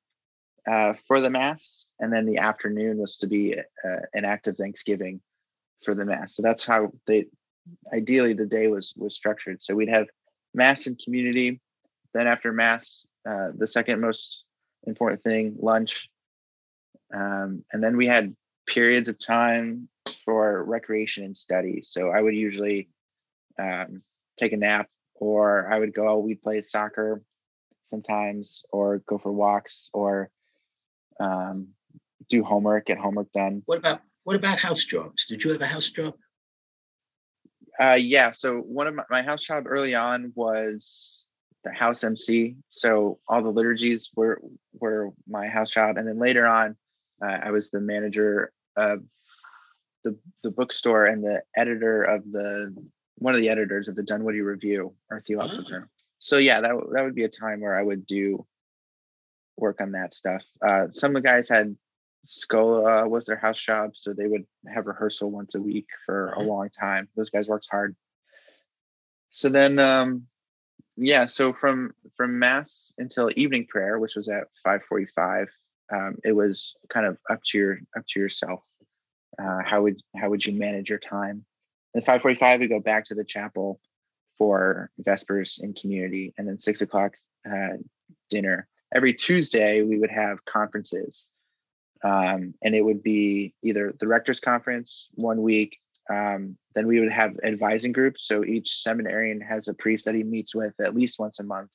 uh, 0.69 0.93
for 1.07 1.19
the 1.21 1.29
mass, 1.29 1.89
and 1.99 2.11
then 2.11 2.25
the 2.25 2.37
afternoon 2.37 2.97
was 2.97 3.17
to 3.17 3.27
be 3.27 3.57
uh, 3.57 3.99
an 4.13 4.25
act 4.25 4.47
of 4.47 4.57
thanksgiving 4.57 5.21
for 5.83 5.93
the 5.93 6.05
mass. 6.05 6.35
So 6.35 6.41
that's 6.41 6.65
how 6.65 6.91
they 7.05 7.25
ideally 7.93 8.33
the 8.33 8.45
day 8.45 8.67
was 8.67 8.93
was 8.97 9.15
structured. 9.15 9.61
So 9.61 9.75
we'd 9.75 9.89
have 9.89 10.07
mass 10.55 10.87
and 10.87 10.99
community 11.03 11.59
then 12.15 12.27
after 12.27 12.51
mass 12.51 13.05
uh, 13.29 13.49
the 13.55 13.67
second 13.67 13.99
most 13.99 14.45
important 14.87 15.21
thing 15.21 15.55
lunch 15.59 16.09
um, 17.13 17.63
and 17.71 17.83
then 17.83 17.97
we 17.97 18.07
had 18.07 18.35
periods 18.65 19.09
of 19.09 19.19
time 19.19 19.87
for 20.25 20.63
recreation 20.63 21.23
and 21.23 21.37
study 21.37 21.81
so 21.83 22.09
i 22.09 22.21
would 22.21 22.35
usually 22.35 22.89
um, 23.59 23.95
take 24.37 24.51
a 24.51 24.57
nap 24.57 24.89
or 25.15 25.71
i 25.71 25.79
would 25.79 25.93
go 25.93 26.19
we'd 26.19 26.41
play 26.41 26.61
soccer 26.61 27.21
sometimes 27.83 28.63
or 28.71 28.99
go 29.07 29.17
for 29.17 29.31
walks 29.31 29.89
or 29.93 30.29
um, 31.19 31.67
do 32.27 32.43
homework 32.43 32.87
get 32.87 32.97
homework 32.97 33.31
done 33.31 33.61
What 33.65 33.77
about 33.77 34.01
what 34.25 34.35
about 34.35 34.59
house 34.59 34.83
jobs? 34.83 35.25
Did 35.27 35.43
you 35.43 35.51
have 35.51 35.61
a 35.61 35.67
house 35.67 35.91
job? 35.91 36.15
Uh, 37.79 37.93
yeah. 37.93 38.31
So 38.31 38.57
one 38.57 38.87
of 38.87 38.95
my, 38.95 39.03
my 39.09 39.21
house 39.21 39.43
job 39.43 39.65
early 39.67 39.93
on 39.93 40.33
was 40.35 41.27
the 41.63 41.71
house 41.71 42.03
MC. 42.03 42.55
So 42.67 43.19
all 43.27 43.43
the 43.43 43.51
liturgies 43.51 44.09
were 44.15 44.41
were 44.73 45.11
my 45.27 45.47
house 45.47 45.71
job, 45.71 45.97
and 45.97 46.07
then 46.07 46.17
later 46.17 46.47
on, 46.47 46.75
uh, 47.23 47.37
I 47.43 47.51
was 47.51 47.69
the 47.69 47.79
manager 47.79 48.51
of 48.75 49.03
the 50.05 50.17
the 50.43 50.51
bookstore 50.51 51.03
and 51.03 51.21
the 51.23 51.43
editor 51.57 52.03
of 52.03 52.23
the 52.31 52.73
one 53.17 53.35
of 53.35 53.41
the 53.41 53.49
editors 53.49 53.87
of 53.89 53.95
the 53.95 54.03
Dunwoodie 54.03 54.45
Review 54.45 54.93
or 55.11 55.19
theological 55.21 55.65
Ah. 55.73 55.85
So 56.19 56.37
yeah, 56.37 56.61
that 56.61 56.73
that 56.93 57.03
would 57.03 57.15
be 57.15 57.25
a 57.25 57.29
time 57.29 57.59
where 57.59 57.77
I 57.77 57.83
would 57.83 58.05
do 58.05 58.45
work 59.57 59.81
on 59.81 59.91
that 59.91 60.13
stuff. 60.13 60.43
Uh, 60.61 60.87
some 60.91 61.15
of 61.15 61.21
the 61.21 61.27
guys 61.27 61.49
had 61.49 61.75
Schola 62.25 63.07
was 63.07 63.25
their 63.25 63.37
house 63.37 63.61
job, 63.61 63.95
so 63.95 64.13
they 64.13 64.27
would 64.27 64.45
have 64.73 64.87
rehearsal 64.87 65.29
once 65.31 65.55
a 65.55 65.61
week 65.61 65.87
for 66.05 66.29
a 66.29 66.39
Uh-huh. 66.39 66.43
long 66.53 66.69
time. 66.69 67.07
Those 67.15 67.29
guys 67.29 67.47
worked 67.49 67.67
hard. 67.69 67.95
So 69.29 69.49
then, 69.49 69.79
um, 69.79 70.27
yeah 70.97 71.25
so 71.25 71.51
from 71.51 71.93
from 72.15 72.39
mass 72.39 72.93
until 72.97 73.29
evening 73.35 73.65
prayer 73.67 73.99
which 73.99 74.15
was 74.15 74.29
at 74.29 74.47
545 74.63 75.49
um, 75.93 76.15
it 76.23 76.31
was 76.31 76.75
kind 76.89 77.05
of 77.05 77.17
up 77.29 77.43
to 77.47 77.57
your 77.57 77.79
up 77.97 78.05
to 78.07 78.19
yourself 78.19 78.61
uh, 79.39 79.59
how 79.63 79.81
would 79.81 80.01
how 80.15 80.29
would 80.29 80.45
you 80.45 80.53
manage 80.53 80.89
your 80.89 80.99
time 80.99 81.45
at 81.95 82.03
545 82.05 82.59
we 82.59 82.67
go 82.67 82.79
back 82.79 83.05
to 83.05 83.15
the 83.15 83.23
chapel 83.23 83.79
for 84.37 84.89
vespers 84.99 85.59
in 85.61 85.73
community 85.73 86.33
and 86.37 86.47
then 86.47 86.57
six 86.57 86.81
o'clock 86.81 87.13
uh, 87.49 87.77
dinner 88.29 88.67
every 88.93 89.13
tuesday 89.13 89.81
we 89.81 89.97
would 89.97 90.11
have 90.11 90.43
conferences 90.45 91.27
um, 92.03 92.53
and 92.61 92.75
it 92.75 92.83
would 92.83 93.01
be 93.01 93.53
either 93.63 93.93
the 93.99 94.07
rector's 94.07 94.39
conference 94.39 95.09
one 95.15 95.41
week 95.41 95.79
um, 96.09 96.57
then 96.75 96.87
we 96.87 96.99
would 96.99 97.11
have 97.11 97.35
advising 97.43 97.91
groups. 97.91 98.27
So 98.27 98.43
each 98.43 98.69
seminarian 98.83 99.41
has 99.41 99.67
a 99.67 99.73
priest 99.73 100.05
that 100.05 100.15
he 100.15 100.23
meets 100.23 100.53
with 100.53 100.73
at 100.79 100.95
least 100.95 101.19
once 101.19 101.39
a 101.39 101.43
month 101.43 101.71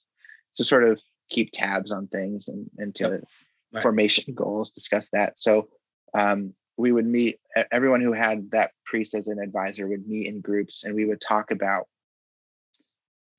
to 0.56 0.64
sort 0.64 0.84
of 0.84 1.00
keep 1.30 1.50
tabs 1.52 1.92
on 1.92 2.06
things 2.06 2.48
and, 2.48 2.70
and 2.78 2.94
to 2.96 3.02
yep. 3.04 3.24
right. 3.72 3.82
formation 3.82 4.34
goals, 4.34 4.70
discuss 4.70 5.10
that. 5.10 5.38
So 5.38 5.68
um, 6.14 6.54
we 6.80 6.92
would 6.92 7.06
meet, 7.06 7.38
everyone 7.70 8.00
who 8.00 8.12
had 8.12 8.50
that 8.52 8.72
priest 8.84 9.14
as 9.14 9.28
an 9.28 9.38
advisor 9.38 9.86
would 9.86 10.08
meet 10.08 10.26
in 10.26 10.40
groups 10.40 10.84
and 10.84 10.94
we 10.94 11.04
would 11.04 11.20
talk 11.20 11.50
about 11.50 11.86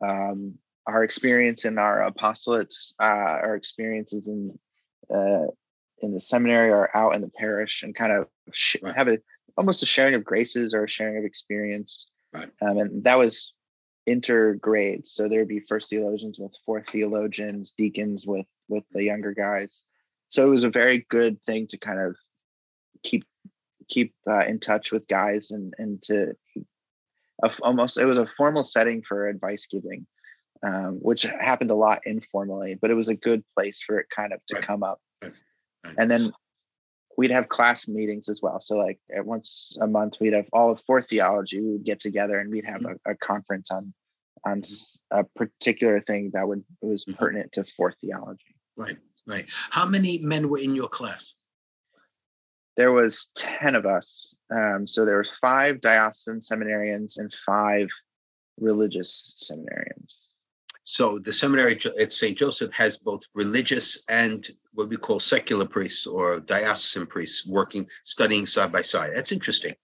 um, 0.01 0.57
our 0.87 1.03
experience 1.03 1.65
in 1.65 1.77
our 1.77 2.09
apostolates, 2.09 2.93
uh, 2.99 3.39
our 3.43 3.55
experiences 3.55 4.27
in 4.27 4.57
uh, 5.13 5.47
in 6.01 6.13
the 6.13 6.19
seminary 6.19 6.69
or 6.69 6.95
out 6.95 7.15
in 7.15 7.21
the 7.21 7.29
parish, 7.29 7.83
and 7.83 7.95
kind 7.95 8.11
of 8.11 8.27
sh- 8.51 8.77
right. 8.81 8.95
have 8.95 9.07
a 9.07 9.17
almost 9.57 9.83
a 9.83 9.85
sharing 9.85 10.15
of 10.15 10.23
graces 10.23 10.73
or 10.73 10.85
a 10.85 10.89
sharing 10.89 11.17
of 11.17 11.25
experience. 11.25 12.07
Right. 12.33 12.49
Um, 12.61 12.77
and 12.77 13.03
that 13.03 13.17
was 13.17 13.53
intergrades. 14.09 15.07
So 15.07 15.27
there'd 15.27 15.47
be 15.47 15.59
first 15.59 15.89
theologians 15.89 16.39
with 16.39 16.57
fourth 16.65 16.89
theologians, 16.89 17.73
deacons 17.73 18.25
with 18.25 18.47
with 18.67 18.83
the 18.91 19.03
younger 19.03 19.33
guys. 19.33 19.83
So 20.29 20.43
it 20.43 20.49
was 20.49 20.63
a 20.63 20.69
very 20.69 21.05
good 21.09 21.41
thing 21.43 21.67
to 21.67 21.77
kind 21.77 21.99
of 21.99 22.15
keep 23.03 23.25
keep 23.89 24.13
uh, 24.29 24.45
in 24.45 24.59
touch 24.59 24.91
with 24.91 25.07
guys 25.07 25.51
and 25.51 25.73
and 25.77 26.01
to 26.03 26.33
almost 27.63 27.97
it 27.97 28.05
was 28.05 28.19
a 28.19 28.25
formal 28.25 28.63
setting 28.63 29.01
for 29.01 29.27
advice 29.27 29.67
giving, 29.69 30.05
um, 30.63 30.99
which 31.01 31.23
happened 31.23 31.71
a 31.71 31.75
lot 31.75 32.01
informally, 32.05 32.77
but 32.79 32.91
it 32.91 32.95
was 32.95 33.09
a 33.09 33.15
good 33.15 33.43
place 33.57 33.81
for 33.81 33.99
it 33.99 34.07
kind 34.15 34.33
of 34.33 34.39
to 34.47 34.55
right. 34.55 34.63
come 34.63 34.83
up. 34.83 34.99
Right. 35.23 35.33
And 35.97 36.09
then 36.09 36.31
we'd 37.17 37.31
have 37.31 37.49
class 37.49 37.87
meetings 37.87 38.29
as 38.29 38.41
well. 38.41 38.59
So 38.59 38.77
like 38.77 38.99
once 39.09 39.77
a 39.81 39.87
month, 39.87 40.17
we'd 40.19 40.33
have 40.33 40.47
all 40.53 40.71
of 40.71 40.81
fourth 40.81 41.07
theology. 41.09 41.59
We 41.59 41.71
would 41.73 41.85
get 41.85 41.99
together 41.99 42.39
and 42.39 42.51
we'd 42.51 42.65
have 42.65 42.81
mm-hmm. 42.81 43.09
a, 43.09 43.11
a, 43.11 43.17
conference 43.17 43.71
on 43.71 43.93
on 44.45 44.63
a 45.11 45.23
particular 45.35 46.01
thing 46.01 46.31
that 46.33 46.47
would 46.47 46.63
was 46.81 47.05
mm-hmm. 47.05 47.17
pertinent 47.17 47.51
to 47.53 47.63
fourth 47.63 47.95
theology. 48.01 48.55
Right, 48.77 48.97
right. 49.27 49.45
How 49.69 49.85
many 49.85 50.19
men 50.19 50.49
were 50.49 50.59
in 50.59 50.73
your 50.73 50.87
class? 50.87 51.35
There 52.77 52.91
was 52.91 53.29
ten 53.35 53.75
of 53.75 53.85
us. 53.85 54.35
Um, 54.49 54.87
so 54.87 55.05
there 55.05 55.17
was 55.17 55.29
five 55.29 55.81
diocesan 55.81 56.39
seminarians 56.39 57.19
and 57.19 57.33
five 57.33 57.89
religious 58.59 59.33
seminarians. 59.37 60.27
So 60.83 61.19
the 61.19 61.31
seminary 61.31 61.79
at 61.99 62.11
St. 62.11 62.37
Joseph 62.37 62.71
has 62.73 62.97
both 62.97 63.23
religious 63.33 64.03
and 64.09 64.47
what 64.73 64.89
we 64.89 64.97
call 64.97 65.19
secular 65.19 65.65
priests 65.65 66.07
or 66.07 66.39
diocesan 66.39 67.05
priests 67.05 67.45
working, 67.45 67.87
studying 68.03 68.45
side 68.45 68.71
by 68.71 68.81
side. 68.81 69.11
That's 69.13 69.31
interesting. 69.31 69.75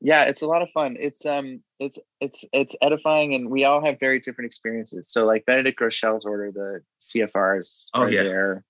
Yeah, 0.00 0.24
it's 0.24 0.42
a 0.42 0.46
lot 0.46 0.62
of 0.62 0.70
fun. 0.70 0.96
It's 0.98 1.26
um, 1.26 1.62
it's 1.78 1.98
it's 2.20 2.46
it's 2.54 2.74
edifying, 2.80 3.34
and 3.34 3.50
we 3.50 3.64
all 3.64 3.84
have 3.84 4.00
very 4.00 4.18
different 4.18 4.46
experiences. 4.46 5.10
So, 5.10 5.26
like 5.26 5.44
Benedict 5.44 5.78
Groeschel's 5.78 6.24
order, 6.24 6.50
the 6.50 6.80
CFRs 7.02 7.88
oh, 7.92 8.02
are 8.02 8.10
yeah. 8.10 8.22
there, 8.22 8.64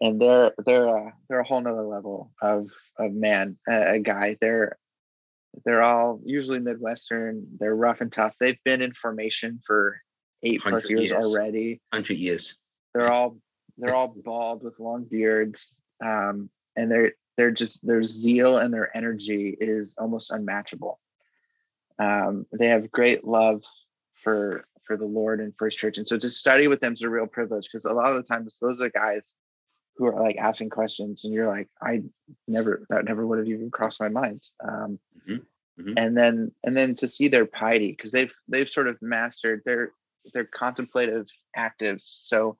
and 0.00 0.20
they're 0.20 0.52
they're 0.64 0.88
uh, 0.88 1.10
they're 1.28 1.40
a 1.40 1.44
whole 1.44 1.60
nother 1.60 1.82
level 1.82 2.32
of 2.42 2.70
of 2.98 3.12
man, 3.12 3.58
uh, 3.70 3.84
a 3.94 3.98
guy. 4.00 4.36
They're 4.40 4.76
they're 5.64 5.82
all 5.82 6.20
usually 6.24 6.58
Midwestern. 6.58 7.46
They're 7.58 7.74
rough 7.74 8.00
and 8.00 8.12
tough. 8.12 8.36
They've 8.38 8.62
been 8.64 8.82
in 8.82 8.92
formation 8.92 9.60
for 9.64 10.00
eight 10.42 10.60
plus 10.60 10.90
years, 10.90 11.10
years, 11.10 11.12
already. 11.12 11.80
Hundred 11.92 12.18
years. 12.18 12.56
They're 12.94 13.10
all 13.10 13.38
they're 13.78 13.94
all 13.94 14.08
bald 14.08 14.62
with 14.62 14.78
long 14.80 15.04
beards, 15.04 15.78
um, 16.04 16.50
and 16.76 16.90
they're 16.90 17.12
they're 17.36 17.50
just 17.50 17.86
their 17.86 18.02
zeal 18.02 18.56
and 18.58 18.72
their 18.72 18.94
energy 18.96 19.56
is 19.58 19.94
almost 19.98 20.30
unmatchable. 20.30 20.98
Um, 21.98 22.46
they 22.52 22.68
have 22.68 22.90
great 22.90 23.24
love 23.24 23.62
for 24.14 24.66
for 24.82 24.96
the 24.96 25.06
Lord 25.06 25.40
and 25.40 25.56
first 25.56 25.78
church, 25.78 25.98
and 25.98 26.06
so 26.06 26.18
to 26.18 26.30
study 26.30 26.68
with 26.68 26.80
them 26.80 26.92
is 26.92 27.02
a 27.02 27.10
real 27.10 27.26
privilege 27.26 27.64
because 27.64 27.84
a 27.84 27.92
lot 27.92 28.10
of 28.10 28.16
the 28.16 28.22
times 28.22 28.58
those 28.60 28.80
are 28.80 28.90
guys 28.90 29.34
who 29.96 30.06
are 30.06 30.14
like 30.14 30.36
asking 30.36 30.70
questions, 30.70 31.24
and 31.24 31.32
you're 31.32 31.48
like, 31.48 31.68
I 31.82 32.02
never 32.46 32.86
that 32.90 33.04
never 33.04 33.26
would 33.26 33.38
have 33.38 33.48
even 33.48 33.70
crossed 33.70 34.00
my 34.00 34.08
mind. 34.08 34.42
Um, 34.62 34.98
mm-hmm. 35.28 35.36
Mm-hmm. 35.80 35.92
And 35.96 36.16
then 36.16 36.52
and 36.64 36.76
then 36.76 36.94
to 36.96 37.08
see 37.08 37.28
their 37.28 37.46
piety 37.46 37.90
because 37.90 38.12
they've 38.12 38.32
they've 38.48 38.68
sort 38.68 38.88
of 38.88 39.00
mastered 39.02 39.62
their 39.64 39.92
they're 40.32 40.44
contemplative 40.44 41.26
actives. 41.56 42.02
So 42.02 42.56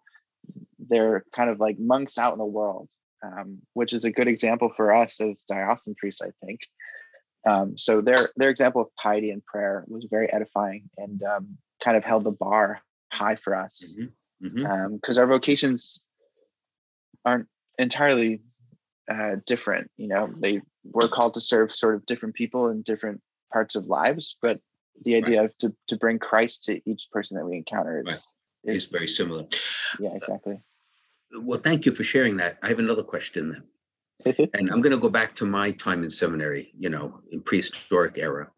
they're 0.79 1.25
kind 1.35 1.51
of 1.51 1.59
like 1.59 1.79
monks 1.79 2.19
out 2.19 2.33
in 2.33 2.39
the 2.39 2.47
world, 2.47 2.89
um, 3.25 3.59
which 3.73 3.93
is 3.93 4.05
a 4.05 4.11
good 4.11 4.29
example 4.29 4.71
for 4.77 4.93
us 4.93 5.21
as 5.21 5.43
diocesan 5.43 5.95
priests, 5.95 6.23
I 6.23 6.31
think. 6.45 6.61
Um, 7.47 7.79
so 7.79 8.01
their 8.01 8.31
their 8.37 8.51
example 8.51 8.83
of 8.83 8.89
piety 8.97 9.31
and 9.31 9.45
prayer 9.45 9.85
was 9.89 10.07
very 10.11 10.33
edifying 10.33 10.91
and 10.97 11.23
um, 11.23 11.59
kind 11.83 11.97
of 11.97 12.05
held 12.05 12.25
the 12.25 12.33
bar 12.33 12.81
high 13.13 13.37
for 13.37 13.55
us 13.55 13.95
because 13.95 14.11
mm-hmm. 14.53 14.59
mm-hmm. 14.61 14.67
Um, 14.67 15.01
our 15.19 15.27
vocations 15.27 16.01
aren't 17.27 17.49
entirely 17.79 18.41
uh, 19.11 19.37
different. 19.45 19.91
You 19.99 20.09
know, 20.09 20.33
they 20.39 20.63
were 20.85 21.09
called 21.09 21.35
to 21.35 21.41
serve 21.41 21.75
sort 21.75 21.97
of 21.97 22.07
different 22.07 22.35
people 22.35 22.71
in 22.71 22.83
different 22.83 23.21
parts 23.53 23.75
of 23.75 23.87
lives, 23.87 24.37
but 24.41 24.61
the 25.05 25.17
idea 25.17 25.41
right. 25.41 25.47
of 25.47 25.59
to, 25.59 25.75
to 25.89 25.97
bring 25.97 26.19
Christ 26.19 26.65
to 26.65 26.81
each 26.91 27.09
person 27.13 27.37
that 27.37 27.45
we 27.45 27.57
encounter 27.57 28.01
is, 28.01 28.07
right. 28.65 28.75
is, 28.75 28.85
is 28.85 28.91
very 28.91 29.09
similar. 29.09 29.45
Yeah, 30.01 30.15
exactly. 30.15 30.59
Uh, 31.35 31.41
well, 31.41 31.61
thank 31.61 31.85
you 31.85 31.93
for 31.93 32.05
sharing 32.05 32.39
that. 32.39 32.59
I 32.63 32.69
have 32.69 32.79
another 32.79 33.03
question 33.03 33.51
then. 33.51 33.63
and 34.55 34.71
I'm 34.71 34.81
going 34.81 34.95
to 34.95 35.01
go 35.01 35.11
back 35.11 35.35
to 35.37 35.45
my 35.45 35.73
time 35.73 36.03
in 36.03 36.09
seminary, 36.09 36.73
you 36.79 36.89
know, 36.89 37.21
in 37.31 37.43
prehistoric 37.43 38.17
era. 38.17 38.51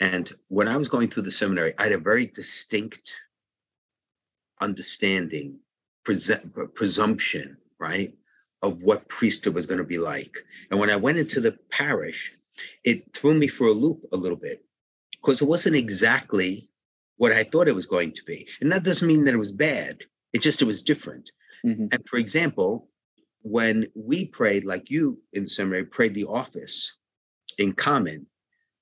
And 0.00 0.32
when 0.48 0.68
I 0.68 0.76
was 0.76 0.88
going 0.88 1.08
through 1.08 1.24
the 1.24 1.32
seminary, 1.32 1.74
I 1.78 1.84
had 1.84 1.92
a 1.92 1.98
very 1.98 2.26
distinct 2.26 3.12
understanding, 4.60 5.58
presumption, 6.04 7.56
right, 7.78 8.14
of 8.62 8.82
what 8.82 9.08
priesthood 9.08 9.54
was 9.54 9.66
going 9.66 9.78
to 9.78 9.84
be 9.84 9.98
like. 9.98 10.38
And 10.70 10.80
when 10.80 10.90
I 10.90 10.96
went 10.96 11.18
into 11.18 11.40
the 11.40 11.52
parish, 11.70 12.32
it 12.84 13.14
threw 13.14 13.34
me 13.34 13.48
for 13.48 13.66
a 13.66 13.72
loop 13.72 14.04
a 14.12 14.16
little 14.16 14.36
bit 14.36 14.64
because 15.12 15.42
it 15.42 15.48
wasn't 15.48 15.76
exactly 15.76 16.68
what 17.16 17.32
I 17.32 17.44
thought 17.44 17.68
it 17.68 17.74
was 17.74 17.86
going 17.86 18.12
to 18.12 18.22
be. 18.24 18.48
And 18.60 18.70
that 18.72 18.84
doesn't 18.84 19.06
mean 19.06 19.24
that 19.24 19.34
it 19.34 19.38
was 19.38 19.52
bad. 19.52 19.98
It 20.32 20.42
just 20.42 20.62
it 20.62 20.66
was 20.66 20.82
different. 20.82 21.30
Mm-hmm. 21.64 21.86
And 21.92 22.08
for 22.08 22.16
example, 22.18 22.88
when 23.42 23.86
we 23.94 24.24
prayed, 24.24 24.64
like 24.64 24.90
you 24.90 25.20
in 25.32 25.44
the 25.44 25.48
seminary 25.48 25.84
prayed 25.84 26.14
the 26.14 26.24
office 26.24 26.96
in 27.58 27.72
common 27.72 28.26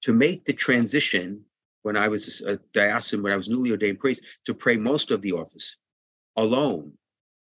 to 0.03 0.13
make 0.13 0.45
the 0.45 0.53
transition 0.53 1.45
when 1.83 1.97
I 1.97 2.09
was 2.09 2.41
a 2.43 2.59
diocesan, 2.73 3.23
when 3.23 3.33
I 3.33 3.37
was 3.37 3.49
newly 3.49 3.73
ordained 3.73 3.99
priest, 3.99 4.23
to 4.47 4.55
pray 4.55 4.77
most 4.77 5.11
of 5.11 5.21
the 5.21 5.33
office 5.33 5.77
alone. 6.37 6.93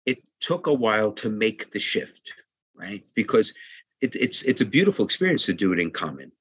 It 0.05 0.27
took 0.39 0.67
a 0.67 0.73
while 0.73 1.11
to 1.13 1.29
make 1.29 1.71
the 1.71 1.79
shift, 1.79 2.33
right? 2.75 3.03
Because 3.15 3.53
it, 4.01 4.15
it's 4.15 4.43
it's 4.43 4.61
a 4.61 4.65
beautiful 4.65 5.05
experience 5.05 5.45
to 5.45 5.53
do 5.53 5.73
it 5.73 5.79
in 5.79 5.91
common. 5.91 6.31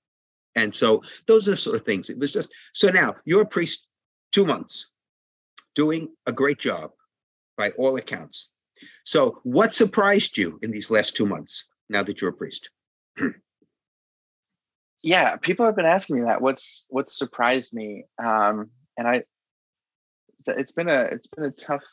And 0.56 0.74
so 0.74 1.02
those 1.26 1.48
are 1.48 1.56
sort 1.56 1.76
of 1.76 1.84
things. 1.84 2.10
It 2.10 2.18
was 2.18 2.32
just 2.32 2.52
so 2.72 2.88
now 2.88 3.16
you're 3.24 3.42
a 3.42 3.46
priest 3.46 3.86
two 4.32 4.46
months, 4.46 4.88
doing 5.74 6.08
a 6.26 6.32
great 6.32 6.58
job 6.58 6.90
by 7.56 7.70
all 7.70 7.96
accounts. 7.96 8.48
So 9.04 9.40
what 9.42 9.74
surprised 9.74 10.38
you 10.38 10.58
in 10.62 10.70
these 10.70 10.90
last 10.90 11.14
two 11.16 11.26
months 11.26 11.64
now 11.88 12.02
that 12.02 12.20
you're 12.20 12.30
a 12.30 12.34
priest? 12.34 12.70
yeah, 15.02 15.36
people 15.36 15.66
have 15.66 15.76
been 15.76 15.86
asking 15.86 16.16
me 16.16 16.22
that. 16.22 16.40
What's 16.40 16.86
what 16.90 17.08
surprised 17.08 17.74
me? 17.74 18.04
Um, 18.22 18.70
and 18.96 19.06
I 19.06 19.24
it's 20.46 20.72
been 20.72 20.88
a 20.88 21.02
it's 21.02 21.26
been 21.26 21.44
a 21.44 21.50
tough 21.50 21.84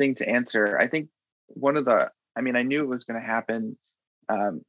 thing 0.00 0.14
to 0.16 0.28
answer. 0.28 0.78
I 0.80 0.86
think 0.88 1.10
one 1.48 1.76
of 1.76 1.84
the 1.84 2.10
I 2.36 2.40
mean, 2.40 2.56
I 2.56 2.62
knew 2.62 2.80
it 2.80 2.88
was 2.88 3.04
going 3.04 3.20
to 3.20 3.26
happen. 3.26 3.76
Um, 4.28 4.62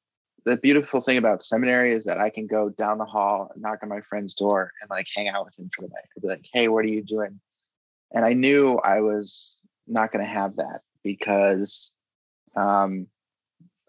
the 0.43 0.57
beautiful 0.57 1.01
thing 1.01 1.17
about 1.17 1.41
seminary 1.41 1.93
is 1.93 2.05
that 2.05 2.17
I 2.17 2.29
can 2.29 2.47
go 2.47 2.69
down 2.69 2.97
the 2.97 3.05
hall, 3.05 3.51
knock 3.55 3.79
on 3.83 3.89
my 3.89 4.01
friend's 4.01 4.33
door, 4.33 4.71
and 4.81 4.89
like 4.89 5.05
hang 5.15 5.29
out 5.29 5.45
with 5.45 5.57
him 5.57 5.69
for 5.73 5.83
the 5.83 5.89
night. 5.89 6.05
I'd 6.17 6.21
be 6.21 6.27
like, 6.27 6.45
"Hey, 6.51 6.67
what 6.67 6.83
are 6.83 6.89
you 6.89 7.03
doing?" 7.03 7.39
And 8.13 8.25
I 8.25 8.33
knew 8.33 8.77
I 8.79 8.99
was 9.01 9.59
not 9.87 10.11
going 10.11 10.25
to 10.25 10.31
have 10.31 10.57
that 10.57 10.81
because 11.03 11.91
um, 12.57 13.07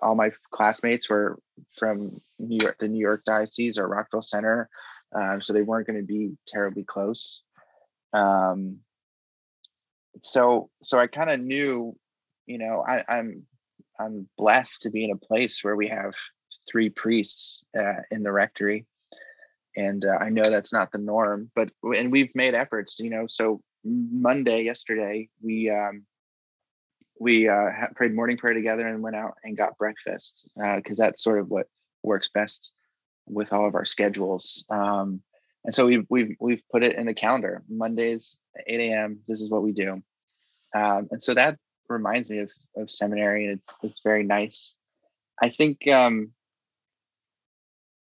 all 0.01 0.15
my 0.15 0.31
classmates 0.53 1.09
were 1.09 1.39
from 1.77 2.21
New 2.39 2.59
York, 2.61 2.77
the 2.79 2.89
New 2.89 3.01
York 3.01 3.25
Diocese 3.25 3.79
or 3.79 3.89
Rockville 3.89 4.23
Centre, 4.23 4.69
um, 5.15 5.41
so 5.41 5.53
they 5.53 5.63
weren't 5.63 5.87
going 5.87 5.99
to 5.99 6.07
be 6.07 6.37
terribly 6.47 6.85
close. 6.85 7.43
Um, 8.13 8.81
so 10.21 10.71
so 10.83 10.99
I 10.99 11.07
kind 11.07 11.31
of 11.31 11.41
knew, 11.41 11.97
you 12.47 12.59
know, 12.59 12.85
I, 12.87 13.05
I'm 13.09 13.47
I'm 13.99 14.29
blessed 14.37 14.83
to 14.83 14.91
be 14.91 15.05
in 15.05 15.11
a 15.11 15.17
place 15.17 15.63
where 15.63 15.77
we 15.77 15.89
have 15.89 16.15
three 16.71 16.91
priests 16.91 17.63
uh, 17.79 18.03
in 18.11 18.23
the 18.23 18.33
rectory, 18.33 18.87
and 19.77 20.05
uh, 20.05 20.19
I 20.21 20.29
know 20.29 20.49
that's 20.49 20.73
not 20.73 20.93
the 20.93 20.99
norm. 20.99 21.51
But 21.55 21.71
and 21.97 22.13
we've 22.13 22.35
made 22.35 22.55
efforts, 22.55 22.99
you 22.99 23.11
know. 23.11 23.27
So 23.27 23.63
Monday, 23.85 24.63
yesterday, 24.63 25.29
we 25.43 25.71
um, 25.71 26.05
we 27.19 27.49
uh, 27.49 27.71
prayed 27.95 28.15
morning 28.15 28.37
prayer 28.37 28.55
together 28.55 28.87
and 28.87 29.03
went 29.03 29.17
out 29.17 29.35
and 29.45 29.57
got 29.57 29.79
breakfast 29.79 30.51
because 30.77 31.01
uh, 31.01 31.05
that's 31.05 31.23
sort 31.23 31.39
of 31.39 31.49
what 31.49 31.69
works 32.03 32.29
best 32.29 32.73
with 33.27 33.53
all 33.53 33.67
of 33.67 33.75
our 33.75 33.85
schedules. 33.85 34.65
Um, 34.69 35.23
and 35.65 35.75
so 35.75 35.87
we've 35.87 36.07
we've 36.09 36.37
we've 36.41 36.63
put 36.71 36.83
it 36.83 36.97
in 36.97 37.07
the 37.07 37.15
calendar. 37.15 37.63
Mondays, 37.69 38.39
8 38.67 38.81
a.m. 38.81 39.21
This 39.29 39.41
is 39.41 39.51
what 39.51 39.63
we 39.63 39.73
do. 39.73 40.03
Um, 40.75 41.09
and 41.11 41.23
so 41.23 41.35
that 41.35 41.59
reminds 41.89 42.31
me 42.31 42.39
of 42.39 42.51
of 42.77 42.91
seminary, 42.91 43.47
and 43.47 43.55
it's 43.55 43.75
it's 43.83 44.01
very 44.03 44.25
nice. 44.25 44.75
I 45.41 45.49
think 45.49 45.87
um, 45.89 46.33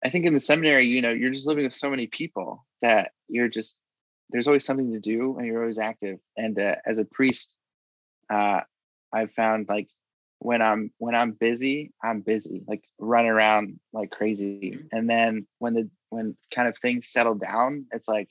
I 0.05 0.11
think 0.11 0.27
in 0.27 0.35
the 0.35 0.41
seminary, 0.41 0.87
you 0.87 1.01
know, 1.01 1.11
you're 1.11 1.31
just 1.31 1.47
living 1.47 1.65
with 1.65 1.75
so 1.75 1.91
many 1.91 2.07
people 2.07 2.65
that 2.83 3.13
you're 3.29 3.49
just 3.49 3.77
there's 4.31 4.49
always 4.49 4.65
something 4.65 4.93
to 4.93 5.01
do, 5.01 5.37
and 5.37 5.47
you're 5.47 5.63
always 5.63 5.79
active. 5.79 6.19
And 6.37 6.59
uh, 6.59 6.77
as 6.85 6.99
a 6.99 7.05
priest, 7.05 7.55
uh, 8.29 8.61
I've 9.13 9.31
found 9.33 9.67
like 9.69 9.89
when 10.39 10.63
I'm 10.63 10.91
when 10.99 11.15
I'm 11.15 11.33
busy, 11.33 11.93
I'm 12.03 12.21
busy, 12.21 12.63
like 12.67 12.85
running 12.99 13.31
around 13.31 13.81
like 13.93 14.11
crazy. 14.11 14.79
And 14.93 15.09
then 15.09 15.47
when 15.59 15.75
the 15.75 15.91
when 16.11 16.37
kind 16.55 16.69
of 16.69 16.77
things 16.79 17.09
settle 17.09 17.35
down, 17.35 17.87
it's 17.93 18.09
like, 18.09 18.29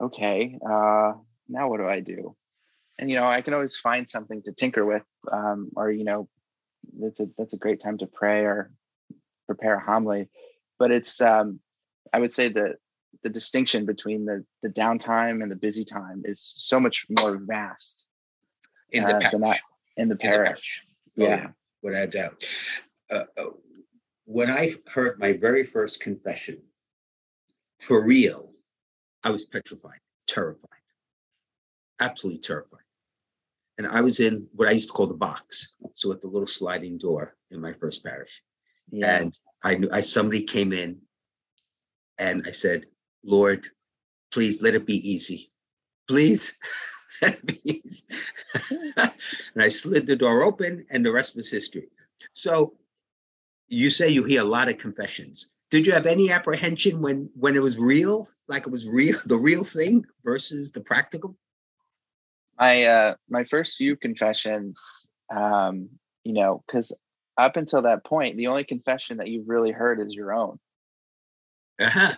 okay, 0.00 0.58
uh, 0.68 1.12
now 1.48 1.68
what 1.68 1.78
do 1.78 1.86
I 1.86 2.00
do? 2.00 2.36
And 2.98 3.10
you 3.10 3.16
know, 3.16 3.26
I 3.26 3.40
can 3.40 3.54
always 3.54 3.76
find 3.76 4.08
something 4.08 4.42
to 4.42 4.52
tinker 4.52 4.84
with, 4.84 5.02
um, 5.32 5.70
or 5.76 5.90
you 5.90 6.04
know, 6.04 6.28
that's 7.00 7.20
a 7.20 7.26
that's 7.36 7.54
a 7.54 7.58
great 7.58 7.80
time 7.80 7.98
to 7.98 8.06
pray 8.06 8.44
or 8.44 8.70
prepare 9.46 9.76
a 9.76 9.80
homily. 9.80 10.28
But 10.78 10.92
it's 10.92 11.20
um, 11.20 11.60
I 12.12 12.20
would 12.20 12.32
say 12.32 12.48
that 12.50 12.76
the 13.22 13.30
distinction 13.30 13.86
between 13.86 14.26
the 14.26 14.44
the 14.62 14.68
downtime 14.68 15.42
and 15.42 15.50
the 15.50 15.56
busy 15.56 15.84
time 15.84 16.22
is 16.24 16.40
so 16.40 16.78
much 16.78 17.06
more 17.18 17.38
vast 17.38 18.06
in 18.90 19.04
the 19.04 19.16
uh, 19.16 19.30
in 19.30 19.30
the 19.30 19.38
parish. 19.38 19.62
In 19.96 20.08
the 20.08 20.16
parish. 20.16 20.84
Yeah. 21.16 21.26
Oh, 21.26 21.28
yeah, 21.28 21.46
without 21.82 22.10
doubt. 22.10 22.44
Uh, 23.10 23.24
uh, 23.36 23.50
when 24.24 24.50
I 24.50 24.74
heard 24.86 25.18
my 25.18 25.32
very 25.32 25.64
first 25.64 26.00
confession, 26.00 26.58
for 27.80 28.02
real, 28.02 28.52
I 29.22 29.30
was 29.30 29.44
petrified, 29.44 30.00
terrified, 30.26 30.70
absolutely 32.00 32.40
terrified. 32.40 32.80
And 33.76 33.86
I 33.86 34.00
was 34.00 34.20
in 34.20 34.46
what 34.52 34.68
I 34.68 34.72
used 34.72 34.88
to 34.88 34.94
call 34.94 35.06
the 35.06 35.14
box, 35.14 35.68
so 35.92 36.12
at 36.12 36.20
the 36.20 36.28
little 36.28 36.46
sliding 36.46 36.96
door 36.96 37.36
in 37.50 37.60
my 37.60 37.72
first 37.72 38.04
parish. 38.04 38.42
Yeah. 38.90 39.20
And 39.20 39.38
I 39.62 39.74
knew 39.74 39.88
I 39.92 40.00
somebody 40.00 40.42
came 40.42 40.72
in, 40.72 41.00
and 42.18 42.44
I 42.46 42.52
said, 42.52 42.86
"Lord, 43.24 43.68
please 44.30 44.62
let 44.62 44.74
it 44.74 44.86
be 44.86 44.96
easy, 45.08 45.50
please." 46.08 46.54
Let 47.22 47.34
it 47.34 47.46
be 47.46 47.80
easy." 47.84 48.02
and 48.94 49.62
I 49.62 49.68
slid 49.68 50.06
the 50.06 50.16
door 50.16 50.42
open, 50.42 50.86
and 50.90 51.04
the 51.04 51.12
rest 51.12 51.36
was 51.36 51.50
history. 51.50 51.88
So, 52.32 52.74
you 53.68 53.90
say 53.90 54.08
you 54.08 54.24
hear 54.24 54.42
a 54.42 54.44
lot 54.44 54.68
of 54.68 54.78
confessions. 54.78 55.46
Did 55.70 55.86
you 55.86 55.92
have 55.92 56.06
any 56.06 56.30
apprehension 56.30 57.00
when 57.00 57.28
when 57.34 57.56
it 57.56 57.62
was 57.62 57.78
real, 57.78 58.28
like 58.48 58.66
it 58.66 58.70
was 58.70 58.86
real, 58.86 59.18
the 59.26 59.38
real 59.38 59.64
thing 59.64 60.04
versus 60.24 60.70
the 60.72 60.80
practical? 60.80 61.36
my 62.56 62.84
uh 62.84 63.14
my 63.28 63.42
first 63.42 63.76
few 63.76 63.96
confessions 63.96 65.10
um 65.34 65.88
you 66.22 66.32
know 66.32 66.62
because 66.64 66.92
up 67.36 67.56
until 67.56 67.82
that 67.82 68.04
point 68.04 68.36
the 68.36 68.46
only 68.46 68.62
confession 68.62 69.16
that 69.16 69.26
you've 69.26 69.48
really 69.48 69.72
heard 69.72 69.98
is 70.00 70.14
your 70.14 70.32
own 70.32 70.56
Uh-huh. 71.80 72.12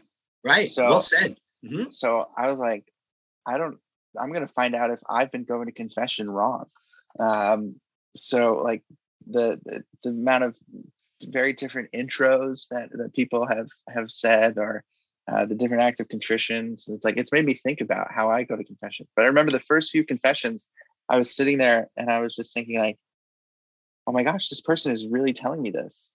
Right. 0.45 0.69
So- 0.69 0.91
well 0.91 1.01
said. 1.01 1.39
Mhm. 1.65 1.91
so 1.91 2.23
i 2.37 2.51
was 2.51 2.61
like 2.61 2.85
i 3.47 3.57
don't 3.57 3.79
i'm 4.21 4.33
gonna 4.33 4.49
find 4.49 4.75
out 4.75 4.91
if 4.91 5.01
i've 5.09 5.31
been 5.33 5.45
going 5.45 5.67
to 5.67 5.73
confession 5.73 6.31
wrong 6.31 6.67
um 7.21 7.75
so 8.17 8.55
like 8.57 8.83
the 9.27 9.61
the, 9.65 9.83
the 10.05 10.11
amount 10.11 10.45
of 10.45 10.57
very 11.25 11.53
different 11.53 11.91
intros 11.93 12.69
that 12.71 12.89
that 12.93 13.15
people 13.15 13.47
have 13.47 13.69
have 13.89 14.11
said 14.11 14.59
or 14.59 14.85
uh, 15.29 15.45
the 15.45 15.55
different 15.57 15.83
active 15.83 16.09
contritions 16.09 16.89
it's 16.89 17.05
like 17.05 17.17
it's 17.17 17.33
made 17.33 17.45
me 17.45 17.55
think 17.55 17.81
about 17.81 18.13
how 18.13 18.31
i 18.31 18.43
go 18.45 18.55
to 18.57 18.63
confession 18.65 19.07
but 19.17 19.23
i 19.25 19.27
remember 19.29 19.51
the 19.51 19.59
first 19.61 19.91
few 19.91 20.05
confessions 20.05 20.69
i 21.09 21.17
was 21.17 21.35
sitting 21.35 21.59
there 21.59 21.89
and 21.97 22.11
i 22.11 22.21
was 22.21 22.35
just 22.37 22.55
thinking 22.55 22.79
like 22.79 22.97
oh 24.07 24.13
my 24.13 24.23
gosh 24.23 24.49
this 24.49 24.61
person 24.61 24.93
is 24.93 25.07
really 25.09 25.33
telling 25.33 25.61
me 25.63 25.71
this 25.71 26.13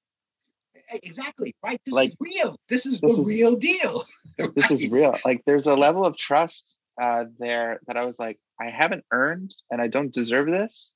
Exactly. 1.03 1.55
Right. 1.63 1.79
This 1.85 1.95
Like, 1.95 2.09
is 2.09 2.17
real. 2.19 2.59
This 2.67 2.85
is 2.85 2.99
this 2.99 3.15
the 3.15 3.21
is- 3.21 3.27
real 3.27 3.55
deal. 3.55 4.03
this 4.55 4.71
is 4.71 4.89
real 4.89 5.15
like 5.23 5.41
there's 5.45 5.67
a 5.67 5.73
level 5.75 6.05
of 6.05 6.17
trust 6.17 6.79
uh 7.01 7.25
there 7.39 7.79
that 7.87 7.97
i 7.97 8.05
was 8.05 8.19
like 8.19 8.39
i 8.61 8.69
haven't 8.69 9.03
earned 9.11 9.53
and 9.71 9.81
i 9.81 9.87
don't 9.87 10.13
deserve 10.13 10.49
this 10.49 10.93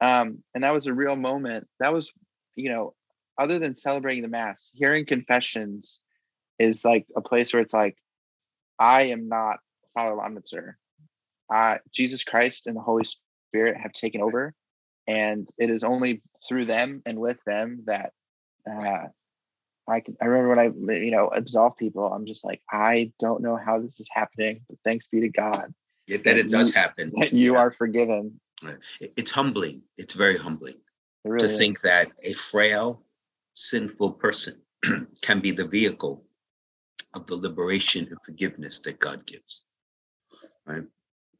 um 0.00 0.42
and 0.54 0.64
that 0.64 0.74
was 0.74 0.86
a 0.86 0.94
real 0.94 1.14
moment 1.14 1.68
that 1.78 1.92
was 1.92 2.10
you 2.56 2.70
know 2.70 2.94
other 3.38 3.58
than 3.58 3.76
celebrating 3.76 4.22
the 4.22 4.28
mass 4.28 4.72
hearing 4.74 5.06
confessions 5.06 6.00
is 6.58 6.84
like 6.84 7.06
a 7.16 7.20
place 7.20 7.52
where 7.52 7.62
it's 7.62 7.74
like 7.74 7.96
i 8.78 9.02
am 9.04 9.28
not 9.28 9.58
father 9.94 10.16
Lomnitzer. 10.16 10.74
uh 11.54 11.76
jesus 11.92 12.24
christ 12.24 12.66
and 12.66 12.76
the 12.76 12.80
holy 12.80 13.04
spirit 13.04 13.76
have 13.76 13.92
taken 13.92 14.22
over 14.22 14.54
and 15.06 15.48
it 15.58 15.70
is 15.70 15.84
only 15.84 16.22
through 16.48 16.64
them 16.64 17.02
and 17.04 17.18
with 17.18 17.42
them 17.44 17.82
that 17.86 18.12
uh 18.70 19.06
I 19.90 20.00
can, 20.00 20.16
I 20.20 20.26
remember 20.26 20.48
when 20.50 20.58
I, 20.58 20.94
you 21.02 21.10
know, 21.10 21.28
absolve 21.28 21.76
people, 21.76 22.04
I'm 22.12 22.26
just 22.26 22.44
like, 22.44 22.62
I 22.70 23.12
don't 23.18 23.42
know 23.42 23.56
how 23.56 23.78
this 23.78 24.00
is 24.00 24.08
happening, 24.12 24.62
but 24.68 24.78
thanks 24.84 25.06
be 25.06 25.20
to 25.20 25.28
God 25.28 25.74
Yeah, 26.06 26.18
that 26.24 26.38
it 26.38 26.48
does 26.50 26.72
happen. 26.74 27.12
that 27.16 27.32
you 27.32 27.54
Yeah. 27.54 27.60
are 27.60 27.70
forgiven. 27.70 28.40
It's 29.00 29.30
humbling. 29.30 29.82
It's 29.96 30.14
very 30.14 30.36
humbling 30.36 30.76
It 31.24 31.28
really 31.28 31.48
to 31.48 31.52
is. 31.52 31.58
think 31.58 31.80
that 31.80 32.12
a 32.24 32.34
frail, 32.34 33.02
sinful 33.54 34.12
person 34.12 34.60
can 35.22 35.40
be 35.40 35.50
the 35.50 35.66
vehicle 35.66 36.24
of 37.14 37.26
the 37.26 37.34
liberation 37.36 38.06
and 38.10 38.18
forgiveness 38.24 38.78
that 38.80 38.98
God 38.98 39.26
gives. 39.26 39.62
Right? 40.66 40.84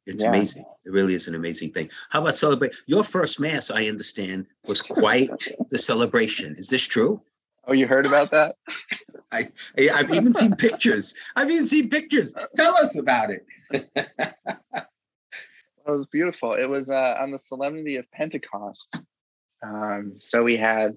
It's 0.06 0.24
Yeah. 0.24 0.30
amazing. 0.30 0.64
It 0.84 0.90
really 0.92 1.14
is 1.14 1.28
an 1.28 1.34
amazing 1.34 1.72
thing. 1.72 1.90
How 2.08 2.20
about 2.22 2.36
celebrate? 2.36 2.74
Your 2.86 3.04
first 3.04 3.38
mass, 3.38 3.70
I 3.70 3.86
understand, 3.86 4.46
was 4.66 4.80
quite 4.80 5.30
the 5.70 5.78
celebration. 5.78 6.56
Is 6.56 6.68
this 6.68 6.82
true? 6.82 7.22
Oh, 7.66 7.72
you 7.72 7.86
heard 7.86 8.06
about 8.06 8.30
that? 8.32 8.56
I, 9.32 9.50
I- 9.78 9.90
I've 9.94 10.10
even 10.14 10.34
seen 10.34 10.56
pictures. 10.56 11.14
I've 11.36 11.50
even 11.50 11.66
seen 11.66 11.88
pictures. 11.88 12.34
Tell 12.56 12.76
us 12.76 12.96
about 12.96 13.30
it. 13.30 13.46
It 15.86 15.90
was 15.90 16.06
beautiful. 16.06 16.52
It 16.52 16.68
was 16.68 16.90
uh, 16.90 17.16
on 17.18 17.30
the 17.32 17.38
solemnity 17.38 17.96
of 17.96 18.08
Pentecost. 18.12 18.96
Um, 19.62 20.12
so 20.18 20.42
we 20.44 20.56
had, 20.56 20.96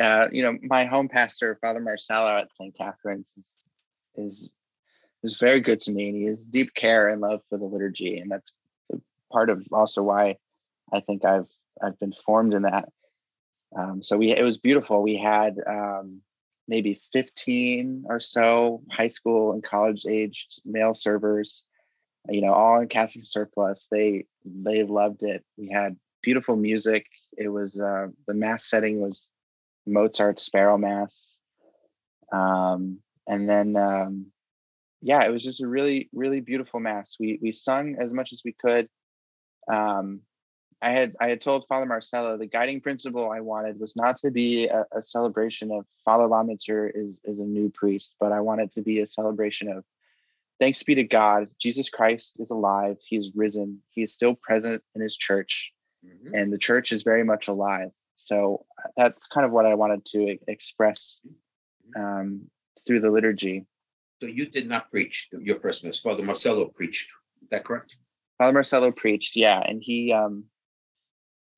uh, 0.00 0.28
you 0.32 0.42
know, 0.42 0.56
my 0.62 0.84
home 0.84 1.08
pastor, 1.08 1.58
Father 1.60 1.80
Marcello 1.80 2.36
at 2.36 2.54
St. 2.56 2.74
Catherine's, 2.76 3.32
is, 3.36 3.50
is 4.16 4.50
is 5.22 5.36
very 5.38 5.60
good 5.60 5.80
to 5.80 5.92
me, 5.92 6.08
and 6.08 6.16
he 6.16 6.24
has 6.24 6.46
deep 6.46 6.72
care 6.74 7.08
and 7.08 7.20
love 7.20 7.40
for 7.48 7.58
the 7.58 7.64
liturgy, 7.66 8.18
and 8.18 8.30
that's 8.30 8.52
part 9.30 9.50
of 9.50 9.66
also 9.72 10.02
why 10.02 10.36
I 10.92 11.00
think 11.00 11.24
I've 11.24 11.48
I've 11.82 11.98
been 11.98 12.12
formed 12.24 12.54
in 12.54 12.62
that. 12.62 12.88
Um, 13.76 14.02
so 14.02 14.16
we 14.16 14.32
it 14.32 14.42
was 14.42 14.58
beautiful. 14.58 15.02
We 15.02 15.16
had 15.16 15.56
um, 15.66 16.22
maybe 16.68 17.00
15 17.12 18.04
or 18.08 18.20
so 18.20 18.82
high 18.90 19.08
school 19.08 19.52
and 19.52 19.62
college 19.62 20.06
aged 20.06 20.60
male 20.64 20.94
servers 20.94 21.64
you 22.28 22.40
know 22.40 22.52
all 22.52 22.80
in 22.80 22.88
cassock 22.88 23.24
surplice. 23.24 23.88
They 23.90 24.24
they 24.44 24.82
loved 24.82 25.22
it. 25.22 25.44
We 25.56 25.68
had 25.68 25.96
beautiful 26.22 26.56
music. 26.56 27.06
It 27.36 27.48
was 27.48 27.80
uh 27.80 28.08
the 28.26 28.34
mass 28.34 28.68
setting 28.68 29.00
was 29.00 29.28
mozart's 29.86 30.42
sparrow 30.42 30.78
mass. 30.78 31.36
Um 32.32 32.98
and 33.28 33.48
then 33.48 33.76
um 33.76 34.26
yeah 35.02 35.24
it 35.24 35.30
was 35.30 35.44
just 35.44 35.62
a 35.62 35.68
really 35.68 36.08
really 36.12 36.40
beautiful 36.40 36.80
mass. 36.80 37.16
We 37.18 37.38
we 37.42 37.52
sung 37.52 37.96
as 38.00 38.12
much 38.12 38.32
as 38.32 38.42
we 38.44 38.52
could. 38.52 38.88
Um 39.70 40.22
i 40.82 40.90
had 40.90 41.14
i 41.20 41.28
had 41.28 41.40
told 41.40 41.66
father 41.68 41.86
marcello 41.86 42.36
the 42.36 42.46
guiding 42.46 42.80
principle 42.80 43.30
i 43.30 43.40
wanted 43.40 43.78
was 43.80 43.96
not 43.96 44.16
to 44.16 44.30
be 44.30 44.68
a, 44.68 44.84
a 44.92 45.02
celebration 45.02 45.70
of 45.70 45.84
father 46.04 46.24
Lomnitzer 46.24 46.90
is 46.94 47.20
is 47.24 47.40
a 47.40 47.44
new 47.44 47.70
priest 47.70 48.14
but 48.20 48.32
i 48.32 48.40
wanted 48.40 48.70
to 48.72 48.82
be 48.82 49.00
a 49.00 49.06
celebration 49.06 49.68
of 49.68 49.84
thanks 50.58 50.82
be 50.82 50.94
to 50.94 51.04
God, 51.04 51.48
Jesus 51.60 51.90
Christ 51.90 52.40
is 52.40 52.50
alive. 52.50 52.96
He's 53.06 53.32
risen. 53.34 53.80
He 53.90 54.02
is 54.02 54.12
still 54.12 54.34
present 54.34 54.82
in 54.94 55.02
his 55.02 55.16
church, 55.16 55.72
Mhm. 56.04 56.32
and 56.34 56.52
the 56.52 56.58
church 56.58 56.92
is 56.92 57.02
very 57.02 57.24
much 57.24 57.48
alive. 57.48 57.92
So 58.14 58.64
uh, 58.82 58.88
that's 58.96 59.26
kind 59.26 59.44
of 59.44 59.52
what 59.52 59.66
I 59.66 59.74
wanted 59.74 60.04
to 60.06 60.38
express 60.48 61.20
um, 61.94 62.50
through 62.86 63.00
the 63.00 63.10
liturgy. 63.10 63.66
So 64.20 64.26
you 64.26 64.46
did 64.46 64.66
not 64.66 64.90
preach 64.90 65.28
your 65.32 65.56
first 65.56 65.84
mass. 65.84 65.98
Father 65.98 66.22
Marcello 66.22 66.66
preached. 66.66 67.10
Is 67.42 67.48
that 67.50 67.64
correct? 67.64 67.96
Father 68.38 68.52
Marcelo 68.54 68.90
preached, 68.90 69.36
yeah, 69.36 69.60
and 69.60 69.82
he 69.82 70.12
um 70.12 70.44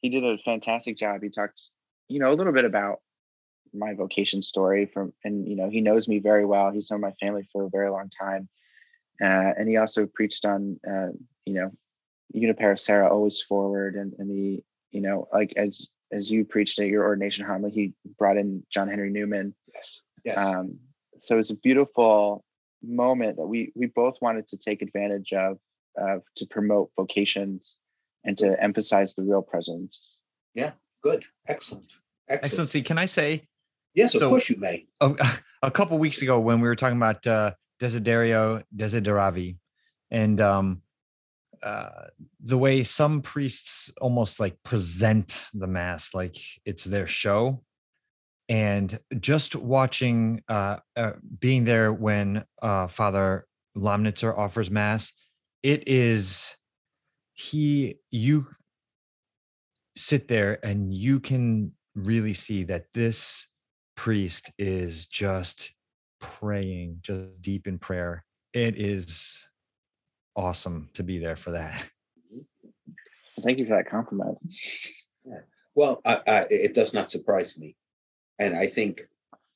he 0.02 0.10
did 0.10 0.24
a 0.24 0.38
fantastic 0.38 0.96
job. 0.96 1.22
He 1.22 1.28
talked, 1.28 1.60
you 2.08 2.18
know, 2.18 2.30
a 2.30 2.34
little 2.34 2.52
bit 2.52 2.64
about 2.64 3.00
my 3.74 3.94
vocation 3.94 4.42
story 4.42 4.86
from, 4.86 5.12
and 5.24 5.46
you 5.46 5.56
know, 5.56 5.68
he 5.68 5.80
knows 5.80 6.08
me 6.08 6.18
very 6.18 6.44
well. 6.44 6.70
He's 6.70 6.90
known 6.90 7.00
my 7.00 7.12
family 7.20 7.48
for 7.52 7.64
a 7.64 7.70
very 7.70 7.90
long 7.90 8.08
time, 8.10 8.48
uh, 9.20 9.52
and 9.56 9.68
he 9.68 9.76
also 9.76 10.06
preached 10.06 10.44
on, 10.44 10.78
uh, 10.88 11.08
you 11.44 11.54
know, 11.54 11.70
Junipero 12.34 13.08
always 13.08 13.40
forward, 13.42 13.94
and 13.96 14.14
and 14.18 14.30
the, 14.30 14.62
you 14.90 15.00
know, 15.00 15.28
like 15.32 15.52
as 15.56 15.88
as 16.12 16.30
you 16.30 16.44
preached 16.44 16.78
at 16.78 16.88
your 16.88 17.04
ordination 17.04 17.44
homily, 17.44 17.70
he 17.70 17.92
brought 18.18 18.36
in 18.36 18.64
John 18.70 18.88
Henry 18.88 19.10
Newman. 19.10 19.54
Yes. 19.74 20.00
Yes. 20.24 20.38
Um, 20.38 20.78
so 21.18 21.34
it 21.34 21.38
was 21.38 21.50
a 21.50 21.56
beautiful 21.56 22.44
moment 22.82 23.36
that 23.36 23.46
we 23.46 23.72
we 23.74 23.86
both 23.86 24.16
wanted 24.20 24.46
to 24.48 24.56
take 24.56 24.82
advantage 24.82 25.32
of 25.32 25.58
uh, 26.00 26.18
to 26.36 26.46
promote 26.46 26.90
vocations 26.96 27.76
and 28.24 28.36
to 28.38 28.62
emphasize 28.62 29.14
the 29.14 29.22
real 29.22 29.42
presence. 29.42 30.18
yeah. 30.54 30.72
Good. 31.00 31.24
Excellent. 31.46 31.92
Excellent. 32.28 32.44
Excellency, 32.44 32.82
can 32.82 32.98
I 32.98 33.06
say 33.06 33.48
Yes, 33.98 34.14
of 34.14 34.28
course 34.28 34.48
you 34.48 34.56
may. 34.58 34.86
a, 35.00 35.14
a 35.62 35.70
couple 35.70 35.98
weeks 35.98 36.22
ago 36.22 36.38
when 36.38 36.60
we 36.60 36.68
were 36.68 36.76
talking 36.76 36.96
about 36.96 37.26
uh, 37.26 37.52
Desiderio 37.80 38.62
Desideravi 38.74 39.56
and 40.10 40.40
um, 40.40 40.82
uh, 41.62 42.06
the 42.40 42.58
way 42.58 42.84
some 42.84 43.22
priests 43.22 43.90
almost 44.00 44.38
like 44.38 44.56
present 44.62 45.40
the 45.52 45.66
mass 45.66 46.14
like 46.14 46.36
it's 46.64 46.84
their 46.84 47.08
show. 47.08 47.64
And 48.48 48.98
just 49.18 49.56
watching, 49.56 50.42
uh, 50.48 50.76
uh, 50.96 51.12
being 51.38 51.64
there 51.64 51.92
when 51.92 52.44
uh, 52.62 52.86
Father 52.86 53.46
Lomnitzer 53.76 54.36
offers 54.36 54.70
mass, 54.70 55.12
it 55.62 55.86
is 55.86 56.54
he, 57.38 58.00
you 58.10 58.48
sit 59.96 60.26
there 60.26 60.58
and 60.64 60.92
you 60.92 61.20
can 61.20 61.72
really 61.94 62.32
see 62.32 62.64
that 62.64 62.86
this 62.94 63.46
priest 63.96 64.50
is 64.58 65.06
just 65.06 65.72
praying, 66.20 66.98
just 67.00 67.40
deep 67.40 67.68
in 67.68 67.78
prayer. 67.78 68.24
It 68.52 68.76
is 68.76 69.46
awesome 70.34 70.88
to 70.94 71.04
be 71.04 71.18
there 71.18 71.36
for 71.36 71.52
that. 71.52 71.84
Thank 73.44 73.58
you 73.58 73.66
for 73.66 73.76
that 73.76 73.88
compliment. 73.88 74.38
Well, 75.76 76.00
I, 76.04 76.20
I, 76.26 76.46
it 76.50 76.74
does 76.74 76.92
not 76.92 77.08
surprise 77.08 77.56
me. 77.56 77.76
And 78.40 78.56
I 78.56 78.66
think 78.66 79.02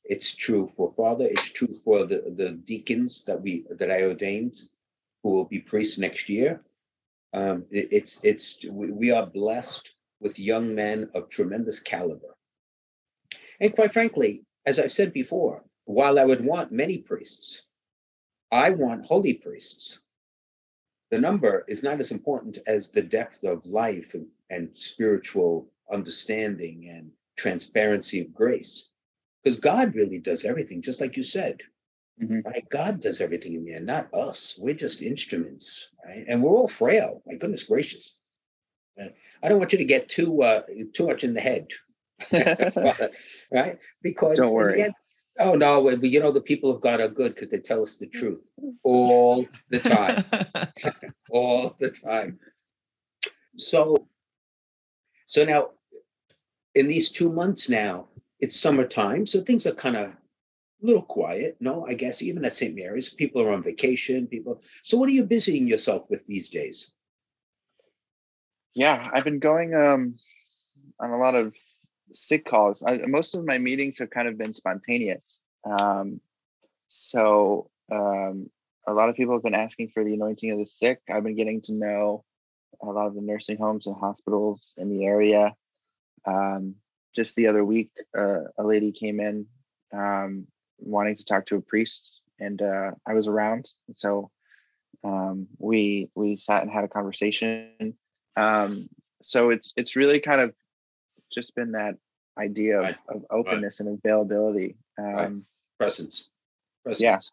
it's 0.04 0.32
true 0.32 0.68
for 0.68 0.92
Father, 0.92 1.26
it's 1.28 1.50
true 1.50 1.74
for 1.84 2.04
the, 2.04 2.32
the 2.36 2.52
deacons 2.52 3.24
that 3.24 3.42
we, 3.42 3.66
that 3.70 3.90
I 3.90 4.02
ordained, 4.02 4.54
who 5.24 5.30
will 5.30 5.46
be 5.46 5.58
priests 5.58 5.98
next 5.98 6.28
year. 6.28 6.62
Um, 7.32 7.66
it- 7.70 7.88
it's, 7.92 8.20
it's, 8.22 8.64
we, 8.64 9.10
are 9.10 9.26
blessed 9.26 9.92
with 10.20 10.38
young 10.38 10.74
men 10.74 11.10
of 11.14 11.28
tremendous 11.28 11.80
caliber. 11.80 12.36
And 13.60 13.74
quite 13.74 13.92
frankly, 13.92 14.44
as 14.66 14.78
I've 14.78 14.92
said 14.92 15.12
before, 15.12 15.64
while 15.84 16.18
I 16.18 16.24
would 16.24 16.44
want 16.44 16.72
many 16.72 16.98
priests, 16.98 17.62
I 18.50 18.70
want 18.70 19.06
holy 19.06 19.34
priests. 19.34 20.00
The 21.10 21.18
number 21.18 21.64
is 21.68 21.82
not 21.82 22.00
as 22.00 22.10
important 22.10 22.58
as 22.66 22.88
the 22.88 23.02
depth 23.02 23.44
of 23.44 23.66
life 23.66 24.14
and, 24.14 24.26
and 24.50 24.76
spiritual 24.76 25.70
understanding 25.90 26.88
and 26.88 27.10
transparency 27.36 28.20
of 28.20 28.32
grace. 28.34 28.88
Because 29.42 29.58
God 29.58 29.94
really 29.94 30.18
does 30.18 30.44
everything, 30.44 30.82
just 30.82 31.00
like 31.00 31.16
you 31.16 31.22
said. 31.22 31.58
Mhm. 32.22 32.44
Right? 32.44 32.68
God 32.68 33.00
does 33.00 33.20
everything 33.20 33.54
in 33.54 33.64
the 33.64 33.74
end, 33.74 33.86
not 33.86 34.12
us. 34.14 34.56
We're 34.58 34.74
just 34.74 35.02
instruments, 35.02 35.88
right? 36.04 36.24
And 36.28 36.42
we're 36.42 36.52
all 36.52 36.68
frail. 36.68 37.22
My 37.26 37.34
goodness 37.34 37.64
gracious. 37.64 38.18
I 39.42 39.48
don't 39.48 39.58
want 39.58 39.72
you 39.72 39.78
to 39.78 39.84
get 39.84 40.08
too 40.08 40.42
uh, 40.42 40.62
too 40.92 41.06
much 41.06 41.24
in 41.24 41.34
the 41.34 41.40
head, 41.40 41.68
right? 43.50 43.78
Because 44.02 44.38
Don't 44.38 44.52
worry. 44.54 44.82
end- 44.82 44.94
oh 45.38 45.54
no, 45.54 45.88
you 45.88 46.20
know 46.20 46.30
the 46.30 46.40
people 46.40 46.70
of 46.70 46.80
God 46.80 47.00
are 47.00 47.08
good 47.08 47.34
because 47.34 47.48
they 47.48 47.58
tell 47.58 47.82
us 47.82 47.96
the 47.96 48.06
truth 48.06 48.40
all 48.84 49.46
the 49.70 49.80
time 49.80 50.24
all 51.32 51.74
the 51.78 51.90
time. 51.90 52.38
So, 53.56 54.06
so 55.26 55.44
now, 55.44 55.70
in 56.74 56.86
these 56.88 57.10
two 57.10 57.30
months 57.30 57.68
now, 57.68 58.08
it's 58.40 58.58
summertime, 58.58 59.26
so 59.26 59.40
things 59.40 59.66
are 59.66 59.72
kind 59.72 59.96
of 59.96 60.12
little 60.82 61.02
quiet. 61.02 61.56
No, 61.60 61.86
I 61.86 61.94
guess 61.94 62.22
even 62.22 62.44
at 62.44 62.54
St. 62.54 62.74
Mary's, 62.74 63.08
people 63.08 63.42
are 63.42 63.52
on 63.52 63.62
vacation. 63.62 64.26
People. 64.26 64.60
So, 64.82 64.96
what 64.98 65.08
are 65.08 65.12
you 65.12 65.24
busying 65.24 65.66
yourself 65.66 66.10
with 66.10 66.26
these 66.26 66.48
days? 66.48 66.90
Yeah, 68.74 69.08
I've 69.12 69.24
been 69.24 69.38
going 69.38 69.74
um, 69.74 70.16
on 70.98 71.10
a 71.10 71.18
lot 71.18 71.34
of 71.34 71.54
sick 72.12 72.46
calls. 72.46 72.82
I, 72.82 72.98
most 73.06 73.34
of 73.34 73.44
my 73.44 73.58
meetings 73.58 73.98
have 73.98 74.10
kind 74.10 74.28
of 74.28 74.38
been 74.38 74.52
spontaneous. 74.52 75.40
Um, 75.64 76.20
so 76.88 77.70
um, 77.90 78.50
a 78.86 78.94
lot 78.94 79.08
of 79.08 79.16
people 79.16 79.34
have 79.34 79.42
been 79.42 79.54
asking 79.54 79.88
for 79.88 80.04
the 80.04 80.14
anointing 80.14 80.50
of 80.50 80.58
the 80.58 80.66
sick. 80.66 81.00
I've 81.10 81.24
been 81.24 81.36
getting 81.36 81.60
to 81.62 81.72
know 81.72 82.24
a 82.82 82.86
lot 82.86 83.06
of 83.06 83.14
the 83.14 83.20
nursing 83.20 83.58
homes 83.58 83.86
and 83.86 83.96
hospitals 83.96 84.74
in 84.78 84.90
the 84.90 85.04
area. 85.04 85.54
Um, 86.26 86.76
just 87.14 87.36
the 87.36 87.46
other 87.46 87.64
week, 87.64 87.90
uh, 88.16 88.44
a 88.58 88.64
lady 88.64 88.92
came 88.92 89.20
in 89.20 89.46
um, 89.92 90.46
wanting 90.84 91.16
to 91.16 91.24
talk 91.24 91.46
to 91.46 91.56
a 91.56 91.60
priest, 91.60 92.20
and 92.38 92.60
uh, 92.60 92.92
I 93.06 93.14
was 93.14 93.26
around. 93.26 93.68
So 93.92 94.30
um, 95.04 95.48
we 95.58 96.10
we 96.14 96.36
sat 96.36 96.62
and 96.62 96.70
had 96.70 96.84
a 96.84 96.88
conversation 96.88 97.94
um 98.36 98.88
so 99.22 99.50
it's 99.50 99.72
it's 99.76 99.94
really 99.94 100.18
kind 100.20 100.40
of 100.40 100.54
just 101.30 101.54
been 101.54 101.72
that 101.72 101.96
idea 102.38 102.78
of, 102.78 102.84
Right. 102.84 102.96
of 103.08 103.24
openness 103.30 103.80
and 103.80 103.88
availability 103.88 104.76
um 104.98 105.44
Presence. 105.78 106.30
Presence. 106.84 107.30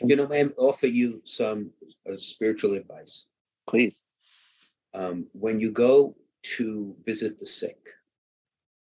Yeah. 0.00 0.06
You 0.06 0.16
know, 0.16 0.26
ma'am, 0.26 0.54
offer 0.56 0.86
you 0.86 1.20
some 1.24 1.70
uh, 2.10 2.16
spiritual 2.16 2.74
advice. 2.74 3.26
please 3.68 4.02
um, 4.94 5.26
when 5.32 5.60
you 5.60 5.70
go 5.70 6.16
to 6.56 6.96
visit 7.04 7.38
the 7.38 7.46
sick, 7.46 7.78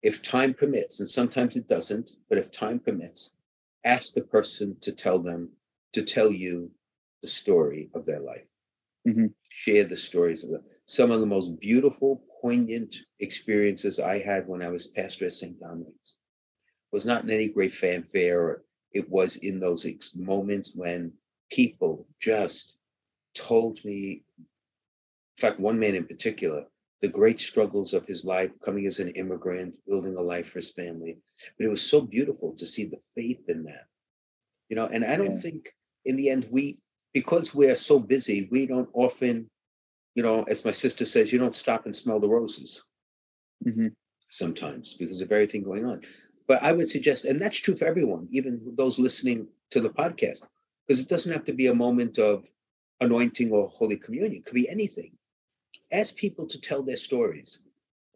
if 0.02 0.20
time 0.20 0.52
permits, 0.52 1.00
and 1.00 1.08
sometimes 1.08 1.56
it 1.56 1.68
doesn't, 1.68 2.12
but 2.28 2.38
if 2.38 2.50
time 2.50 2.80
permits, 2.80 3.30
ask 3.84 4.14
the 4.14 4.22
person 4.22 4.76
to 4.80 4.92
tell 4.92 5.18
them, 5.18 5.50
to 5.92 6.02
tell 6.02 6.30
you 6.32 6.70
the 7.22 7.28
story 7.28 7.90
of 7.94 8.04
their 8.06 8.20
life. 8.20 8.46
Mhm. 9.06 9.34
Share 9.50 9.84
the 9.84 9.96
stories 9.96 10.44
of 10.44 10.50
them. 10.50 10.64
Some 10.86 11.10
of 11.10 11.20
the 11.20 11.26
most 11.26 11.58
beautiful, 11.60 12.24
poignant 12.40 12.96
experiences 13.20 13.98
I 13.98 14.18
had 14.18 14.48
when 14.48 14.62
I 14.62 14.70
was 14.70 14.86
pastor 14.88 15.26
at 15.26 15.32
St. 15.32 15.58
Dominic's 15.60 16.16
was 16.92 17.06
not 17.06 17.24
in 17.24 17.30
any 17.30 17.48
great 17.48 17.72
fanfare, 17.72 18.40
or 18.42 18.64
it 18.92 19.08
was 19.08 19.36
in 19.36 19.60
those 19.60 19.86
ex- 19.86 20.14
moments 20.14 20.74
when 20.74 21.12
people 21.50 22.06
just 22.20 22.76
told 23.34 23.84
me 23.84 24.24
in 25.36 25.40
fact, 25.40 25.60
one 25.60 25.78
man 25.78 25.94
in 25.94 26.06
particular, 26.06 26.66
the 27.02 27.08
great 27.08 27.40
struggles 27.40 27.94
of 27.94 28.06
his 28.06 28.24
life, 28.24 28.52
coming 28.64 28.86
as 28.86 29.00
an 29.00 29.10
immigrant, 29.10 29.74
building 29.86 30.16
a 30.16 30.22
life 30.22 30.48
for 30.50 30.60
his 30.60 30.70
family. 30.70 31.18
But 31.58 31.66
it 31.66 31.70
was 31.70 31.82
so 31.82 32.00
beautiful 32.00 32.54
to 32.56 32.66
see 32.66 32.86
the 32.86 33.00
faith 33.14 33.48
in 33.48 33.64
that. 33.64 33.86
You 34.68 34.76
know, 34.76 34.86
and 34.86 35.04
I 35.04 35.16
don't 35.16 35.32
Yeah. 35.32 35.40
think 35.40 35.74
in 36.04 36.16
the 36.16 36.30
end 36.30 36.48
we, 36.50 36.78
because 37.12 37.54
we're 37.54 37.76
so 37.76 37.98
busy, 37.98 38.48
we 38.50 38.66
don't 38.66 38.88
often, 38.94 39.50
you 40.14 40.22
know, 40.22 40.44
as 40.44 40.64
my 40.64 40.70
sister 40.72 41.04
says, 41.04 41.32
you 41.32 41.38
don't 41.38 41.56
stop 41.56 41.86
and 41.86 41.94
smell 41.96 42.20
the 42.20 42.28
roses 42.28 42.82
Mhm. 43.66 43.94
sometimes 44.30 44.94
because 44.94 45.20
of 45.20 45.32
everything 45.32 45.62
going 45.62 45.84
on. 45.84 46.02
But 46.46 46.62
I 46.62 46.72
would 46.72 46.88
suggest, 46.90 47.24
and 47.24 47.40
that's 47.40 47.58
true 47.58 47.76
for 47.76 47.86
everyone, 47.86 48.28
even 48.30 48.74
those 48.76 48.98
listening 48.98 49.48
to 49.70 49.80
the 49.80 49.90
podcast, 49.90 50.40
because 50.86 51.00
it 51.00 51.08
doesn't 51.08 51.32
have 51.32 51.44
to 51.46 51.52
be 51.52 51.66
a 51.68 51.74
moment 51.74 52.18
of 52.18 52.44
anointing 53.00 53.50
or 53.52 53.68
Holy 53.68 53.96
Communion. 53.96 54.34
It 54.34 54.44
could 54.44 54.54
be 54.54 54.68
anything. 54.68 55.12
Ask 55.90 56.16
people 56.16 56.46
to 56.48 56.60
tell 56.60 56.82
their 56.82 56.96
stories, 56.96 57.58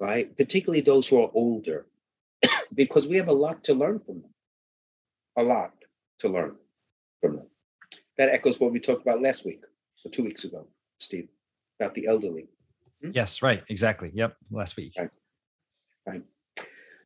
right? 0.00 0.34
Particularly 0.36 0.80
those 0.80 1.06
who 1.06 1.22
are 1.22 1.30
older, 1.34 1.86
because 2.74 3.06
we 3.06 3.16
have 3.16 3.28
a 3.28 3.32
lot 3.32 3.64
to 3.64 3.74
learn 3.74 4.00
from 4.00 4.22
them. 4.22 4.30
A 5.38 5.42
lot 5.42 5.72
to 6.20 6.28
learn 6.28 6.56
from 7.20 7.36
them. 7.36 7.46
That 8.18 8.30
echoes 8.30 8.58
what 8.58 8.72
we 8.72 8.80
talked 8.80 9.02
about 9.02 9.20
last 9.20 9.44
week 9.44 9.62
or 10.04 10.10
two 10.10 10.24
weeks 10.24 10.44
ago, 10.44 10.66
Steve, 10.98 11.28
about 11.78 11.94
the 11.94 12.06
elderly. 12.06 12.48
yes, 13.02 13.42
right. 13.42 13.62
Exactly. 13.68 14.10
Yep. 14.14 14.36
Last 14.50 14.76
week. 14.76 14.94
Right. 14.98 15.10
right. 16.06 16.22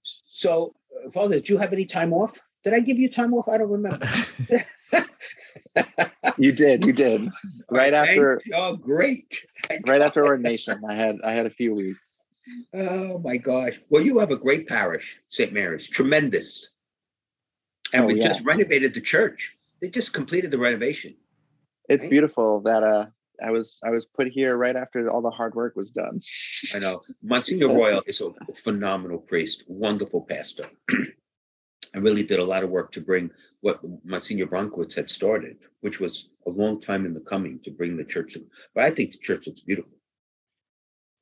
So, 0.03 0.75
uh, 1.05 1.11
Father, 1.11 1.37
did 1.37 1.49
you 1.49 1.59
have 1.59 1.73
any 1.73 1.85
time 1.85 2.13
off? 2.13 2.39
Did 2.63 2.75
I 2.75 2.81
give 2.81 2.99
you 2.99 3.11
time 3.11 3.35
off? 3.35 3.49
I 3.49 3.59
don't 3.59 3.71
remember. 3.71 4.07
you 6.39 6.53
did 6.53 6.85
you 6.85 6.93
did 6.93 7.29
right 7.71 7.95
after. 7.95 8.41
Oh, 8.55 8.77
great. 8.77 9.45
Right 9.87 10.01
after 10.01 10.25
ordination 10.27 10.81
i 10.89 10.95
had 10.95 11.17
i 11.25 11.33
had 11.33 11.47
a 11.47 11.51
few 11.51 11.75
weeks 11.75 12.17
Oh 12.75 13.19
my 13.21 13.37
gosh. 13.37 13.79
Well, 13.91 14.03
you 14.03 14.19
have 14.19 14.33
a 14.33 14.37
great 14.37 14.67
parish, 14.67 15.21
St. 15.29 15.53
Mary's, 15.53 15.87
tremendous. 15.87 16.71
And 17.93 18.05
Oh, 18.05 18.07
we 18.09 18.15
yeah. 18.17 18.27
just 18.29 18.45
renovated 18.45 18.93
the 18.93 19.01
church. 19.01 19.57
They 19.81 19.89
just 19.89 20.13
completed 20.13 20.51
the 20.51 20.59
renovation. 20.59 21.15
it's 21.89 22.03
Right. 22.03 22.11
beautiful 22.11 22.61
that 22.63 22.83
uh 22.83 23.07
I 23.41 23.51
was 23.53 23.79
I 23.85 23.91
was 23.91 24.05
put 24.05 24.27
here 24.29 24.57
right 24.57 24.75
after 24.75 25.09
all 25.09 25.23
the 25.23 25.31
hard 25.31 25.55
work 25.55 25.77
was 25.77 25.93
done. 25.93 26.21
I 26.75 26.79
know. 26.81 27.03
Monsignor 27.23 27.69
Royal 27.69 28.03
is 28.07 28.21
a 28.21 28.33
phenomenal 28.55 29.19
priest, 29.19 29.63
wonderful 29.69 30.23
pastor. 30.23 30.65
I 31.95 31.99
really 31.99 32.25
did 32.25 32.41
a 32.41 32.45
lot 32.45 32.65
of 32.65 32.71
work 32.71 32.91
to 32.93 33.01
bring 33.01 33.31
what 33.61 33.81
Monsignor 34.05 34.47
Bronkowitz 34.47 34.95
had 34.95 35.11
started, 35.11 35.57
which 35.81 36.01
was 36.01 36.31
a 36.47 36.51
long 36.51 36.81
time 36.81 37.05
in 37.05 37.13
the 37.13 37.21
coming 37.21 37.61
to 37.65 37.71
bring 37.71 37.97
the 37.97 38.05
church. 38.05 38.35
To, 38.35 38.45
But 38.75 38.85
I 38.85 38.91
think 38.91 39.13
the 39.13 39.19
church 39.19 39.47
looks 39.47 39.61
beautiful. 39.61 39.93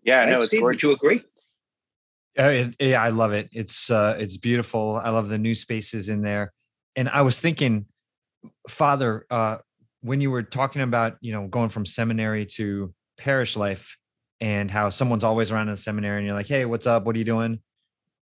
Yeah, 0.04 0.20
I 0.20 0.24
know 0.26 0.32
Right, 0.32 0.36
it's 0.38 0.46
Steve, 0.46 0.62
would 0.62 0.82
you 0.82 0.92
agree? 0.92 1.22
Uh, 2.38 2.42
it- 2.44 2.76
yeah, 2.80 3.02
I 3.02 3.08
love 3.10 3.32
it. 3.32 3.48
It's 3.52 3.90
uh, 3.90 4.16
it's 4.18 4.36
beautiful. 4.36 5.00
I 5.02 5.10
love 5.10 5.28
the 5.28 5.38
new 5.38 5.54
spaces 5.54 6.08
in 6.08 6.22
there. 6.22 6.52
And 6.94 7.08
I 7.08 7.22
was 7.22 7.40
thinking, 7.40 7.86
Father, 8.68 9.26
uh, 9.30 9.58
when 10.02 10.20
you 10.20 10.30
were 10.30 10.44
talking 10.44 10.82
about 10.82 11.16
you 11.20 11.32
know 11.32 11.48
going 11.48 11.68
from 11.68 11.84
seminary 11.84 12.46
to 12.46 12.94
parish 13.18 13.56
life, 13.56 13.96
and 14.40 14.70
how 14.70 14.88
someone's 14.88 15.24
always 15.24 15.50
around 15.50 15.68
in 15.68 15.74
the 15.74 15.80
seminary, 15.80 16.18
and 16.18 16.26
you're 16.26 16.36
like, 16.36 16.46
hey, 16.46 16.64
what's 16.64 16.86
up? 16.86 17.04
What 17.04 17.16
are 17.16 17.18
you 17.18 17.24
doing? 17.24 17.60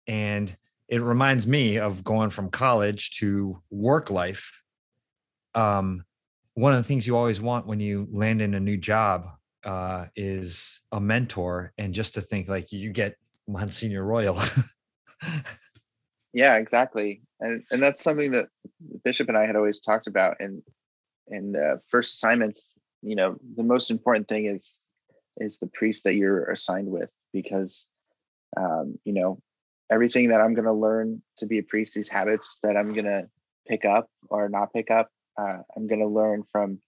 And 0.07 0.55
it 0.87 1.01
reminds 1.01 1.45
me 1.45 1.77
of 1.77 2.03
going 2.03 2.29
from 2.29 2.49
college 2.49 3.17
to 3.19 3.61
work 3.69 4.09
life. 4.09 4.61
Um, 5.53 6.03
one 6.53 6.73
of 6.73 6.79
the 6.79 6.87
things 6.87 7.05
you 7.05 7.17
always 7.17 7.41
want 7.41 7.67
when 7.67 7.79
you 7.79 8.07
land 8.11 8.41
in 8.41 8.53
a 8.53 8.59
new 8.59 8.77
job 8.77 9.29
uh, 9.63 10.05
is 10.15 10.81
a 10.91 10.99
mentor, 10.99 11.73
and 11.77 11.93
just 11.93 12.13
to 12.15 12.21
think 12.21 12.47
like 12.47 12.71
you 12.71 12.91
get 12.91 13.15
Monsignor 13.47 14.03
Royal. 14.03 14.39
Yeah, 16.37 16.57
exactly. 16.57 17.21
And 17.39 17.63
and 17.71 17.81
that's 17.81 18.03
something 18.03 18.31
that 18.31 18.49
Bishop 19.03 19.27
and 19.27 19.37
I 19.37 19.47
had 19.47 19.55
always 19.55 19.79
talked 19.79 20.05
about 20.05 20.39
in 20.39 20.61
in 21.29 21.51
the 21.51 21.81
first 21.87 22.13
assignments. 22.13 22.77
You 23.01 23.15
know, 23.15 23.37
the 23.55 23.63
most 23.63 23.89
important 23.89 24.27
thing 24.27 24.45
is 24.45 24.91
is 25.37 25.57
the 25.57 25.67
priest 25.67 26.03
that 26.03 26.13
you're 26.13 26.51
assigned 26.51 26.89
with 26.89 27.09
because 27.33 27.85
um, 28.55 28.99
you 29.03 29.13
know 29.13 29.41
everything 29.89 30.29
that 30.29 30.41
I'm 30.41 30.53
going 30.53 30.65
to 30.65 30.73
learn 30.73 31.21
to 31.37 31.45
be 31.45 31.59
a 31.59 31.63
priest, 31.63 31.95
these 31.95 32.09
habits 32.09 32.59
that 32.63 32.75
I'm 32.75 32.93
going 32.93 33.05
to 33.05 33.27
pick 33.67 33.85
up 33.85 34.09
or 34.29 34.49
not 34.49 34.73
pick 34.73 34.91
up, 34.91 35.09
uh, 35.39 35.59
I'm 35.75 35.87
going 35.87 36.01
to 36.01 36.07
learn 36.07 36.43
from 36.51 36.79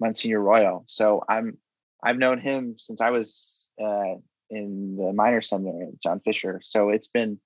Monsignor 0.00 0.40
Royal. 0.40 0.84
So 0.88 1.22
I'm 1.28 1.58
I've 2.02 2.18
known 2.18 2.38
him 2.38 2.74
since 2.76 3.00
I 3.00 3.10
was 3.10 3.68
uh, 3.80 4.14
in 4.50 4.96
the 4.96 5.12
minor 5.12 5.40
seminary, 5.40 5.92
John 6.02 6.20
Fisher. 6.20 6.60
So 6.62 6.90
it's 6.90 7.08
been 7.08 7.38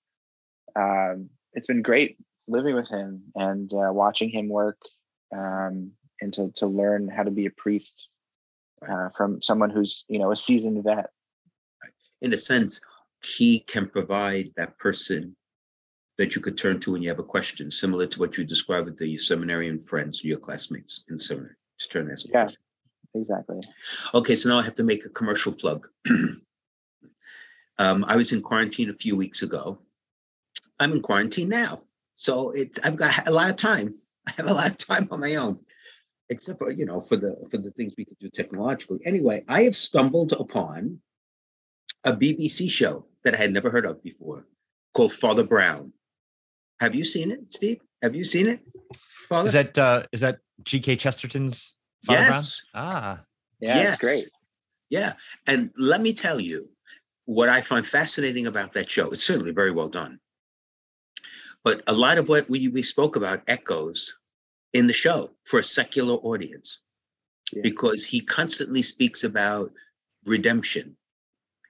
um, 0.74 1.30
it's 1.52 1.66
been 1.66 1.82
great 1.82 2.18
living 2.48 2.74
with 2.74 2.88
him 2.88 3.22
and 3.34 3.70
uh, 3.72 3.92
watching 3.92 4.30
him 4.30 4.48
work 4.48 4.78
um, 5.36 5.92
and 6.20 6.32
to, 6.34 6.52
to 6.56 6.66
learn 6.66 7.08
how 7.08 7.22
to 7.22 7.30
be 7.30 7.46
a 7.46 7.50
priest 7.50 8.08
uh, 8.88 9.08
from 9.16 9.42
someone 9.42 9.70
who's 9.70 10.04
you 10.08 10.18
know 10.18 10.32
a 10.32 10.36
seasoned 10.36 10.82
vet 10.84 11.10
In 12.20 12.32
a 12.32 12.36
sense, 12.36 12.80
he 13.26 13.60
can 13.60 13.88
provide 13.88 14.52
that 14.56 14.78
person 14.78 15.34
that 16.18 16.34
you 16.34 16.40
could 16.40 16.56
turn 16.56 16.80
to 16.80 16.92
when 16.92 17.02
you 17.02 17.08
have 17.08 17.18
a 17.18 17.24
question, 17.24 17.70
similar 17.70 18.06
to 18.06 18.20
what 18.20 18.38
you 18.38 18.44
described 18.44 18.86
with 18.86 18.98
the 18.98 19.18
seminarian 19.18 19.78
friends, 19.78 20.24
your 20.24 20.38
classmates 20.38 21.04
in 21.10 21.18
seminary. 21.18 21.54
Just 21.78 21.90
turn 21.90 22.02
and 22.04 22.12
ask 22.12 22.26
Yeah. 22.26 22.44
question. 22.44 22.62
exactly 23.14 23.60
Okay, 24.14 24.36
so 24.36 24.48
now 24.48 24.58
I 24.58 24.62
have 24.62 24.76
to 24.76 24.84
make 24.84 25.04
a 25.04 25.10
commercial 25.10 25.52
plug. 25.52 25.88
um, 27.78 28.04
I 28.04 28.16
was 28.16 28.32
in 28.32 28.40
quarantine 28.42 28.90
a 28.90 28.94
few 28.94 29.16
weeks 29.16 29.42
ago. 29.42 29.78
I'm 30.78 30.92
in 30.92 31.02
quarantine 31.02 31.48
now, 31.48 31.82
so 32.14 32.50
it's 32.50 32.78
I've 32.84 32.96
got 32.96 33.26
a 33.26 33.30
lot 33.30 33.50
of 33.50 33.56
time. 33.56 33.94
I 34.28 34.32
have 34.36 34.46
a 34.46 34.54
lot 34.54 34.70
of 34.70 34.78
time 34.78 35.08
on 35.10 35.20
my 35.20 35.34
own, 35.36 35.58
except 36.28 36.58
for 36.58 36.70
you 36.70 36.84
know 36.86 37.00
for 37.00 37.16
the 37.16 37.36
for 37.50 37.58
the 37.58 37.70
things 37.72 37.94
we 37.96 38.04
could 38.04 38.18
do 38.18 38.30
technologically. 38.30 39.00
Anyway, 39.04 39.44
I 39.48 39.62
have 39.64 39.76
stumbled 39.76 40.32
upon 40.32 41.00
a 42.04 42.12
BBC 42.12 42.70
show 42.70 43.04
that 43.26 43.34
I 43.34 43.38
had 43.38 43.52
never 43.52 43.70
heard 43.70 43.84
of 43.84 44.00
before, 44.04 44.46
called 44.94 45.12
Father 45.12 45.42
Brown. 45.42 45.92
Have 46.78 46.94
you 46.94 47.02
seen 47.02 47.32
it, 47.32 47.40
Steve? 47.52 47.80
Have 48.00 48.14
you 48.14 48.24
seen 48.24 48.46
it, 48.46 48.60
Father? 49.28 49.48
is 49.48 49.52
that 49.52 49.76
uh, 49.76 50.04
is 50.12 50.20
that 50.20 50.38
G.K. 50.62 50.94
Chesterton's 50.94 51.76
Father 52.04 52.18
Brown? 52.20 52.28
yes. 52.32 52.62
Ah, 52.74 53.20
yeah 53.60 53.76
Yes. 53.78 54.00
great 54.00 54.28
Yeah. 54.90 55.14
And 55.48 55.70
let 55.76 56.00
me 56.00 56.12
tell 56.12 56.38
you 56.40 56.68
what 57.24 57.48
I 57.48 57.60
find 57.62 57.84
fascinating 57.84 58.46
about 58.46 58.72
that 58.74 58.88
show. 58.88 59.10
It's 59.10 59.24
certainly 59.24 59.50
very 59.50 59.72
well 59.72 59.88
done. 59.88 60.20
But 61.64 61.82
a 61.88 61.92
lot 61.92 62.18
of 62.18 62.28
what 62.28 62.48
we, 62.48 62.68
we 62.68 62.84
spoke 62.84 63.16
about 63.16 63.42
echoes 63.48 64.14
in 64.72 64.86
the 64.86 64.92
show 64.92 65.30
for 65.42 65.58
a 65.58 65.64
secular 65.64 66.14
audience 66.14 66.78
Yeah. 67.52 67.62
because 67.64 68.04
he 68.04 68.20
constantly 68.20 68.82
speaks 68.82 69.24
about 69.24 69.72
redemption 70.24 70.96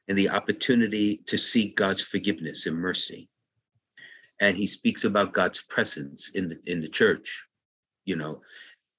and 0.08 0.16
the 0.16 0.28
opportunity 0.28 1.18
to 1.26 1.36
seek 1.36 1.76
God's 1.76 2.02
forgiveness 2.02 2.66
and 2.66 2.76
mercy. 2.76 3.28
And 4.40 4.56
he 4.56 4.66
speaks 4.66 5.04
about 5.04 5.32
God's 5.32 5.62
presence 5.62 6.30
in 6.30 6.48
the 6.48 6.58
in 6.66 6.80
the 6.80 6.88
church, 6.88 7.42
you 8.04 8.16
know, 8.16 8.42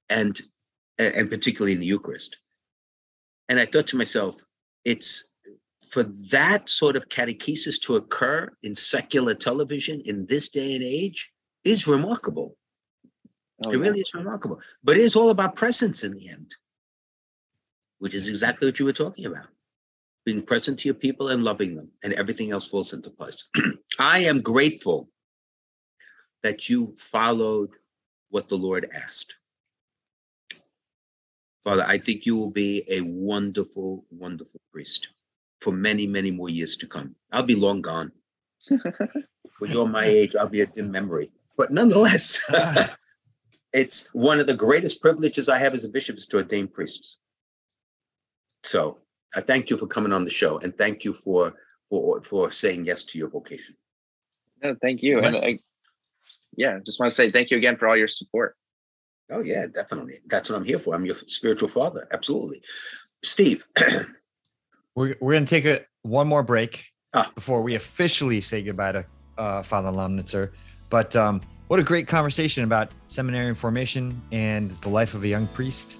and 0.10 0.39
and 0.97 1.30
particularly 1.30 1.74
in 1.74 1.80
the 1.80 1.86
Eucharist. 1.86 2.38
And 3.49 3.60
I 3.60 3.66
thought 3.66 3.88
to 3.88 3.97
myself, 3.97 4.43
it's 4.84 5.26
for 5.89 6.03
that 6.32 6.68
sort 6.68 6.95
of 6.95 7.08
catechesis 7.08 7.80
to 7.82 7.95
occur 7.95 8.49
in 8.64 8.76
secular 8.76 9.34
television 9.34 10.01
in 10.05 10.26
this 10.26 10.49
day 10.49 10.76
and 10.76 10.84
age 10.84 11.32
is 11.64 11.88
remarkable. 11.88 12.58
Oh, 13.64 13.72
it 13.72 13.78
yeah. 13.78 13.82
really 13.82 14.01
is 14.01 14.14
remarkable. 14.14 14.60
But 14.84 14.97
it 14.97 15.03
is 15.03 15.16
all 15.16 15.30
about 15.30 15.55
presence 15.55 16.03
in 16.03 16.12
the 16.12 16.30
end, 16.30 16.55
which 17.99 18.16
is 18.16 18.28
exactly 18.28 18.68
what 18.68 18.80
you 18.80 18.86
were 18.86 18.93
talking 18.93 19.26
about. 19.26 19.47
Being 20.28 20.42
present 20.42 20.78
to 20.80 20.90
your 20.90 20.96
people 20.96 21.30
and 21.30 21.46
loving 21.46 21.74
them, 21.74 21.90
and 22.04 22.12
everything 22.12 22.52
else 22.52 22.68
falls 22.68 22.92
into 22.92 23.10
place. 23.10 23.46
I 24.00 24.20
am 24.20 24.42
grateful 24.42 25.10
that 26.44 26.68
you 26.68 26.94
followed 26.98 27.70
what 28.30 28.50
the 28.50 28.58
Lord 28.58 28.92
asked. 28.94 29.34
Father, 31.64 31.86
I 31.88 31.98
think 31.98 32.26
you 32.26 32.36
will 32.36 32.50
be 32.50 32.84
a 32.90 33.00
wonderful, 33.00 34.04
wonderful 34.12 34.60
priest 34.74 35.08
for 35.62 35.72
many, 35.72 36.06
many 36.06 36.30
more 36.30 36.50
years 36.50 36.76
to 36.76 36.88
come. 36.88 37.16
I'll 37.32 37.44
be 37.44 37.56
long 37.56 37.82
gone. 37.82 38.12
when 39.60 39.72
you're 39.72 39.88
my 39.88 40.04
age, 40.04 40.36
I'll 40.36 40.50
be 40.50 40.60
a 40.60 40.66
dim 40.66 40.92
memory. 40.92 41.32
But 41.56 41.72
nonetheless, 41.72 42.42
it's 43.72 44.14
one 44.14 44.42
of 44.42 44.46
the 44.46 44.54
greatest 44.54 45.00
privileges 45.00 45.48
I 45.48 45.58
have 45.58 45.74
as 45.74 45.86
a 45.86 45.88
bishop 45.88 46.18
is 46.18 46.28
to 46.28 46.38
ordain 46.40 46.68
priests. 46.68 47.16
So 48.64 48.98
I 49.36 49.42
thank 49.42 49.70
you 49.70 49.78
for 49.78 49.88
coming 49.88 50.14
on 50.14 50.24
the 50.24 50.30
show 50.30 50.58
and 50.60 50.78
thank 50.78 51.04
you 51.04 51.14
for 51.14 51.54
for 51.90 52.22
for 52.24 52.52
saying 52.52 52.86
yes 52.86 53.04
to 53.04 53.18
your 53.18 53.30
vocation. 53.30 53.76
no 54.64 54.76
thank 54.82 55.02
you 55.04 55.20
and 55.20 55.36
I, 55.38 55.60
yeah 56.56 56.80
just 56.86 57.00
want 57.00 57.10
to 57.12 57.16
say 57.16 57.30
thank 57.30 57.52
you 57.52 57.58
again 57.58 57.78
for 57.78 57.88
all 57.88 57.98
your 57.98 58.08
support 58.08 58.56
Oh 59.30 59.42
yeah, 59.42 59.68
definitely. 59.68 60.22
That's 60.28 60.50
what 60.50 60.56
I'm 60.56 60.64
here 60.64 60.80
for. 60.80 60.96
I'm 60.96 61.06
your 61.06 61.16
spiritual 61.16 61.68
father. 61.68 62.08
Absolutely. 62.14 62.62
Steve, 63.24 63.68
we're 64.96 65.16
we're 65.20 65.34
gonna 65.34 65.46
take 65.46 65.66
a 65.66 65.82
one 66.04 66.28
more 66.28 66.44
break 66.44 66.86
Ah. 67.14 67.32
before 67.36 67.62
we 67.62 67.76
officially 67.76 68.40
say 68.42 68.62
goodbye 68.62 68.92
to 68.94 69.06
uh, 69.38 69.64
Father 69.64 69.90
Lomnitzer. 69.90 70.52
But 70.90 71.16
um, 71.16 71.42
what 71.68 71.80
a 71.80 71.84
great 71.84 72.08
conversation 72.08 72.64
about 72.64 72.92
seminary 73.10 73.54
formation 73.54 74.22
and 74.32 74.72
the 74.82 74.90
life 74.90 75.14
of 75.14 75.24
a 75.24 75.28
young 75.28 75.48
priest. 75.48 75.98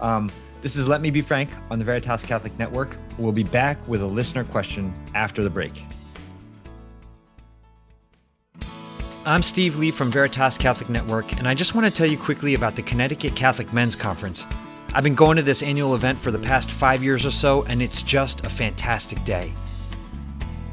Um, 0.00 0.30
this 0.66 0.74
is 0.74 0.88
Let 0.88 1.00
Me 1.00 1.12
Be 1.12 1.22
Frank 1.22 1.50
on 1.70 1.78
the 1.78 1.84
Veritas 1.84 2.24
Catholic 2.24 2.58
Network. 2.58 2.96
We'll 3.18 3.30
be 3.30 3.44
back 3.44 3.78
with 3.86 4.02
a 4.02 4.06
listener 4.06 4.42
question 4.42 4.92
after 5.14 5.44
the 5.44 5.48
break. 5.48 5.84
I'm 9.24 9.44
Steve 9.44 9.78
Lee 9.78 9.92
from 9.92 10.10
Veritas 10.10 10.58
Catholic 10.58 10.90
Network, 10.90 11.38
and 11.38 11.46
I 11.46 11.54
just 11.54 11.76
want 11.76 11.86
to 11.86 11.92
tell 11.92 12.08
you 12.08 12.18
quickly 12.18 12.54
about 12.54 12.74
the 12.74 12.82
Connecticut 12.82 13.36
Catholic 13.36 13.72
Men's 13.72 13.94
Conference. 13.94 14.44
I've 14.92 15.04
been 15.04 15.14
going 15.14 15.36
to 15.36 15.42
this 15.44 15.62
annual 15.62 15.94
event 15.94 16.18
for 16.18 16.32
the 16.32 16.38
past 16.40 16.68
five 16.68 17.00
years 17.00 17.24
or 17.24 17.30
so, 17.30 17.62
and 17.66 17.80
it's 17.80 18.02
just 18.02 18.44
a 18.44 18.48
fantastic 18.48 19.22
day. 19.22 19.52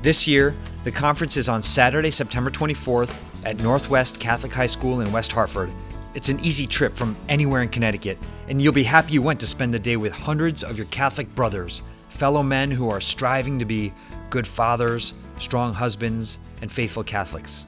This 0.01 0.25
year, 0.25 0.55
the 0.85 0.91
conference 0.91 1.37
is 1.37 1.47
on 1.47 1.61
Saturday, 1.61 2.09
September 2.09 2.49
24th 2.49 3.15
at 3.45 3.61
Northwest 3.61 4.19
Catholic 4.19 4.53
High 4.53 4.65
School 4.65 5.01
in 5.01 5.11
West 5.11 5.31
Hartford. 5.31 5.71
It's 6.13 6.29
an 6.29 6.39
easy 6.41 6.67
trip 6.67 6.95
from 6.95 7.15
anywhere 7.27 7.61
in 7.61 7.69
Connecticut, 7.69 8.19
and 8.47 8.61
you'll 8.61 8.71
be 8.71 8.83
happy 8.83 9.13
you 9.13 9.21
went 9.21 9.39
to 9.39 9.47
spend 9.47 9.73
the 9.73 9.79
day 9.79 9.97
with 9.97 10.13
hundreds 10.13 10.63
of 10.63 10.77
your 10.77 10.85
Catholic 10.87 11.33
brothers, 11.33 11.81
fellow 12.09 12.43
men 12.43 12.69
who 12.69 12.89
are 12.89 13.01
striving 13.01 13.57
to 13.57 13.65
be 13.65 13.91
good 14.29 14.45
fathers, 14.45 15.13
strong 15.37 15.73
husbands, 15.73 16.37
and 16.61 16.71
faithful 16.71 17.03
Catholics. 17.03 17.65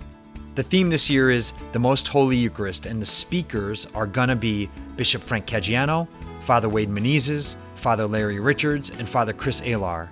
The 0.54 0.64
theme 0.64 0.90
this 0.90 1.10
year 1.10 1.32
is 1.32 1.54
the 1.72 1.80
Most 1.80 2.08
Holy 2.08 2.38
Eucharist, 2.38 2.86
and 2.86 3.02
the 3.02 3.06
speakers 3.06 3.88
are 3.96 4.08
gonna 4.08 4.36
be 4.36 4.70
Bishop 4.96 5.24
Frank 5.24 5.48
Caggiano, 5.48 6.08
Father 6.42 6.70
Wade 6.70 6.90
Menezes, 6.90 7.56
Father 7.76 8.08
Larry 8.08 8.40
Richards, 8.40 8.92
and 8.92 9.10
Father 9.10 9.34
Chris 9.34 9.62
Alar. 9.62 10.10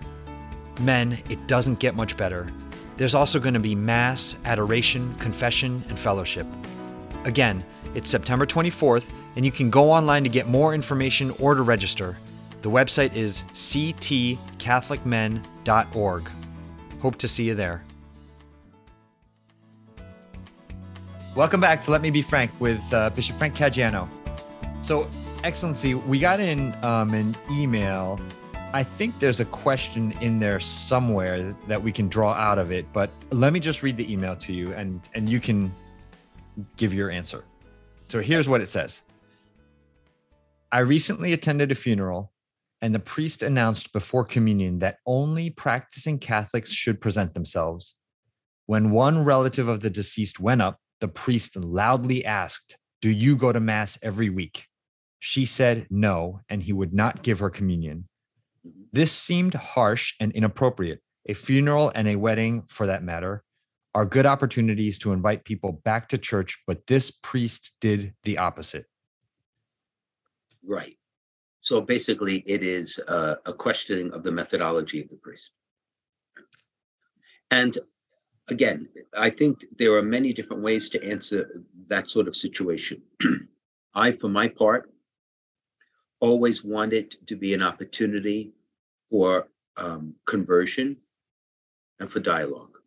Men, 0.80 1.20
it 1.30 1.48
doesn't 1.48 1.80
get 1.80 1.96
much 1.96 2.18
better. 2.18 2.48
There's 2.98 3.16
also 3.16 3.40
going 3.40 3.54
to 3.54 3.60
be 3.60 3.76
Mass, 3.76 4.36
adoration, 4.46 5.14
confession, 5.16 5.84
and 5.90 5.98
fellowship. 5.98 6.46
Again, 7.26 7.64
it's 7.96 8.10
September 8.10 8.46
24th, 8.46 9.06
and 9.36 9.46
you 9.46 9.52
can 9.52 9.70
go 9.70 9.92
online 9.92 10.24
to 10.24 10.30
get 10.30 10.48
more 10.48 10.74
information 10.74 11.32
or 11.40 11.56
to 11.56 11.62
register. 11.62 12.18
The 12.62 12.70
website 12.70 13.16
is 13.16 13.44
ctcatholicmen.org. 13.54 16.30
Hope 17.02 17.18
to 17.18 17.28
see 17.28 17.44
you 17.44 17.56
there. 17.56 17.84
Welcome 21.36 21.62
back 21.62 21.84
to 21.84 21.92
Let 21.92 22.02
Me 22.02 22.12
Be 22.12 22.22
Frank 22.22 22.52
with 22.60 22.82
uh, 22.94 23.10
Bishop 23.10 23.38
Frank 23.38 23.56
Caggiano. 23.56 24.08
So, 24.82 25.10
Excellency, 25.44 25.94
we 25.94 26.20
got 26.20 26.40
in 26.40 26.74
um, 26.84 27.14
an 27.14 27.36
email. 27.52 28.20
I 28.72 28.84
think 28.84 29.20
there's 29.20 29.40
a 29.40 29.46
question 29.46 30.14
in 30.22 30.40
there 30.40 30.60
somewhere 30.60 31.54
that 31.68 31.82
we 31.82 31.92
can 31.92 32.08
draw 32.08 32.34
out 32.34 32.58
of 32.58 32.72
it, 32.72 32.86
but 32.94 33.10
let 33.32 33.52
me 33.52 33.60
just 33.60 33.84
read 33.84 33.98
the 33.98 34.12
email 34.12 34.36
to 34.38 34.54
you 34.54 34.74
and, 34.74 35.02
and 35.14 35.28
you 35.28 35.40
can 35.40 35.72
give 36.78 36.94
your 36.94 37.10
answer. 37.10 37.44
So, 38.14 38.22
here's 38.22 38.48
what 38.48 38.62
it 38.62 38.70
says 38.70 39.02
I 40.72 40.82
recently 40.82 41.34
attended 41.34 41.72
a 41.72 41.76
funeral 41.76 42.32
and 42.80 42.94
the 42.94 43.00
priest 43.00 43.42
announced 43.42 43.92
before 43.92 44.24
communion 44.24 44.78
that 44.80 45.00
only 45.08 45.50
practicing 45.50 46.20
Catholics 46.20 46.70
should 46.70 47.02
present 47.02 47.34
themselves. 47.34 47.96
When 48.68 48.92
one 48.92 49.26
relative 49.26 49.68
of 49.68 49.80
the 49.80 49.90
deceased 49.90 50.40
went 50.40 50.62
up, 50.62 50.78
the 51.02 51.08
priest 51.08 51.56
loudly 51.56 52.24
asked, 52.24 52.78
Do 53.02 53.10
you 53.10 53.36
go 53.36 53.52
to 53.52 53.60
Mass 53.60 53.98
every 54.04 54.30
week? 54.30 54.68
She 55.20 55.48
said 55.48 55.88
no, 55.90 56.42
and 56.50 56.62
he 56.62 56.72
would 56.72 56.94
not 56.94 57.24
give 57.24 57.40
her 57.40 57.50
communion. 57.50 58.08
Mm-hmm. 58.64 58.84
This 58.94 59.12
seemed 59.12 59.56
harsh 59.56 60.14
and 60.20 60.32
inappropriate. 60.34 61.02
A 61.28 61.34
funeral 61.34 61.92
and 61.96 62.08
a 62.08 62.18
wedding, 62.18 62.66
for 62.68 62.86
that 62.86 63.02
matter, 63.02 63.44
are 63.96 64.06
good 64.06 64.26
opportunities 64.26 64.98
to 65.00 65.12
invite 65.12 65.46
people 65.46 65.74
back 65.84 66.10
to 66.10 66.18
church, 66.18 66.60
but 66.66 66.86
this 66.88 67.12
priest 67.12 67.74
did 67.80 68.14
the 68.24 68.38
opposite. 68.38 68.86
Right. 70.66 70.98
So 71.62 71.80
basically, 71.80 72.44
it 72.46 72.64
is 72.64 73.00
a 73.08 73.54
questioning 73.58 74.12
of 74.12 74.24
the 74.24 74.32
methodology 74.32 75.02
of 75.02 75.10
the 75.10 75.16
priest. 75.16 75.50
And 77.52 77.78
again, 78.48 78.90
I 79.18 79.30
think 79.30 79.66
there 79.78 79.94
are 79.94 80.02
many 80.02 80.34
different 80.34 80.64
ways 80.64 80.90
to 80.90 81.04
answer 81.04 81.64
that 81.88 82.10
sort 82.10 82.28
of 82.28 82.36
situation. 82.36 83.02
I, 83.96 84.12
for 84.12 84.28
my 84.28 84.48
part, 84.48 84.92
always 86.20 86.64
wanted 86.64 87.14
it 87.14 87.28
to 87.28 87.36
be 87.36 87.54
an 87.54 87.62
opportunity 87.62 88.54
for 89.10 89.48
um, 89.78 90.16
conversion 90.26 90.98
and 92.00 92.10
for 92.10 92.20
dialogue. 92.20 92.78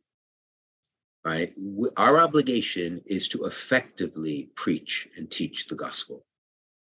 Right? 1.27 1.53
Our 1.97 2.21
obligation 2.21 3.03
is 3.05 3.27
to 3.31 3.47
effectively 3.47 4.49
preach 4.55 5.09
and 5.17 5.29
teach 5.29 5.67
the 5.67 5.75
gospel, 5.75 6.25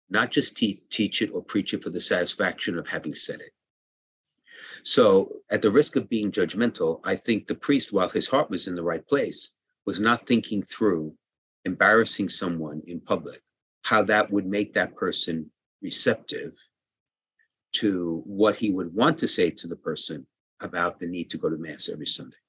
not 0.09 0.31
just 0.31 0.57
te- 0.57 0.83
teach 0.89 1.21
it 1.21 1.31
or 1.35 1.45
preach 1.45 1.75
it 1.75 1.83
for 1.83 1.91
the 1.91 2.01
satisfaction 2.01 2.79
of 2.79 2.87
having 2.87 3.15
said 3.15 3.43
it. 3.43 3.53
So, 4.85 5.43
at 5.51 5.61
the 5.61 5.71
risk 5.71 5.97
of 5.97 6.09
being 6.09 6.33
judgmental, 6.33 7.01
I 7.05 7.15
think 7.15 7.47
the 7.47 7.55
priest, 7.55 7.93
while 7.93 8.09
his 8.09 8.27
heart 8.27 8.49
was 8.49 8.69
in 8.69 8.75
the 8.75 8.83
right 8.83 9.07
place, 9.07 9.51
was 9.85 10.01
not 10.01 10.27
thinking 10.27 10.63
through 10.63 11.15
embarrassing 11.67 12.31
someone 12.31 12.81
in 12.87 13.01
public, 13.01 13.43
how 13.83 14.03
that 14.05 14.31
would 14.31 14.47
make 14.47 14.73
that 14.73 14.97
person 14.97 15.51
receptive 15.83 16.55
to 17.73 18.23
what 18.25 18.57
he 18.57 18.71
would 18.71 18.95
want 18.95 19.19
to 19.19 19.29
say 19.29 19.51
to 19.51 19.67
the 19.67 19.77
person 19.77 20.27
about 20.61 20.99
the 20.99 21.07
need 21.07 21.29
to 21.29 21.37
go 21.37 21.51
to 21.51 21.59
Mass 21.59 21.91
every 21.91 22.07
Sunday. 22.07 22.42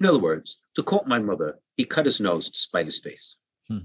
In 0.00 0.06
other 0.06 0.18
words, 0.18 0.58
to 0.76 0.82
quote 0.82 1.06
my 1.06 1.18
mother, 1.18 1.58
he 1.76 1.84
cut 1.84 2.04
his 2.04 2.20
nose 2.20 2.48
to 2.50 2.58
spite 2.58 2.86
his 2.86 2.98
face. 2.98 3.36
Hmm. 3.68 3.78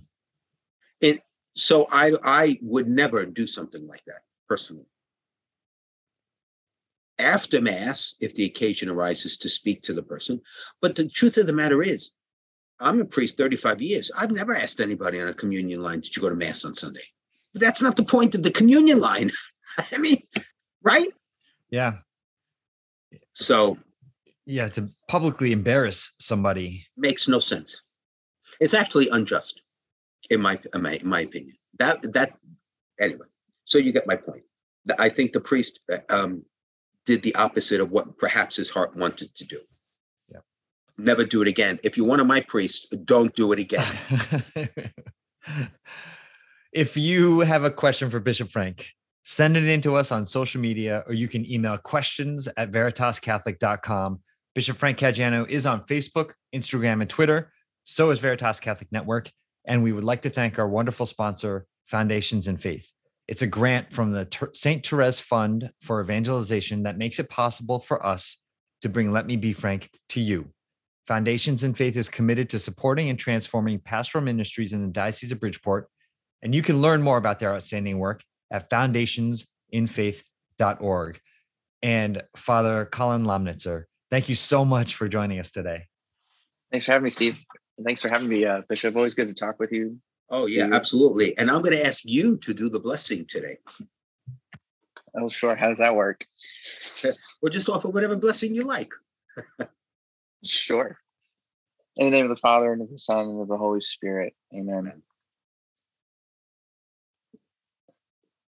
And 1.02 1.20
so 1.54 1.88
I, 1.92 2.14
I 2.24 2.60
would 2.62 2.88
never 2.88 3.26
do 3.26 3.48
something 3.48 3.88
like 3.88 4.04
that 4.06 4.22
personally 4.48 4.86
after 7.20 7.62
Mass, 7.62 8.16
if 8.20 8.34
the 8.36 8.46
occasion 8.46 8.90
arises 8.90 9.38
to 9.38 9.50
speak 9.50 9.84
to 9.84 9.94
the 9.94 10.04
person. 10.04 10.42
But 10.82 10.96
the 10.96 11.08
truth 11.08 11.38
of 11.38 11.48
the 11.48 11.54
matter 11.54 11.82
is, 11.82 12.12
I'm 12.80 13.02
a 13.02 13.06
priest 13.06 13.38
35 13.38 13.82
years. 13.82 14.12
I've 14.16 14.32
never 14.32 14.56
asked 14.56 14.82
anybody 14.82 15.22
on 15.22 15.28
a 15.28 15.34
communion 15.34 15.82
line, 15.82 16.02
did 16.02 16.16
you 16.16 16.22
go 16.22 16.30
to 16.30 16.36
Mass 16.36 16.66
on 16.66 16.76
Sunday? 16.76 17.04
But 17.54 17.62
that's 17.62 17.82
not 17.82 17.96
the 17.96 18.04
point 18.04 18.36
of 18.36 18.44
the 18.44 18.52
communion 18.52 19.00
line. 19.00 19.32
I 19.92 19.98
mean, 19.98 20.24
right? 20.82 21.10
Yeah. 21.70 21.98
So, 23.34 23.78
yeah, 24.46 24.70
to 24.70 24.90
publicly 25.08 25.52
embarrass 25.52 26.12
somebody 26.20 26.86
makes 26.98 27.28
no 27.28 27.40
sense. 27.40 27.82
It's 28.60 28.74
actually 28.74 29.10
unjust, 29.10 29.62
in 30.30 30.42
my 30.42 30.60
in 30.74 30.82
my, 30.82 30.94
in 30.96 31.08
my 31.08 31.22
opinion. 31.22 31.56
That 31.80 32.14
that 32.14 32.38
anyway. 33.00 33.26
So 33.66 33.78
you 33.78 33.92
get 33.92 34.08
my 34.08 34.16
point. 34.16 34.44
I 35.00 35.10
think 35.10 35.32
the 35.32 35.40
priest 35.40 35.80
uh, 35.92 36.00
um, 36.10 36.44
did 37.06 37.24
the 37.24 37.34
opposite 37.36 37.80
of 37.80 37.92
what 37.92 38.18
perhaps 38.18 38.58
his 38.58 38.70
heart 38.70 38.96
wanted 38.96 39.34
to 39.36 39.46
do. 39.46 39.60
Yeah. 40.30 40.40
Never 40.98 41.24
do 41.24 41.42
it 41.42 41.48
again. 41.48 41.80
If 41.84 41.98
you're 41.98 42.08
one 42.08 42.20
of 42.20 42.28
my 42.28 42.42
priests, 42.42 42.86
don't 43.06 43.34
do 43.36 43.54
it 43.54 43.60
again. 43.60 43.88
if 46.74 46.98
you 46.98 47.40
have 47.42 47.64
a 47.64 47.72
question 47.72 48.10
for 48.10 48.20
Bishop 48.20 48.50
Frank, 48.50 48.92
send 49.24 49.56
it 49.56 49.64
in 49.64 49.82
to 49.82 49.96
us 49.96 50.12
on 50.12 50.26
social 50.26 50.60
media 50.60 51.04
or 51.08 51.14
you 51.14 51.28
can 51.28 51.50
email 51.50 51.78
questions 51.78 52.50
at 52.58 52.72
veritascatholic.com. 52.72 54.20
Bishop 54.56 54.78
Frank 54.78 55.00
Caggiano 55.00 55.50
is 55.50 55.66
on 55.66 55.84
Facebook, 55.86 56.34
Instagram, 56.54 57.02
and 57.02 57.10
Twitter. 57.10 57.52
So 57.84 58.12
is 58.12 58.20
Veritas 58.20 58.60
Catholic 58.60 58.92
Network. 58.92 59.32
And 59.66 59.82
we 59.82 59.92
would 59.92 60.04
like 60.04 60.22
to 60.24 60.30
thank 60.30 60.60
our 60.60 60.68
wonderful 60.68 61.06
sponsor, 61.06 61.66
Foundations 61.88 62.48
in 62.48 62.58
Faith. 62.58 62.92
It's 63.28 63.42
a 63.42 63.48
grant 63.48 63.92
from 63.94 64.12
the 64.12 64.26
Ter- 64.26 64.52
St. 64.54 64.86
Therese 64.86 65.20
Fund 65.20 65.72
for 65.82 66.02
Evangelization 66.02 66.84
that 66.84 66.98
makes 66.98 67.20
it 67.20 67.30
possible 67.30 67.80
for 67.80 68.06
us 68.06 68.38
to 68.82 68.90
bring 68.90 69.12
Let 69.12 69.26
Me 69.26 69.38
Be 69.38 69.54
Frank 69.54 69.90
to 70.10 70.22
you. 70.22 70.50
Foundations 71.08 71.64
in 71.64 71.74
Faith 71.74 71.98
is 71.98 72.10
committed 72.10 72.52
to 72.52 72.60
supporting 72.60 73.10
and 73.10 73.18
transforming 73.18 73.80
pastoral 73.80 74.24
ministries 74.24 74.74
in 74.74 74.82
the 74.82 74.90
Diocese 74.90 75.32
of 75.32 75.40
Bridgeport. 75.40 75.88
And 76.42 76.54
you 76.54 76.62
can 76.62 76.82
learn 76.82 77.02
more 77.02 77.18
about 77.18 77.40
their 77.40 77.56
outstanding 77.56 77.98
work 78.00 78.22
at 78.52 78.70
foundationsinfaith.org. 78.70 81.20
And 81.82 82.22
Father 82.38 82.86
Colin 82.86 83.26
Lomnitzer, 83.26 83.86
thank 84.14 84.30
you 84.30 84.36
so 84.36 84.64
much 84.64 84.94
for 84.94 85.10
joining 85.10 85.40
us 85.40 85.50
today. 85.50 85.88
Thanks 86.72 86.86
for 86.86 86.92
having 86.92 87.06
me, 87.06 87.10
Steve. 87.10 87.44
Thanks 87.84 88.00
for 88.00 88.10
having 88.10 88.30
me, 88.30 88.46
uh, 88.46 88.62
Bishop. 88.70 88.96
Always 88.96 89.16
good 89.16 89.28
to 89.28 89.34
talk 89.34 89.60
with 89.60 89.72
you. 89.72 90.00
Oh, 90.30 90.46
yeah, 90.46 90.70
absolutely. 90.72 91.36
And 91.36 91.50
I'm 91.50 91.64
going 91.64 91.74
to 91.74 91.84
ask 91.84 92.02
you 92.06 92.38
to 92.38 92.54
do 92.54 92.70
the 92.70 92.80
blessing 92.80 93.26
today. 93.26 93.58
Oh, 95.20 95.30
sure. 95.30 95.56
How 95.56 95.70
does 95.70 95.80
that 95.80 95.96
work? 95.96 96.26
Or 97.42 97.50
just 97.50 97.68
offer 97.68 97.90
whatever 97.90 98.16
blessing 98.16 98.56
you 98.56 98.64
like. 98.64 98.94
sure. 100.46 100.98
In 101.98 102.06
the 102.06 102.12
name 102.12 102.24
of 102.24 102.30
the 102.30 102.38
Father, 102.38 102.72
and 102.72 102.82
of 102.82 102.90
the 102.90 102.98
Son, 102.98 103.28
and 103.28 103.42
of 103.42 103.48
the 103.50 103.58
Holy 103.58 103.82
Spirit. 103.82 104.34
Amen. 104.54 104.78
Amen. 104.78 105.02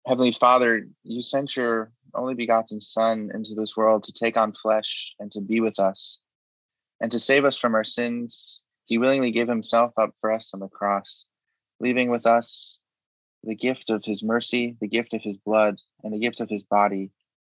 Heavenly 0.06 0.32
Father, 0.32 0.88
you 1.04 1.22
sent 1.22 1.56
your 1.56 1.92
only 2.14 2.34
begotten 2.34 2.80
Son 2.80 3.30
into 3.34 3.54
this 3.54 3.76
world 3.76 4.04
to 4.04 4.12
take 4.12 4.36
on 4.36 4.52
flesh 4.52 5.14
and 5.18 5.30
to 5.32 5.40
be 5.40 5.60
with 5.60 5.78
us 5.78 6.18
and 7.00 7.10
to 7.10 7.18
save 7.18 7.44
us 7.44 7.58
from 7.58 7.74
our 7.74 7.84
sins. 7.84 8.60
He 8.84 8.98
willingly 8.98 9.30
gave 9.30 9.48
himself 9.48 9.92
up 9.98 10.10
for 10.20 10.32
us 10.32 10.52
on 10.54 10.60
the 10.60 10.68
cross 10.68 11.24
leaving 11.82 12.10
with 12.10 12.26
us 12.26 12.78
the 13.42 13.56
gift 13.56 13.90
of 13.90 14.04
his 14.04 14.22
mercy, 14.22 14.76
the 14.80 14.86
gift 14.86 15.12
of 15.12 15.20
his 15.20 15.36
blood, 15.36 15.80
and 16.04 16.14
the 16.14 16.18
gift 16.18 16.40
of 16.40 16.48
his 16.48 16.62
body 16.62 17.10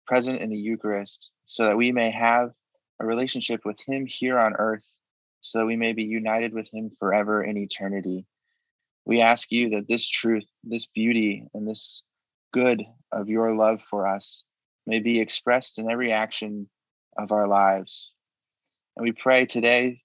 present 0.07 0.41
in 0.41 0.49
the 0.49 0.57
Eucharist, 0.57 1.31
so 1.45 1.65
that 1.65 1.77
we 1.77 1.91
may 1.91 2.11
have 2.11 2.53
a 3.01 3.05
relationship 3.05 3.65
with 3.65 3.81
him 3.85 4.07
here 4.07 4.39
on 4.39 4.55
earth, 4.55 4.87
so 5.41 5.59
that 5.59 5.67
we 5.67 5.75
may 5.75 5.93
be 5.93 6.05
united 6.05 6.55
with 6.55 6.73
him 6.73 6.89
forever 6.89 7.43
in 7.43 7.57
eternity. 7.57 8.25
We 9.05 9.21
ask 9.21 9.51
you 9.51 9.71
that 9.71 9.89
this 9.89 10.09
truth, 10.09 10.47
this 10.63 10.87
beauty, 10.87 11.49
and 11.53 11.67
this 11.67 12.05
good 12.53 12.85
of 13.11 13.29
your 13.29 13.53
love 13.55 13.83
for 13.83 14.07
us 14.07 14.45
may 14.87 15.01
be 15.01 15.21
expressed 15.21 15.79
in 15.79 15.91
every 15.91 16.13
action 16.13 16.69
of 17.19 17.33
our 17.33 17.47
lives. 17.47 18.13
And 18.97 19.05
we 19.05 19.13
pray 19.13 19.47
today, 19.47 20.03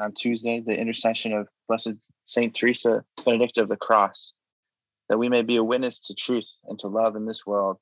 on 0.00 0.12
Tuesday, 0.12 0.60
the 0.60 0.78
intercession 0.78 1.32
of 1.32 1.48
Blessed 1.66 1.94
Saint 2.24 2.54
Teresa 2.54 3.04
Benedicta 3.24 3.62
of 3.62 3.68
the 3.68 3.76
Cross, 3.76 4.32
that 5.08 5.18
we 5.18 5.28
may 5.28 5.42
be 5.42 5.56
a 5.56 5.64
witness 5.64 5.98
to 6.00 6.14
truth 6.14 6.48
and 6.66 6.78
to 6.80 6.88
love 6.88 7.16
in 7.16 7.26
this 7.26 7.46
world, 7.46 7.78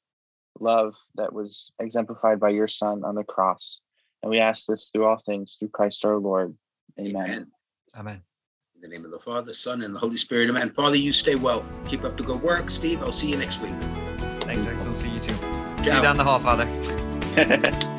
love 0.61 0.95
that 1.17 1.33
was 1.33 1.73
exemplified 1.79 2.41
by 2.41 2.51
your 2.51 2.69
Son 2.69 3.05
on 3.05 3.15
the 3.15 3.25
cross. 3.25 3.81
And 4.23 4.31
we 4.31 4.39
ask 4.39 4.67
this 4.67 4.89
through 4.89 5.07
all 5.07 5.19
things 5.19 5.57
through 5.59 5.69
Christ 5.69 6.05
our 6.05 6.17
Lord. 6.17 6.57
Amen. 6.99 7.25
Amen. 7.25 7.47
Amen. 7.97 8.23
In 8.77 8.91
the 8.91 8.95
name 8.95 9.07
of 9.07 9.11
the 9.11 9.19
Father, 9.19 9.55
Son, 9.55 9.83
and 9.83 9.95
the 9.95 9.99
Holy 9.99 10.19
Spirit. 10.19 10.51
Amen. 10.51 10.71
Father, 10.71 10.97
you 10.97 11.11
stay 11.11 11.35
well. 11.35 11.67
Keep 11.89 12.05
up 12.05 12.17
the 12.17 12.23
good 12.23 12.43
work. 12.43 12.69
Steve, 12.69 13.03
I'll 13.03 13.11
see 13.11 13.31
you 13.31 13.37
next 13.37 13.61
week. 13.63 13.75
Thanks, 14.41 14.67
Excellency. 14.67 15.09
You 15.09 15.19
too. 15.19 15.33
Ciao. 15.33 15.83
See 15.83 15.97
you 15.97 16.03
down 16.03 16.19
the 16.19 16.25
hall, 16.25 16.39
Father. 16.39 16.67